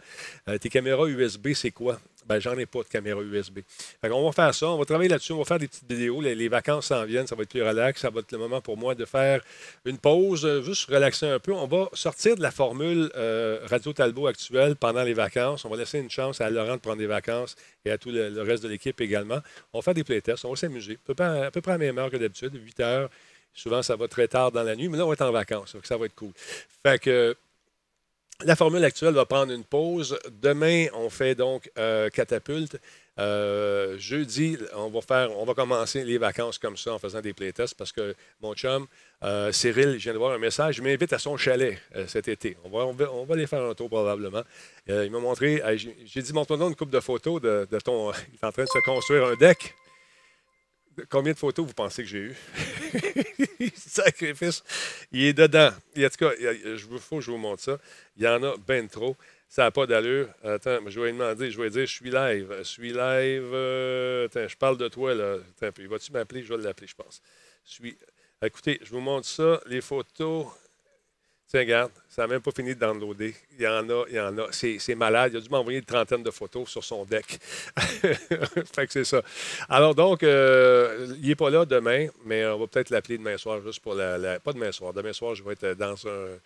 [0.49, 1.99] Euh, tes caméras USB, c'est quoi?
[2.27, 3.61] Ben, j'en ai pas de caméra USB.
[4.01, 6.21] Fait on va faire ça, on va travailler là-dessus, on va faire des petites vidéos.
[6.21, 8.01] Les, vacances s'en viennent, ça va être plus relax.
[8.01, 9.41] Ça va être le moment pour moi de faire
[9.85, 11.53] une pause, euh, juste relaxer un peu.
[11.53, 15.65] On va sortir de la formule euh, Radio Talbot actuelle pendant les vacances.
[15.65, 18.43] On va laisser une chance à Laurent de prendre des vacances et à tout le,
[18.43, 19.41] reste de l'équipe également.
[19.73, 20.95] On faire des playtests, on va s'amuser.
[20.95, 23.11] À peu près à, la même heure que d'habitude, 8 heures.
[23.53, 25.77] Souvent, ça va très tard dans la nuit, mais là, on va être en vacances.
[25.83, 26.33] Ça va être cool.
[26.85, 27.37] Fait que
[28.45, 30.19] la formule actuelle va prendre une pause.
[30.41, 32.79] Demain, on fait donc euh, catapulte.
[33.21, 37.35] Euh, jeudi, on va faire, on va commencer les vacances comme ça en faisant des
[37.35, 38.87] playtests parce que mon chum
[39.23, 42.57] euh, Cyril, je viens de voir un message, il m'invite à son chalet cet été.
[42.64, 44.43] On va, on, va, aller faire un tour probablement.
[44.87, 45.62] il m'a montré,
[46.07, 48.12] j'ai dit montre-nous une coupe de photos de, ton.
[48.33, 49.75] Il est en train de se construire un deck.
[51.09, 52.37] Combien de photos vous pensez que j'ai eues?
[53.77, 54.62] Sacrifice.
[55.12, 55.71] Il est dedans.
[55.97, 57.79] En tout cas, il faut que je vous montre ça.
[58.16, 59.16] Il y en a bien trop.
[59.51, 60.29] Ça n'a pas d'allure.
[60.45, 62.55] Attends, je vais lui demander, je vais dire, je suis live.
[62.59, 63.51] Je suis live.
[63.53, 65.39] Euh, attends, je parle de toi, là.
[65.57, 66.45] Attends, puis vas-tu m'appeler?
[66.45, 67.21] Je vais l'appeler, je pense.
[67.67, 67.99] Je suis...
[68.41, 70.47] Écoutez, je vous montre ça, les photos.
[71.49, 73.35] Tiens, regarde, ça n'a même pas fini de downloader.
[73.59, 74.53] Il y en a, il y en a.
[74.53, 75.33] C'est malade.
[75.35, 77.27] Il a dû m'envoyer une trentaine de photos sur son deck.
[77.77, 79.21] fait que c'est ça.
[79.69, 83.61] Alors donc, euh, il n'est pas là demain, mais on va peut-être l'appeler demain soir
[83.63, 84.93] juste pour la, Pas demain soir.
[84.93, 86.39] Demain soir, je vais être dans un,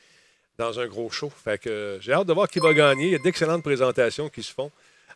[0.59, 1.31] dans un gros show.
[1.31, 3.07] Fait que j'ai hâte de voir qui va gagner.
[3.07, 4.71] Il y a d'excellentes présentations qui se font.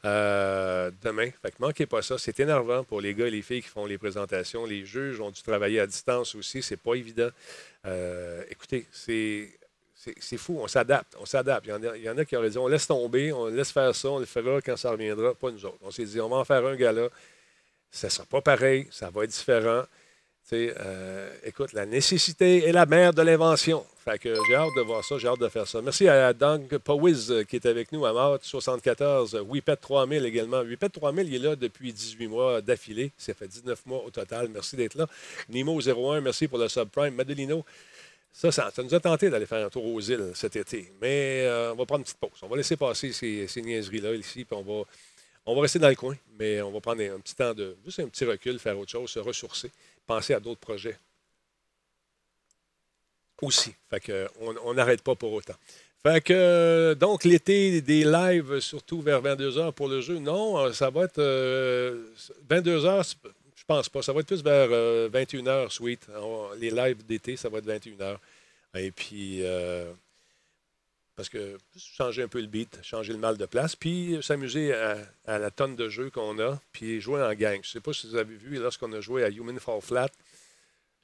[0.05, 1.31] Euh, demain.
[1.43, 2.19] Fait que manquez pas ça.
[2.19, 4.65] C'est énervant pour les gars et les filles qui font les présentations.
[4.65, 6.63] Les juges ont dû travailler à distance aussi.
[6.63, 7.31] C'est pas évident.
[7.87, 9.49] Euh, écoutez, c'est
[10.21, 11.67] c'est fou, on s'adapte, on s'adapte.
[11.67, 14.21] Il, y en a qui auraient dit on laisse tomber, on laisse faire ça, on
[14.21, 15.79] le fera quand ça reviendra, pas nous autres.
[15.83, 17.09] On s'est dit on va en faire un gala,
[17.91, 19.83] ça sera pas pareil, ça va être différent.
[20.53, 23.85] Euh, écoute, la nécessité est la mère de l'invention.
[24.05, 25.83] Fait que j'ai hâte de voir ça, j'ai hâte de faire ça.
[25.83, 30.61] Merci à Doug Powiz euh, qui est avec nous à Mart 74, Wipet 3000 également.
[30.61, 33.13] Wipet 3000, il est là depuis 18 mois d'affilée.
[33.19, 34.49] Ça fait 19 mois au total.
[34.49, 35.07] Merci d'être là.
[35.51, 37.15] Nimo 01, merci pour le subprime.
[37.15, 37.65] Madelino,
[38.33, 40.91] ça, ça, nous a tenté d'aller faire un tour aux îles cet été.
[41.03, 42.39] Mais euh, on va prendre une petite pause.
[42.41, 44.85] On va laisser passer ces, niaiseries-là ici, puis on va,
[45.45, 47.77] on va rester dans le coin, mais on va prendre un, petit temps de.
[47.85, 49.71] juste un petit recul, faire autre chose, se ressourcer,
[50.09, 50.99] penser à d'autres projets.
[53.41, 53.73] Aussi.
[53.89, 55.55] Fait on n'arrête pas pour autant.
[56.03, 60.19] Fait que, donc, l'été, des lives, surtout vers 22h pour le jeu.
[60.19, 61.21] Non, ça va être
[62.49, 63.31] 22h, euh,
[63.69, 64.03] pense pas.
[64.03, 64.69] Ça va être plus vers
[65.11, 66.09] 21h, euh, Sweet.
[66.59, 68.17] les lives d'été, ça va être 21h.
[68.75, 69.93] Et puis, euh,
[71.19, 75.39] parce que changer un peu le beat, changer le mal de place, puis s'amuser à,
[75.39, 77.59] la tonne de jeux qu'on a, puis jouer en gang.
[77.65, 80.11] Je ne sais pas si vous avez vu, lorsqu'on a joué à Human Fall Flat,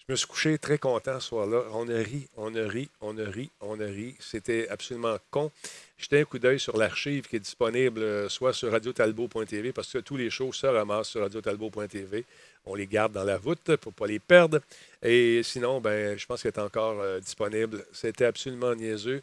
[0.06, 1.64] je me suis couché très content ce soir-là.
[1.72, 4.14] On a ri, on a ri, on a ri, on a ri.
[4.20, 5.50] C'était absolument con.
[5.98, 9.98] Jetez un coup d'œil sur l'archive qui est disponible euh, soit sur radiotalbo.tv parce que
[9.98, 12.24] tous les shows se ramassent sur radiotalbo.tv.
[12.66, 14.60] On les garde dans la voûte pour ne pas les perdre.
[15.02, 17.84] Et sinon, ben, je pense qu'elle est encore euh, disponible.
[17.92, 19.20] C'était absolument niaiseux.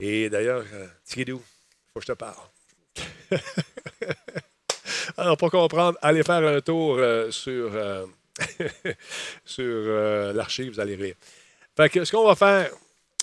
[0.00, 0.86] Et d'ailleurs, euh,
[1.16, 1.40] il faut
[1.96, 2.34] que je te parle.
[5.16, 7.70] Alors, pour comprendre, allez faire un tour euh, sur,
[9.44, 11.14] sur l'archive, vous allez rire.
[11.76, 12.70] Fait que ce qu'on va faire,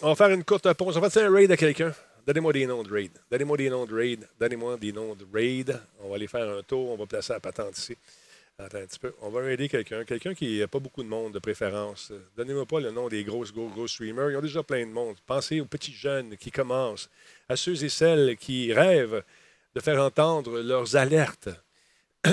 [0.01, 0.97] on va faire une courte pause.
[0.97, 1.93] On va faire un raid à quelqu'un.
[2.25, 3.11] Donnez-moi des noms de raid.
[3.31, 4.27] Donnez-moi des noms de raid.
[4.39, 5.79] Donnez-moi des noms de raid.
[6.01, 6.91] On va aller faire un tour.
[6.91, 7.97] On va placer la patente ici.
[8.59, 9.13] Attends un petit peu.
[9.21, 10.03] On va aider quelqu'un.
[10.03, 12.11] Quelqu'un qui n'a pas beaucoup de monde de préférence.
[12.35, 14.31] Donnez-moi pas le nom des grosses, gros, gros streamers.
[14.31, 15.15] Ils ont déjà plein de monde.
[15.27, 17.07] Pensez aux petits jeunes qui commencent,
[17.47, 19.23] à ceux et celles qui rêvent
[19.75, 21.49] de faire entendre leurs alertes.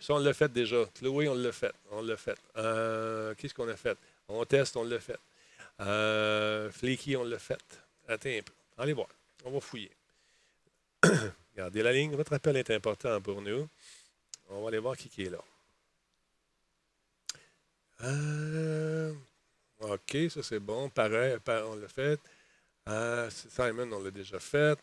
[0.00, 0.84] Ça, on l'a fait déjà.
[0.98, 1.72] Chloé, on l'a fait.
[1.92, 2.38] On l'a fait.
[2.56, 3.96] Euh, qu'est-ce qu'on a fait?
[4.28, 5.20] On teste, on l'a fait.
[5.80, 7.78] Euh, on l'a fait.
[8.08, 8.52] Attends un peu.
[8.78, 9.08] Allez voir.
[9.44, 9.92] On va fouiller.
[11.54, 12.16] Regardez la ligne.
[12.16, 13.68] Votre appel est important pour nous.
[14.50, 15.38] On va aller voir qui, qui est là.
[18.02, 19.14] Euh,
[19.80, 20.88] OK, ça c'est bon.
[20.90, 22.20] Pareil, on l'a fait.
[22.88, 24.78] Euh, Simon, on l'a déjà fait.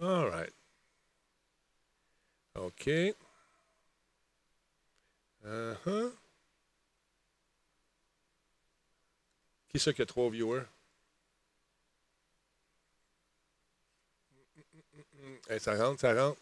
[0.00, 0.52] All right.
[2.54, 3.14] OK.
[5.44, 6.12] Uh -huh.
[9.68, 10.64] Qui c'est qui a trois viewers?
[15.58, 16.40] ça rentre, ça rentre.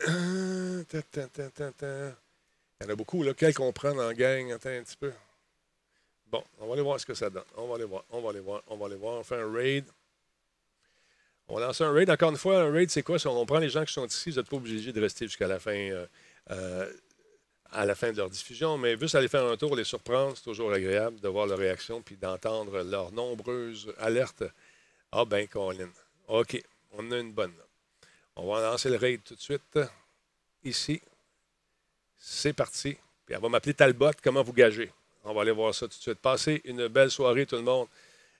[2.80, 3.32] Il y en a beaucoup, là.
[3.34, 4.52] Quel qu'on prend en gang?
[4.52, 5.12] Attends un petit peu.
[6.30, 7.44] Bon, on va aller voir ce que ça donne.
[7.56, 9.20] On va aller voir, on va aller voir, on va aller voir.
[9.20, 9.84] On fait un raid.
[11.48, 12.10] On lance un raid.
[12.10, 13.16] Encore une fois, un raid, c'est quoi?
[13.26, 14.30] On prend les gens qui sont ici.
[14.30, 15.72] Vous n'êtes pas obligés de rester jusqu'à la fin.
[15.72, 16.06] Euh,
[16.50, 16.90] euh,
[17.82, 20.72] la fin de leur diffusion, mais juste aller faire un tour, les surprendre, c'est toujours
[20.72, 24.44] agréable de voir leur réaction puis d'entendre leurs nombreuses alertes.
[25.10, 25.90] Ah ben, Colin.
[26.28, 26.62] OK,
[26.92, 27.54] on a une bonne.
[28.36, 29.78] On va lancer le raid tout de suite.
[30.62, 31.00] Ici.
[32.26, 32.96] C'est parti.
[33.26, 34.12] Puis elle va m'appeler Talbot.
[34.22, 34.90] Comment vous gager?
[35.24, 36.18] On va aller voir ça tout de suite.
[36.20, 37.86] Passez une belle soirée, tout le monde.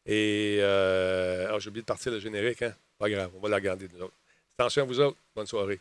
[0.06, 2.74] Et euh, ah, j'ai oublié de partir le générique, hein?
[2.98, 4.14] Pas grave, on va la regarder nous autres.
[4.58, 5.80] Attention à vous autres, bonne soirée.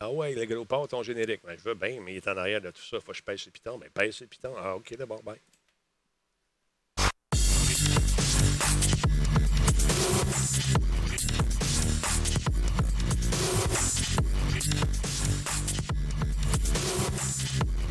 [0.00, 1.42] Ah ouais, le gros part ton générique.
[1.44, 2.98] Ben, je veux bien, mais il est en arrière de tout ça.
[2.98, 3.78] Faut que je pèse le piton.
[3.78, 4.54] Ben, pèse le piton.
[4.58, 5.38] Ah, OK, d'abord, bye.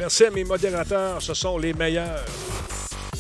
[0.02, 2.26] Merci à mes modérateurs, ce sont les meilleurs.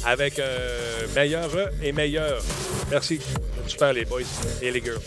[0.03, 2.41] Avec un meilleur et meilleur.
[2.89, 3.19] Merci.
[3.67, 4.21] Super les boys
[4.63, 4.97] et les girls.